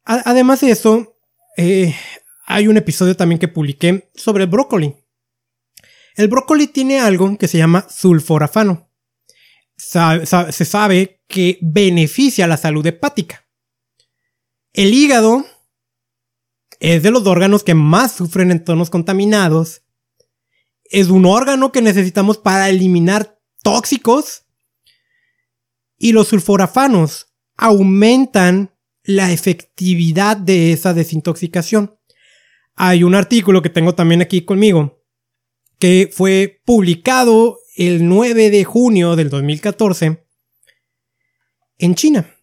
además 0.04 0.60
de 0.60 0.70
eso, 0.70 1.16
eh, 1.56 1.94
hay 2.46 2.68
un 2.68 2.76
episodio 2.76 3.16
también 3.16 3.38
que 3.38 3.48
publiqué 3.48 4.10
sobre 4.14 4.44
el 4.44 4.50
brócoli. 4.50 4.94
El 6.14 6.28
brócoli 6.28 6.66
tiene 6.68 7.00
algo 7.00 7.36
que 7.38 7.48
se 7.48 7.58
llama 7.58 7.86
sulforafano. 7.88 8.90
Se 9.76 10.64
sabe 10.64 11.22
que 11.28 11.58
beneficia 11.60 12.46
la 12.46 12.56
salud 12.56 12.86
hepática. 12.86 13.46
El 14.72 14.92
hígado 14.94 15.44
es 16.80 17.02
de 17.02 17.10
los 17.10 17.26
órganos 17.26 17.64
que 17.64 17.74
más 17.74 18.12
sufren 18.12 18.50
entornos 18.50 18.90
contaminados. 18.90 19.82
Es 20.84 21.08
un 21.08 21.26
órgano 21.26 21.72
que 21.72 21.82
necesitamos 21.82 22.38
para 22.38 22.68
eliminar 22.68 23.40
tóxicos. 23.62 24.44
Y 25.96 26.12
los 26.12 26.28
sulforafanos 26.28 27.34
aumentan 27.56 28.74
la 29.02 29.32
efectividad 29.32 30.36
de 30.36 30.72
esa 30.72 30.92
desintoxicación. 30.92 31.98
Hay 32.74 33.04
un 33.04 33.14
artículo 33.14 33.62
que 33.62 33.70
tengo 33.70 33.94
también 33.94 34.22
aquí 34.22 34.44
conmigo 34.44 35.04
que 35.78 36.10
fue 36.12 36.62
publicado 36.64 37.58
el 37.76 38.08
9 38.08 38.50
de 38.50 38.64
junio 38.64 39.16
del 39.16 39.30
2014 39.30 40.24
en 41.78 41.94
China 41.94 42.34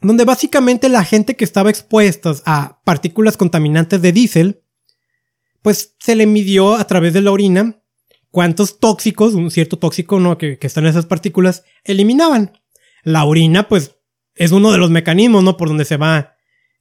donde 0.00 0.24
básicamente 0.24 0.88
la 0.88 1.04
gente 1.04 1.36
que 1.36 1.44
estaba 1.44 1.70
expuesta 1.70 2.32
a 2.46 2.80
partículas 2.84 3.36
contaminantes 3.36 4.00
de 4.00 4.12
diésel, 4.12 4.62
pues 5.62 5.96
se 5.98 6.14
le 6.14 6.26
midió 6.26 6.74
a 6.74 6.86
través 6.86 7.12
de 7.12 7.20
la 7.20 7.32
orina 7.32 7.82
cuántos 8.30 8.80
tóxicos, 8.80 9.34
un 9.34 9.50
cierto 9.50 9.78
tóxico 9.78 10.18
¿no? 10.18 10.38
que, 10.38 10.58
están 10.60 10.84
en 10.84 10.90
esas 10.90 11.06
partículas, 11.06 11.64
eliminaban. 11.84 12.58
La 13.02 13.24
orina, 13.24 13.68
pues, 13.68 13.96
es 14.34 14.52
uno 14.52 14.72
de 14.72 14.78
los 14.78 14.90
mecanismos, 14.90 15.42
¿no? 15.42 15.56
Por 15.56 15.68
donde 15.68 15.86
se 15.86 15.96
va 15.96 16.36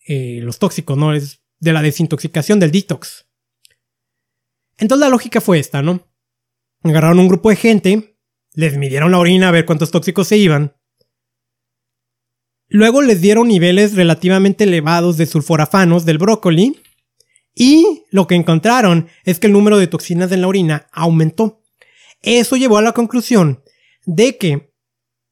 eh, 0.05 0.39
los 0.41 0.59
tóxicos, 0.59 0.97
¿no? 0.97 1.13
Es 1.13 1.41
de 1.59 1.71
la 1.71 1.81
desintoxicación, 1.81 2.59
del 2.59 2.71
detox. 2.71 3.25
Entonces 4.77 4.99
la 4.99 5.09
lógica 5.09 5.39
fue 5.39 5.59
esta, 5.59 5.81
¿no? 5.81 6.08
Agarraron 6.83 7.19
un 7.19 7.27
grupo 7.27 7.49
de 7.49 7.55
gente, 7.55 8.17
les 8.53 8.77
midieron 8.77 9.11
la 9.11 9.19
orina 9.19 9.49
a 9.49 9.51
ver 9.51 9.65
cuántos 9.65 9.91
tóxicos 9.91 10.27
se 10.27 10.37
iban, 10.37 10.73
Luego 12.71 13.01
les 13.01 13.19
dieron 13.19 13.47
niveles 13.47 13.95
relativamente 13.95 14.65
elevados 14.65 15.17
de 15.17 15.25
sulforafanos 15.25 16.05
del 16.05 16.19
brócoli 16.19 16.79
y 17.55 18.03
lo 18.11 18.27
que 18.27 18.35
encontraron 18.35 19.07
es 19.25 19.39
que 19.39 19.47
el 19.47 19.53
número 19.53 19.79
de 19.79 19.87
toxinas 19.87 20.31
en 20.31 20.41
la 20.41 20.47
orina 20.47 20.87
aumentó. 20.91 21.63
Eso 22.21 22.57
llevó 22.57 22.77
a 22.77 22.83
la 22.83 22.91
conclusión 22.91 23.63
de 24.05 24.37
que 24.37 24.71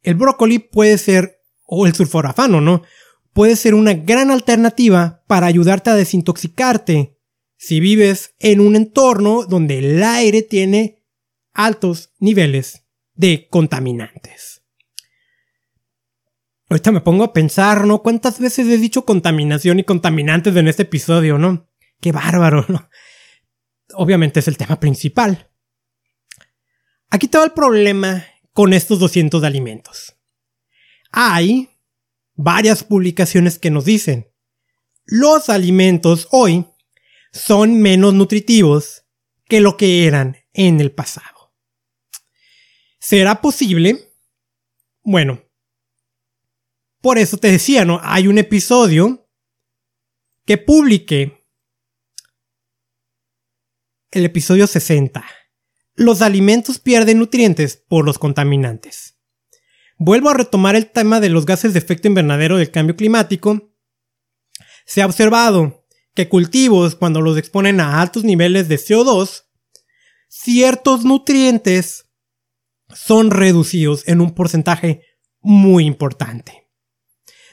el 0.02 0.16
brócoli 0.16 0.58
puede 0.58 0.98
ser, 0.98 1.43
o 1.64 1.86
el 1.86 1.93
sulforafano, 1.93 2.60
¿no? 2.60 2.82
Puede 3.34 3.56
ser 3.56 3.76
una 3.76 3.93
gran 3.93 4.32
alternativa 4.32 5.24
para 5.28 5.45
ayudarte 5.45 5.91
a 5.91 5.95
desintoxicarte 5.95 7.20
si 7.56 7.80
vives 7.80 8.34
en 8.39 8.62
un 8.62 8.76
entorno 8.76 9.45
donde 9.45 9.78
el 9.78 10.02
aire 10.02 10.41
tiene 10.41 10.97
altos 11.58 12.14
niveles 12.20 12.86
de 13.16 13.47
contaminantes. 13.49 14.64
Ahorita 16.70 16.91
me 16.91 17.01
pongo 17.01 17.24
a 17.24 17.34
pensar, 17.34 17.86
¿no? 17.86 18.03
¿Cuántas 18.03 18.39
veces 18.39 18.68
he 18.68 18.78
dicho 18.78 19.05
contaminación 19.05 19.80
y 19.80 19.84
contaminantes 19.84 20.55
en 20.55 20.68
este 20.68 20.84
episodio, 20.84 21.38
¿no? 21.38 21.68
Qué 21.99 22.12
bárbaro, 22.12 22.64
¿no? 22.68 22.89
Obviamente 23.93 24.39
es 24.39 24.47
el 24.47 24.58
tema 24.58 24.80
principal. 24.80 25.49
Aquí 27.10 27.26
está 27.26 27.43
el 27.43 27.53
problema 27.53 28.24
con 28.53 28.74
estos 28.74 28.99
200 28.99 29.43
alimentos. 29.43 30.16
Hay 31.12 31.70
varias 32.36 32.84
publicaciones 32.84 33.58
que 33.58 33.72
nos 33.72 33.86
dicen, 33.86 34.32
los 35.05 35.49
alimentos 35.49 36.28
hoy 36.32 36.68
son 37.32 37.82
menos 37.82 38.14
nutritivos 38.14 39.05
que 39.45 39.62
lo 39.62 39.76
que 39.76 40.05
eran 40.05 40.38
en 40.53 40.82
el 40.82 40.91
pasado. 40.91 41.36
¿Será 43.08 43.39
posible? 43.41 44.14
Bueno, 45.01 45.41
por 46.99 47.18
eso 47.18 47.38
te 47.38 47.49
decía, 47.49 47.86
¿no? 47.86 48.01
Hay 48.03 48.28
un 48.28 48.38
episodio 48.38 49.30
que 50.43 50.58
publiqué. 50.58 51.47
El 54.12 54.26
episodio 54.26 54.68
60. 54.68 55.26
Los 55.95 56.22
alimentos 56.22 56.80
pierden 56.80 57.20
nutrientes 57.20 57.78
por 57.78 58.03
los 58.03 58.20
contaminantes. 58.20 59.18
Vuelvo 59.97 60.30
a 60.30 60.34
retomar 60.34 60.76
el 60.76 60.91
tema 60.91 61.22
de 61.22 61.30
los 61.30 61.45
gases 61.45 61.72
de 61.72 61.80
efecto 61.80 62.10
invernadero 62.10 62.58
del 62.58 62.72
cambio 62.72 62.97
climático. 62.97 63.74
Se 64.86 65.01
ha 65.01 65.05
observado 65.05 65.88
que 66.14 66.28
cultivos, 66.28 66.95
cuando 66.95 67.22
los 67.22 67.38
exponen 67.38 67.80
a 67.80 68.01
altos 68.01 68.26
niveles 68.26 68.68
de 68.68 68.76
CO2, 68.76 69.45
ciertos 70.28 71.05
nutrientes 71.05 72.07
son 72.93 73.31
reducidos 73.31 74.07
en 74.07 74.21
un 74.21 74.33
porcentaje 74.33 75.01
muy 75.41 75.85
importante. 75.85 76.67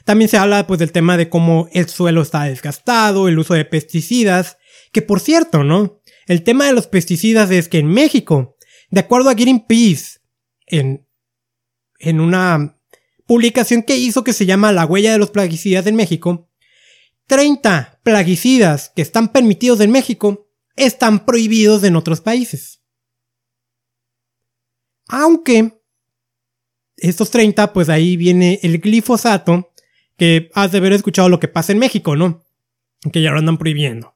También 0.03 0.29
se 0.29 0.37
habla 0.37 0.67
pues 0.67 0.79
del 0.79 0.91
tema 0.91 1.17
de 1.17 1.29
cómo 1.29 1.67
el 1.73 1.89
suelo 1.89 2.21
está 2.21 2.43
desgastado, 2.43 3.27
el 3.27 3.39
uso 3.39 3.53
de 3.53 3.65
pesticidas, 3.65 4.57
que 4.91 5.01
por 5.01 5.19
cierto, 5.19 5.63
¿no? 5.63 6.01
El 6.27 6.43
tema 6.43 6.65
de 6.65 6.73
los 6.73 6.87
pesticidas 6.87 7.51
es 7.51 7.67
que 7.67 7.79
en 7.79 7.87
México, 7.87 8.55
de 8.89 8.99
acuerdo 8.99 9.29
a 9.29 9.33
Greenpeace, 9.33 10.19
en, 10.67 11.07
en 11.99 12.19
una 12.19 12.79
publicación 13.25 13.83
que 13.83 13.97
hizo 13.97 14.23
que 14.23 14.33
se 14.33 14.45
llama 14.45 14.71
La 14.71 14.85
huella 14.85 15.11
de 15.11 15.17
los 15.17 15.31
plaguicidas 15.31 15.87
en 15.87 15.95
México, 15.95 16.49
30 17.27 17.99
plaguicidas 18.03 18.91
que 18.95 19.01
están 19.01 19.31
permitidos 19.31 19.79
en 19.79 19.91
México 19.91 20.47
están 20.75 21.25
prohibidos 21.25 21.83
en 21.83 21.95
otros 21.95 22.21
países. 22.21 22.81
Aunque 25.07 25.81
estos 26.97 27.29
30, 27.31 27.73
pues 27.73 27.89
ahí 27.89 28.17
viene 28.17 28.59
el 28.63 28.79
glifosato, 28.79 29.71
que 30.17 30.49
has 30.53 30.71
de 30.71 30.77
haber 30.77 30.93
escuchado 30.93 31.29
lo 31.29 31.39
que 31.39 31.47
pasa 31.47 31.71
en 31.71 31.79
México, 31.79 32.15
¿no? 32.15 32.45
Que 33.11 33.21
ya 33.21 33.31
lo 33.31 33.39
andan 33.39 33.57
prohibiendo. 33.57 34.15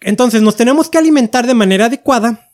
Entonces 0.00 0.42
nos 0.42 0.56
tenemos 0.56 0.88
que 0.88 0.98
alimentar 0.98 1.46
de 1.46 1.54
manera 1.54 1.86
adecuada, 1.86 2.50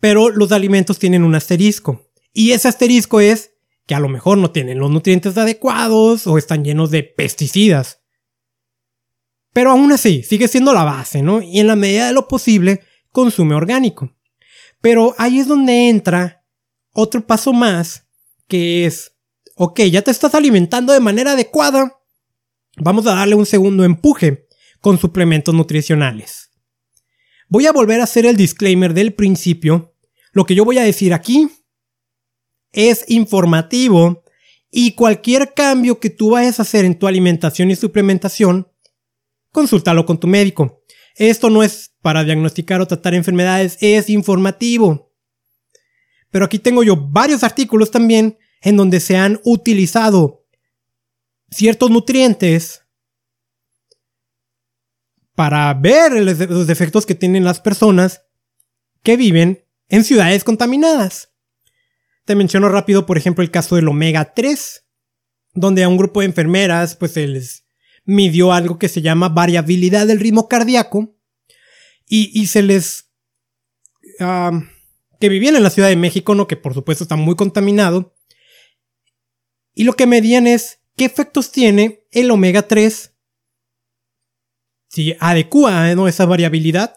pero 0.00 0.30
los 0.30 0.52
alimentos 0.52 0.98
tienen 0.98 1.24
un 1.24 1.34
asterisco. 1.34 2.10
Y 2.32 2.52
ese 2.52 2.68
asterisco 2.68 3.20
es 3.20 3.52
que 3.86 3.94
a 3.94 4.00
lo 4.00 4.08
mejor 4.08 4.38
no 4.38 4.50
tienen 4.50 4.78
los 4.78 4.90
nutrientes 4.90 5.36
adecuados 5.36 6.26
o 6.26 6.38
están 6.38 6.64
llenos 6.64 6.90
de 6.90 7.02
pesticidas. 7.02 8.00
Pero 9.52 9.70
aún 9.70 9.92
así, 9.92 10.22
sigue 10.22 10.48
siendo 10.48 10.72
la 10.72 10.84
base, 10.84 11.22
¿no? 11.22 11.40
Y 11.42 11.60
en 11.60 11.66
la 11.66 11.76
medida 11.76 12.06
de 12.06 12.12
lo 12.12 12.26
posible, 12.26 12.80
consume 13.12 13.54
orgánico. 13.54 14.12
Pero 14.84 15.14
ahí 15.16 15.38
es 15.38 15.48
donde 15.48 15.88
entra 15.88 16.44
otro 16.92 17.26
paso 17.26 17.54
más, 17.54 18.06
que 18.46 18.84
es 18.84 19.16
ok, 19.56 19.80
ya 19.84 20.02
te 20.02 20.10
estás 20.10 20.34
alimentando 20.34 20.92
de 20.92 21.00
manera 21.00 21.32
adecuada, 21.32 22.02
vamos 22.76 23.06
a 23.06 23.14
darle 23.14 23.34
un 23.34 23.46
segundo 23.46 23.82
empuje 23.82 24.46
con 24.82 24.98
suplementos 24.98 25.54
nutricionales. 25.54 26.50
Voy 27.48 27.64
a 27.64 27.72
volver 27.72 28.02
a 28.02 28.04
hacer 28.04 28.26
el 28.26 28.36
disclaimer 28.36 28.92
del 28.92 29.14
principio. 29.14 29.94
Lo 30.32 30.44
que 30.44 30.54
yo 30.54 30.66
voy 30.66 30.76
a 30.76 30.82
decir 30.82 31.14
aquí 31.14 31.48
es 32.70 33.06
informativo 33.08 34.22
y 34.70 34.92
cualquier 34.92 35.54
cambio 35.54 35.98
que 35.98 36.10
tú 36.10 36.32
vayas 36.32 36.58
a 36.58 36.62
hacer 36.62 36.84
en 36.84 36.98
tu 36.98 37.06
alimentación 37.06 37.70
y 37.70 37.76
suplementación, 37.76 38.68
consúltalo 39.50 40.04
con 40.04 40.20
tu 40.20 40.26
médico. 40.26 40.83
Esto 41.14 41.50
no 41.50 41.62
es 41.62 41.92
para 42.02 42.24
diagnosticar 42.24 42.80
o 42.80 42.86
tratar 42.86 43.14
enfermedades, 43.14 43.78
es 43.80 44.10
informativo. 44.10 45.12
Pero 46.30 46.44
aquí 46.44 46.58
tengo 46.58 46.82
yo 46.82 46.96
varios 46.96 47.44
artículos 47.44 47.90
también 47.90 48.38
en 48.60 48.76
donde 48.76 48.98
se 49.00 49.16
han 49.16 49.40
utilizado 49.44 50.46
ciertos 51.50 51.90
nutrientes 51.90 52.82
para 55.34 55.72
ver 55.74 56.12
los 56.12 56.66
defectos 56.66 57.06
que 57.06 57.14
tienen 57.14 57.44
las 57.44 57.60
personas 57.60 58.22
que 59.02 59.16
viven 59.16 59.64
en 59.88 60.04
ciudades 60.04 60.44
contaminadas. 60.44 61.32
Te 62.24 62.34
menciono 62.34 62.68
rápido, 62.68 63.06
por 63.06 63.18
ejemplo, 63.18 63.44
el 63.44 63.50
caso 63.50 63.76
del 63.76 63.88
omega 63.88 64.32
3, 64.32 64.84
donde 65.52 65.84
a 65.84 65.88
un 65.88 65.96
grupo 65.96 66.20
de 66.20 66.26
enfermeras 66.26 66.96
pues 66.96 67.12
se 67.12 67.26
les 67.26 67.63
midió 68.04 68.52
algo 68.52 68.78
que 68.78 68.88
se 68.88 69.02
llama 69.02 69.28
variabilidad 69.28 70.06
del 70.06 70.20
ritmo 70.20 70.48
cardíaco 70.48 71.16
y, 72.06 72.46
se 72.46 72.62
les... 72.62 73.10
Que 74.18 75.28
vivían 75.28 75.56
en 75.56 75.62
la 75.62 75.70
Ciudad 75.70 75.88
de 75.88 75.96
México, 75.96 76.34
¿no? 76.34 76.46
que 76.46 76.56
por 76.56 76.74
supuesto 76.74 77.04
está 77.04 77.16
muy 77.16 77.34
contaminado, 77.34 78.14
y 79.74 79.84
lo 79.84 79.94
que 79.94 80.06
medían 80.06 80.46
es 80.46 80.80
qué 80.96 81.04
efectos 81.04 81.50
tiene 81.50 82.06
el 82.12 82.30
omega 82.30 82.68
3 82.68 83.12
si 84.88 85.16
adecua 85.18 85.90
esa 86.08 86.24
variabilidad. 86.24 86.94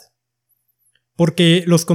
Porque 1.15 1.63
los 1.65 1.87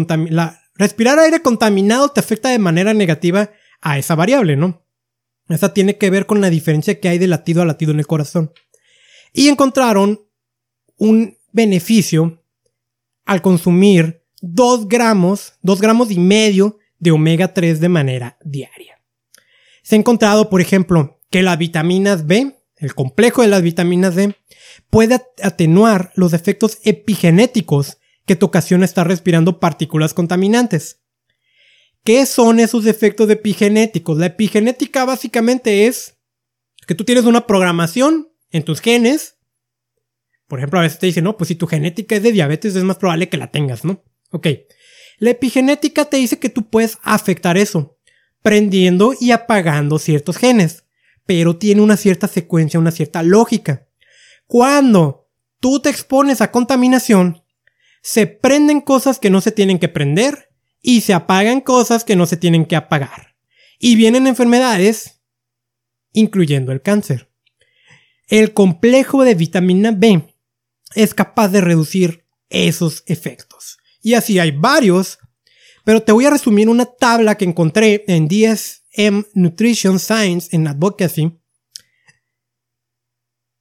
respirar 0.74 1.18
aire 1.20 1.40
contaminado 1.42 2.08
te 2.08 2.18
afecta 2.18 2.48
de 2.48 2.58
manera 2.58 2.92
negativa 2.92 3.52
a 3.80 3.98
esa 3.98 4.16
variable, 4.16 4.56
¿no? 4.56 4.84
Esa 5.48 5.72
tiene 5.72 5.98
que 5.98 6.10
ver 6.10 6.26
con 6.26 6.40
la 6.40 6.50
diferencia 6.50 6.98
que 6.98 7.08
hay 7.08 7.18
de 7.18 7.28
latido 7.28 7.62
a 7.62 7.64
latido 7.64 7.92
en 7.92 8.00
el 8.00 8.06
corazón. 8.08 8.52
Y 9.32 9.48
encontraron 9.48 10.26
un 10.96 11.38
beneficio 11.52 12.42
al 13.24 13.42
consumir 13.42 14.24
2 14.40 14.88
gramos, 14.88 15.54
2 15.62 15.80
gramos 15.80 16.10
y 16.10 16.18
medio 16.18 16.78
de 16.98 17.10
omega 17.10 17.54
3 17.54 17.80
de 17.80 17.88
manera 17.88 18.38
diaria. 18.44 19.00
Se 19.82 19.96
ha 19.96 19.98
encontrado, 19.98 20.50
por 20.50 20.60
ejemplo, 20.60 21.20
que 21.30 21.42
las 21.42 21.58
vitaminas 21.58 22.26
B, 22.26 22.56
el 22.76 22.94
complejo 22.94 23.42
de 23.42 23.48
las 23.48 23.62
vitaminas 23.62 24.14
D, 24.14 24.36
puede 24.90 25.20
atenuar 25.42 26.12
los 26.14 26.32
efectos 26.32 26.78
epigenéticos 26.84 27.98
que 28.26 28.36
te 28.36 28.44
ocasiona 28.44 28.84
estar 28.84 29.06
respirando 29.06 29.58
partículas 29.58 30.14
contaminantes. 30.14 31.00
¿Qué 32.04 32.26
son 32.26 32.60
esos 32.60 32.86
efectos 32.86 33.30
epigenéticos? 33.30 34.18
La 34.18 34.26
epigenética 34.26 35.04
básicamente 35.04 35.86
es 35.86 36.18
que 36.86 36.94
tú 36.94 37.04
tienes 37.04 37.24
una 37.24 37.46
programación 37.46 38.31
en 38.52 38.62
tus 38.62 38.80
genes. 38.80 39.38
Por 40.46 40.58
ejemplo, 40.58 40.78
a 40.78 40.82
veces 40.82 40.98
te 40.98 41.06
dicen, 41.06 41.24
no, 41.24 41.36
pues 41.36 41.48
si 41.48 41.54
tu 41.54 41.66
genética 41.66 42.14
es 42.14 42.22
de 42.22 42.32
diabetes 42.32 42.76
es 42.76 42.84
más 42.84 42.98
probable 42.98 43.28
que 43.28 43.38
la 43.38 43.50
tengas, 43.50 43.84
¿no? 43.84 44.04
Ok. 44.30 44.48
La 45.18 45.30
epigenética 45.30 46.04
te 46.04 46.18
dice 46.18 46.38
que 46.38 46.48
tú 46.48 46.68
puedes 46.68 46.98
afectar 47.02 47.56
eso, 47.56 47.98
prendiendo 48.42 49.14
y 49.18 49.30
apagando 49.30 49.98
ciertos 49.98 50.36
genes, 50.36 50.84
pero 51.26 51.56
tiene 51.56 51.80
una 51.80 51.96
cierta 51.96 52.28
secuencia, 52.28 52.80
una 52.80 52.90
cierta 52.90 53.22
lógica. 53.22 53.88
Cuando 54.46 55.28
tú 55.60 55.80
te 55.80 55.88
expones 55.88 56.40
a 56.40 56.50
contaminación, 56.50 57.42
se 58.02 58.26
prenden 58.26 58.80
cosas 58.80 59.18
que 59.18 59.30
no 59.30 59.40
se 59.40 59.52
tienen 59.52 59.78
que 59.78 59.88
prender 59.88 60.50
y 60.82 61.02
se 61.02 61.14
apagan 61.14 61.60
cosas 61.60 62.04
que 62.04 62.16
no 62.16 62.26
se 62.26 62.36
tienen 62.36 62.66
que 62.66 62.76
apagar. 62.76 63.36
Y 63.78 63.96
vienen 63.96 64.26
enfermedades, 64.26 65.22
incluyendo 66.12 66.72
el 66.72 66.82
cáncer. 66.82 67.31
El 68.32 68.54
complejo 68.54 69.24
de 69.24 69.34
vitamina 69.34 69.90
B 69.90 70.22
es 70.94 71.12
capaz 71.12 71.48
de 71.48 71.60
reducir 71.60 72.24
esos 72.48 73.02
efectos. 73.04 73.76
Y 74.00 74.14
así 74.14 74.38
hay 74.38 74.52
varios, 74.52 75.18
pero 75.84 76.02
te 76.02 76.12
voy 76.12 76.24
a 76.24 76.30
resumir 76.30 76.70
una 76.70 76.86
tabla 76.86 77.34
que 77.34 77.44
encontré 77.44 78.06
en 78.08 78.28
DSM 78.28 79.26
Nutrition 79.34 79.98
Science 79.98 80.48
en 80.56 80.66
Advocacy 80.66 81.38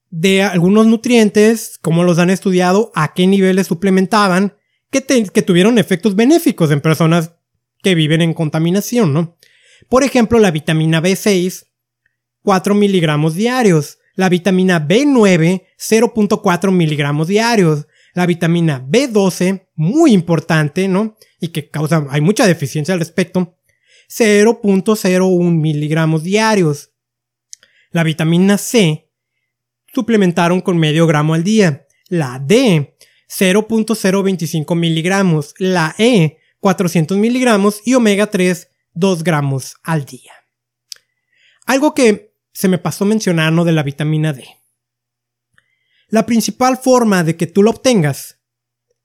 de 0.09 0.41
algunos 0.41 0.87
nutrientes, 0.87 1.77
cómo 1.81 2.05
los 2.05 2.17
han 2.17 2.29
estudiado, 2.29 2.93
a 2.95 3.13
qué 3.13 3.27
niveles 3.27 3.67
suplementaban, 3.67 4.55
que, 4.89 5.03
que 5.03 5.41
tuvieron 5.41 5.79
efectos 5.79 6.15
benéficos 6.15 6.71
en 6.71 6.79
personas 6.79 7.33
que 7.83 7.93
viven 7.93 8.21
en 8.21 8.33
contaminación, 8.33 9.11
¿no? 9.13 9.37
Por 9.89 10.05
ejemplo, 10.05 10.39
la 10.39 10.51
vitamina 10.51 11.01
B6, 11.01 11.65
4 12.43 12.73
miligramos 12.73 13.35
diarios. 13.35 13.97
La 14.15 14.29
vitamina 14.29 14.85
B9, 14.85 15.63
0.4 15.77 16.71
miligramos 16.71 17.27
diarios. 17.27 17.87
La 18.13 18.25
vitamina 18.25 18.85
B12, 18.85 19.67
muy 19.75 20.11
importante, 20.11 20.87
¿no? 20.87 21.15
Y 21.39 21.49
que 21.49 21.69
causa, 21.69 22.05
hay 22.09 22.21
mucha 22.21 22.45
deficiencia 22.45 22.93
al 22.93 22.99
respecto, 22.99 23.57
0.01 24.09 25.51
miligramos 25.51 26.23
diarios. 26.23 26.91
La 27.91 28.03
vitamina 28.03 28.57
C, 28.57 29.09
suplementaron 29.93 30.61
con 30.61 30.77
medio 30.77 31.07
gramo 31.07 31.33
al 31.33 31.43
día. 31.43 31.87
La 32.07 32.39
D, 32.39 32.95
0.025 33.29 34.75
miligramos. 34.75 35.53
La 35.57 35.95
E, 35.97 36.37
400 36.59 37.17
miligramos. 37.17 37.81
Y 37.85 37.93
omega 37.93 38.27
3, 38.27 38.69
2 38.93 39.23
gramos 39.23 39.75
al 39.83 40.05
día. 40.05 40.33
Algo 41.65 41.93
que 41.93 42.30
se 42.53 42.67
me 42.67 42.77
pasó 42.77 43.05
mencionar 43.05 43.53
de 43.53 43.71
la 43.71 43.83
vitamina 43.83 44.33
D. 44.33 44.45
La 46.07 46.25
principal 46.25 46.77
forma 46.77 47.23
de 47.23 47.37
que 47.37 47.47
tú 47.47 47.63
la 47.63 47.71
obtengas 47.71 48.39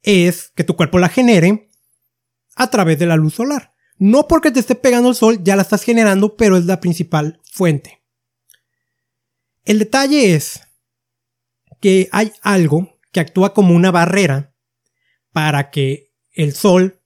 es 0.03 0.53
que 0.55 0.65
tu 0.65 0.77
cuerpo 0.77 0.99
la 0.99 1.09
genere 1.09 1.71
a 2.57 2.71
través 2.71 2.99
de 2.99 3.07
la 3.07 3.17
luz 3.17 3.35
solar. 3.35 3.75
No 3.99 4.29
porque 4.29 4.51
te 4.51 4.61
esté 4.61 4.75
pegando 4.75 5.11
el 5.11 5.15
sol, 5.15 5.43
ya 5.43 5.57
la 5.57 5.63
estás 5.63 5.83
generando, 5.83 6.37
pero 6.37 6.57
es 6.57 6.65
la 6.65 6.81
principal 6.81 7.41
fuente. 7.45 8.03
El 9.65 9.79
detalle 9.79 10.35
es 10.35 10.61
que 11.81 12.09
hay 12.13 12.33
algo 12.43 12.99
que 13.13 13.21
actúa 13.21 13.55
como 13.55 13.75
una 13.75 13.91
barrera 13.91 14.55
para 15.33 15.71
que 15.71 16.13
el 16.33 16.55
sol 16.55 17.01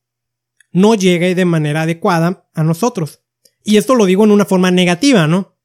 no 0.72 0.95
llegue 0.95 1.34
de 1.34 1.45
manera 1.45 1.82
adecuada 1.82 2.49
a 2.55 2.62
nosotros. 2.62 3.22
Y 3.62 3.76
esto 3.76 3.95
lo 3.95 4.07
digo 4.07 4.24
en 4.24 4.30
una 4.30 4.45
forma 4.45 4.70
negativa, 4.70 5.26
¿no? 5.26 5.57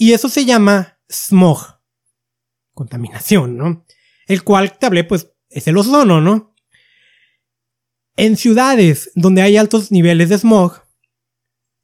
Y 0.00 0.12
eso 0.12 0.28
se 0.28 0.44
llama 0.44 1.00
smog. 1.10 1.80
Contaminación, 2.72 3.56
¿no? 3.56 3.84
El 4.28 4.44
cual 4.44 4.78
te 4.78 4.86
hablé, 4.86 5.02
pues, 5.02 5.32
es 5.50 5.66
el 5.66 5.76
ozono, 5.76 6.20
¿no? 6.20 6.54
En 8.16 8.36
ciudades 8.36 9.10
donde 9.16 9.42
hay 9.42 9.56
altos 9.56 9.90
niveles 9.90 10.28
de 10.28 10.38
smog, 10.38 10.84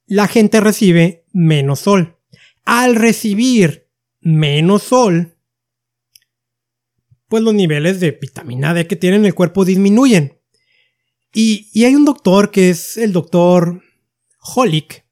la 0.07 0.29
gente 0.29 0.61
recibe 0.61 1.27
menos 1.33 1.81
sol. 1.81 2.17
Al 2.65 2.95
recibir 2.95 3.91
menos 4.21 4.85
sol, 4.85 5.37
pues 7.27 7.43
los 7.43 7.53
niveles 7.53 7.99
de 7.99 8.13
vitamina 8.13 8.75
D 8.75 8.87
que 8.87 8.95
tienen 8.95 9.25
el 9.25 9.35
cuerpo 9.35 9.65
disminuyen. 9.65 10.41
Y, 11.33 11.85
hay 11.85 11.97
un 11.97 12.05
doctor 12.05 12.53
que 12.53 12.71
es 12.71 12.97
el 12.97 13.13
doctor 13.13 13.83
Holick. 14.39 15.05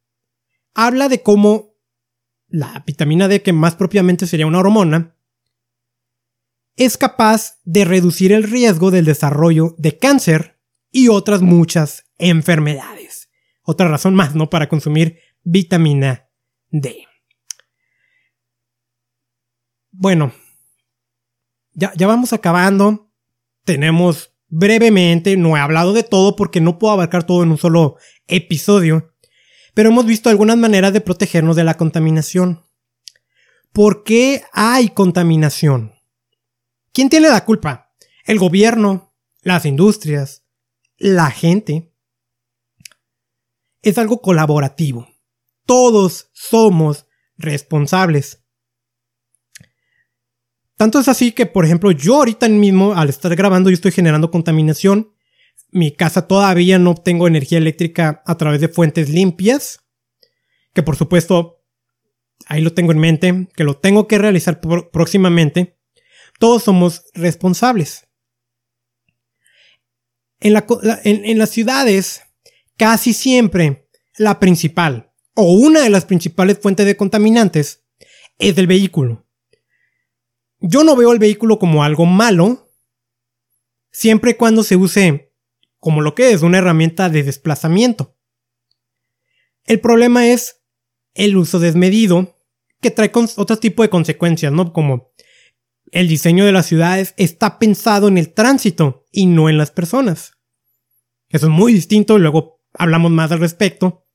Habla 0.73 1.09
de 1.09 1.21
cómo 1.21 1.72
la 2.53 2.85
vitamina 2.87 3.29
D, 3.29 3.43
que 3.43 3.53
más 3.53 3.75
propiamente 3.75 4.27
sería 4.27 4.47
una 4.47 4.61
hormona, 4.61 5.17
es 6.77 6.97
capaz 6.97 7.59
de 7.65 7.85
reducir 7.85 8.33
el 8.33 8.45
riesgo 8.45 8.91
del 8.91 9.05
desarrollo 9.05 9.75
de 9.79 9.99
cáncer 9.99 10.61
y 10.91 11.09
otras 11.09 11.43
muchas 11.43 12.05
enfermedades. 12.19 13.31
Otra 13.63 13.89
razón 13.89 14.15
más, 14.15 14.35
¿no? 14.35 14.51
Para 14.51 14.69
consumir 14.69 15.19
vitamina 15.43 16.29
D. 16.71 17.07
Bueno, 19.91 20.33
ya, 21.73 21.93
ya 21.97 22.07
vamos 22.07 22.33
acabando. 22.33 23.11
Tenemos 23.65 24.35
brevemente, 24.49 25.37
no 25.37 25.57
he 25.57 25.61
hablado 25.61 25.93
de 25.93 26.03
todo 26.03 26.37
porque 26.37 26.61
no 26.61 26.79
puedo 26.79 26.93
abarcar 26.93 27.25
todo 27.25 27.43
en 27.43 27.51
un 27.51 27.59
solo 27.59 27.97
episodio, 28.27 29.12
pero 29.75 29.91
hemos 29.91 30.07
visto 30.07 30.29
algunas 30.29 30.57
maneras 30.57 30.93
de 30.93 31.01
protegernos 31.01 31.57
de 31.57 31.65
la 31.65 31.77
contaminación. 31.77 32.65
¿Por 33.73 34.05
qué 34.05 34.43
hay 34.53 34.91
contaminación? 34.91 35.95
¿Quién 36.93 37.09
tiene 37.09 37.29
la 37.29 37.45
culpa? 37.45 37.95
¿El 38.27 38.39
gobierno? 38.39 39.15
¿Las 39.41 39.65
industrias? 39.65 40.45
¿La 40.99 41.31
gente? 41.31 41.95
Es 43.81 43.99
algo 43.99 44.21
colaborativo. 44.21 45.09
Todos 45.65 46.29
somos 46.33 47.07
responsables. 47.37 48.43
Tanto 50.77 51.01
es 51.01 51.09
así 51.09 51.33
que, 51.33 51.47
por 51.47 51.65
ejemplo, 51.65 51.93
yo 51.93 52.17
ahorita 52.17 52.49
mismo, 52.49 52.95
al 52.95 53.09
estar 53.09 53.35
grabando, 53.37 53.71
yo 53.71 53.75
estoy 53.75 53.93
generando 53.93 54.31
contaminación. 54.31 55.12
Mi 55.73 55.91
casa 55.91 56.29
todavía 56.29 56.79
no 56.79 56.95
tengo 56.95 57.27
energía 57.27 57.59
eléctrica 57.59 58.23
a 58.27 58.37
través 58.37 58.61
de 58.61 58.69
fuentes 58.69 59.09
limpias. 59.09 59.81
Que 60.75 60.83
por 60.83 60.97
supuesto, 60.97 61.65
ahí 62.47 62.61
lo 62.61 62.73
tengo 62.73 62.93
en 62.93 62.99
mente, 62.99 63.49
que 63.57 63.65
lo 63.65 63.79
tengo 63.79 64.07
que 64.07 64.19
realizar 64.19 64.61
próximamente. 64.93 65.79
Todos 66.39 66.63
somos 66.63 67.05
responsables. 67.15 68.07
En, 70.41 71.39
las 71.39 71.51
ciudades, 71.51 72.23
casi 72.77 73.13
siempre, 73.13 73.89
la 74.19 74.41
principal 74.41 75.13
o 75.35 75.53
una 75.53 75.81
de 75.81 75.91
las 75.91 76.05
principales 76.05 76.59
fuentes 76.59 76.85
de 76.85 76.97
contaminantes 76.97 77.85
es 78.39 78.59
el 78.59 78.67
vehículo. 78.67 79.27
Yo 80.59 80.85
no 80.85 80.97
veo 80.97 81.13
el 81.13 81.19
vehículo 81.19 81.59
como 81.59 81.85
algo 81.85 82.07
malo, 82.07 82.71
siempre 83.91 84.33
y 84.33 84.35
cuando 84.35 84.63
se 84.63 84.77
use 84.77 85.32
como 85.83 86.01
lo 86.01 86.15
que 86.15 86.31
es 86.31 86.43
una 86.43 86.59
herramienta 86.59 87.09
de 87.09 87.25
desplazamiento. 87.25 88.17
El 89.65 89.81
problema 89.81 90.29
es 90.29 90.63
el 91.13 91.37
uso 91.37 91.59
desmedido 91.59 92.39
que 92.81 92.93
trae 92.93 93.11
otro 93.13 93.59
tipo 93.59 93.83
de 93.83 93.91
consecuencias, 93.91 94.53
¿no? 94.53 94.73
Como 94.73 95.13
el 95.91 96.07
diseño 96.07 96.47
de 96.47 96.53
las 96.53 96.67
ciudades 96.67 97.15
está 97.17 97.59
pensado 97.59 98.07
en 98.07 98.17
el 98.17 98.33
tránsito 98.33 99.07
y 99.11 99.27
no 99.27 99.49
en 99.49 99.59
las 99.59 99.73
personas. 99.73 100.39
Eso 101.31 101.47
es 101.47 101.53
muy 101.53 101.73
distinto, 101.73 102.17
luego 102.17 102.61
hablamos 102.75 103.11
más 103.11 103.33
al 103.33 103.41
respecto. 103.41 104.07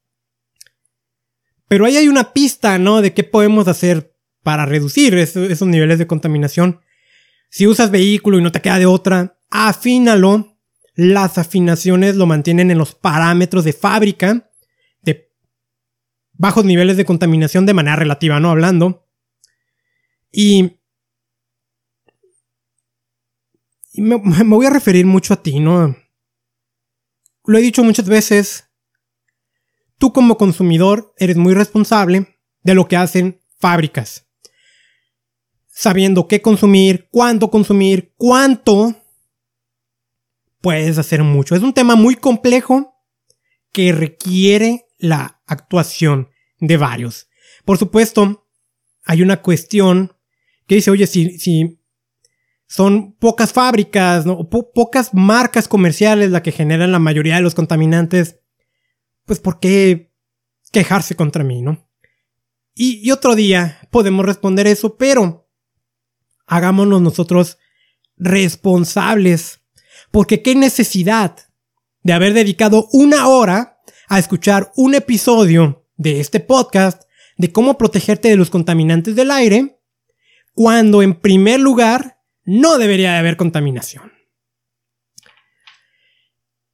Pero 1.67 1.83
ahí 1.83 1.97
hay 1.97 2.07
una 2.07 2.31
pista, 2.31 2.77
¿no? 2.77 3.01
De 3.01 3.13
qué 3.13 3.25
podemos 3.25 3.67
hacer 3.67 4.15
para 4.41 4.65
reducir 4.65 5.17
esos, 5.17 5.67
niveles 5.67 5.99
de 5.99 6.07
contaminación. 6.07 6.79
Si 7.49 7.67
usas 7.67 7.91
vehículo 7.91 8.39
y 8.39 8.41
no 8.41 8.53
te 8.53 8.61
queda 8.61 8.79
de 8.79 8.85
otra, 8.85 9.37
afínalo. 9.49 10.56
Las 10.97 11.37
afinaciones 11.37 12.15
lo 12.15 12.25
mantienen 12.25 12.71
en 12.71 12.79
los 12.79 12.95
parámetros 12.95 13.63
de 13.63 13.71
fábrica 13.71 14.51
de 15.03 15.31
bajos 16.33 16.65
niveles 16.65 16.97
de 16.97 17.05
contaminación 17.05 17.67
de 17.67 17.75
manera 17.75 17.95
relativa, 17.95 18.39
¿no? 18.39 18.49
Hablando. 18.49 19.07
Y, 20.31 20.79
me, 23.93 24.17
me 24.43 24.55
voy 24.55 24.65
a 24.65 24.71
referir 24.71 25.05
mucho 25.05 25.35
a 25.35 25.43
ti, 25.43 25.59
¿no? 25.59 25.95
Lo 27.45 27.57
he 27.59 27.61
dicho 27.61 27.83
muchas 27.83 28.09
veces. 28.09 28.63
Tú 29.99 30.11
como 30.11 30.35
consumidor 30.35 31.13
eres 31.17 31.37
muy 31.37 31.53
responsable 31.53 32.39
de 32.63 32.73
lo 32.73 32.87
que 32.87 32.97
hacen 32.97 33.39
fábricas. 33.59 34.25
sabiendo 35.67 36.27
qué 36.27 36.41
consumir, 36.41 37.07
cuánto 37.11 37.51
consumir, 37.51 38.15
cuánto, 38.17 38.95
puedes 40.61 40.97
hacer 40.97 41.23
mucho. 41.23 41.55
Es 41.55 41.63
un 41.63 41.73
tema 41.73 41.95
muy 41.95 42.15
complejo 42.15 42.95
que 43.71 43.91
requiere 43.91 44.85
la 44.97 45.41
actuación 45.45 46.29
de 46.59 46.77
varios. 46.77 47.29
Por 47.65 47.77
supuesto, 47.77 48.47
hay 49.03 49.21
una 49.21 49.41
cuestión 49.41 50.13
que 50.65 50.75
dice, 50.75 50.91
oye, 50.91 51.07
si, 51.07 51.37
si 51.39 51.79
son 52.67 53.13
pocas 53.13 53.53
fábricas, 53.53 54.25
¿no? 54.25 54.49
pocas 54.49 55.13
marcas 55.13 55.67
comerciales 55.67 56.31
las 56.31 56.41
que 56.41 56.51
generan 56.51 56.91
la 56.91 56.99
mayoría 56.99 57.35
de 57.35 57.41
los 57.41 57.55
contaminantes, 57.55 58.39
pues 59.25 59.39
¿por 59.39 59.59
qué 59.59 60.13
quejarse 60.71 61.15
contra 61.15 61.43
mí, 61.43 61.61
no? 61.61 61.89
Y, 62.73 62.99
y 63.07 63.11
otro 63.11 63.35
día 63.35 63.79
podemos 63.89 64.25
responder 64.25 64.67
eso, 64.67 64.97
pero 64.97 65.49
hagámonos 66.45 67.01
nosotros 67.01 67.57
responsables. 68.17 69.61
Porque 70.17 70.41
qué 70.41 70.55
necesidad 70.55 71.37
de 72.01 72.11
haber 72.11 72.33
dedicado 72.33 72.89
una 72.91 73.27
hora 73.27 73.77
a 74.07 74.17
escuchar 74.17 74.71
un 74.75 74.95
episodio 74.95 75.85
de 75.95 76.19
este 76.19 76.39
podcast 76.39 77.03
de 77.37 77.51
cómo 77.51 77.77
protegerte 77.77 78.27
de 78.27 78.35
los 78.35 78.49
contaminantes 78.49 79.15
del 79.15 79.29
aire, 79.29 79.79
cuando 80.55 81.03
en 81.03 81.13
primer 81.13 81.59
lugar 81.59 82.19
no 82.45 82.79
debería 82.79 83.11
de 83.11 83.17
haber 83.19 83.37
contaminación. 83.37 84.11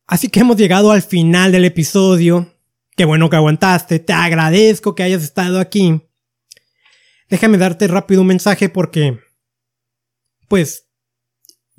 Así 0.07 0.29
que 0.29 0.39
hemos 0.39 0.55
llegado 0.55 0.93
al 0.93 1.01
final 1.01 1.51
del 1.51 1.65
episodio. 1.65 2.57
Qué 2.95 3.03
bueno 3.03 3.29
que 3.29 3.35
aguantaste, 3.35 3.99
te 3.99 4.13
agradezco 4.13 4.95
que 4.95 5.03
hayas 5.03 5.21
estado 5.21 5.59
aquí. 5.59 6.01
Déjame 7.27 7.57
darte 7.57 7.89
rápido 7.89 8.21
un 8.21 8.27
mensaje 8.27 8.69
porque 8.69 9.19
pues 10.47 10.87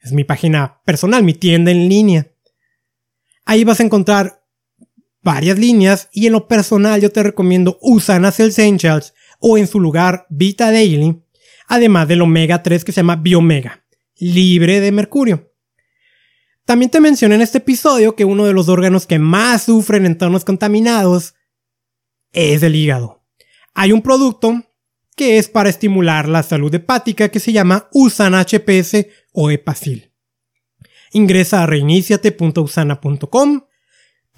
Es 0.00 0.12
mi 0.12 0.24
página 0.24 0.80
personal, 0.84 1.22
mi 1.22 1.34
tienda 1.34 1.70
en 1.70 1.88
línea. 1.88 2.32
Ahí 3.44 3.62
vas 3.64 3.80
a 3.80 3.84
encontrar 3.84 4.39
varias 5.22 5.58
líneas 5.58 6.08
y 6.12 6.26
en 6.26 6.32
lo 6.32 6.48
personal 6.48 7.00
yo 7.00 7.10
te 7.10 7.22
recomiendo 7.22 7.78
Usanas 7.80 8.40
Essentials 8.40 9.14
o 9.38 9.58
en 9.58 9.66
su 9.66 9.80
lugar 9.80 10.26
Vita 10.28 10.70
Daily, 10.70 11.22
además 11.66 12.08
del 12.08 12.22
omega 12.22 12.62
3 12.62 12.84
que 12.84 12.92
se 12.92 13.00
llama 13.00 13.16
Biomega, 13.16 13.84
libre 14.18 14.80
de 14.80 14.92
mercurio. 14.92 15.52
También 16.64 16.90
te 16.90 17.00
mencioné 17.00 17.34
en 17.34 17.42
este 17.42 17.58
episodio 17.58 18.14
que 18.14 18.24
uno 18.24 18.44
de 18.44 18.52
los 18.52 18.68
órganos 18.68 19.06
que 19.06 19.18
más 19.18 19.64
sufren 19.64 20.04
en 20.04 20.12
entornos 20.12 20.44
contaminados 20.44 21.34
es 22.32 22.62
el 22.62 22.76
hígado. 22.76 23.24
Hay 23.74 23.92
un 23.92 24.02
producto 24.02 24.62
que 25.16 25.38
es 25.38 25.48
para 25.48 25.68
estimular 25.68 26.28
la 26.28 26.42
salud 26.42 26.74
hepática 26.74 27.28
que 27.28 27.40
se 27.40 27.52
llama 27.52 27.88
Usan 27.92 28.34
HPS 28.34 29.06
o 29.32 29.50
Epacil. 29.50 30.12
Ingresa 31.12 31.62
a 31.62 31.66
reiniciate.usana.com 31.66 33.62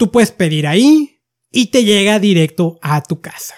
Tú 0.03 0.11
puedes 0.11 0.33
pedir 0.33 0.67
ahí 0.67 1.21
y 1.49 1.67
te 1.67 1.85
llega 1.85 2.19
directo 2.19 2.77
a 2.81 3.01
tu 3.01 3.21
casa. 3.21 3.55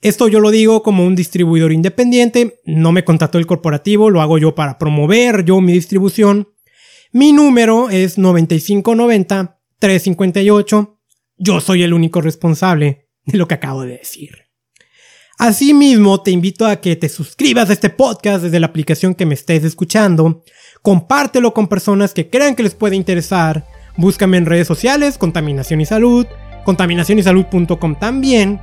Esto 0.00 0.26
yo 0.26 0.40
lo 0.40 0.50
digo 0.50 0.82
como 0.82 1.06
un 1.06 1.14
distribuidor 1.14 1.70
independiente, 1.70 2.58
no 2.64 2.90
me 2.90 3.04
contrató 3.04 3.38
el 3.38 3.46
corporativo, 3.46 4.10
lo 4.10 4.20
hago 4.20 4.38
yo 4.38 4.56
para 4.56 4.78
promover 4.78 5.44
yo 5.44 5.60
mi 5.60 5.72
distribución. 5.72 6.48
Mi 7.12 7.30
número 7.30 7.88
es 7.88 8.18
9590 8.18 9.60
358. 9.78 10.98
Yo 11.36 11.60
soy 11.60 11.84
el 11.84 11.92
único 11.92 12.20
responsable 12.20 13.06
de 13.24 13.38
lo 13.38 13.46
que 13.46 13.54
acabo 13.54 13.82
de 13.82 13.98
decir. 13.98 14.30
Asimismo, 15.38 16.20
te 16.20 16.32
invito 16.32 16.66
a 16.66 16.80
que 16.80 16.96
te 16.96 17.08
suscribas 17.08 17.70
a 17.70 17.74
este 17.74 17.90
podcast 17.90 18.42
desde 18.42 18.58
la 18.58 18.66
aplicación 18.66 19.14
que 19.14 19.24
me 19.24 19.34
estés 19.34 19.62
escuchando, 19.62 20.42
compártelo 20.82 21.54
con 21.54 21.68
personas 21.68 22.12
que 22.12 22.28
crean 22.28 22.56
que 22.56 22.64
les 22.64 22.74
puede 22.74 22.96
interesar 22.96 23.77
Búscame 23.98 24.36
en 24.36 24.46
redes 24.46 24.68
sociales, 24.68 25.18
Contaminación 25.18 25.80
y 25.80 25.84
Salud, 25.84 26.24
contaminacionysalud.com 26.64 27.96
también. 27.96 28.60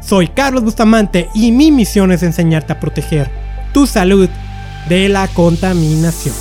Soy 0.00 0.26
Carlos 0.26 0.64
Bustamante 0.64 1.28
y 1.36 1.52
mi 1.52 1.70
misión 1.70 2.10
es 2.10 2.24
enseñarte 2.24 2.72
a 2.72 2.80
proteger 2.80 3.30
tu 3.72 3.86
salud 3.86 4.28
de 4.88 5.08
la 5.08 5.28
contaminación. 5.28 6.34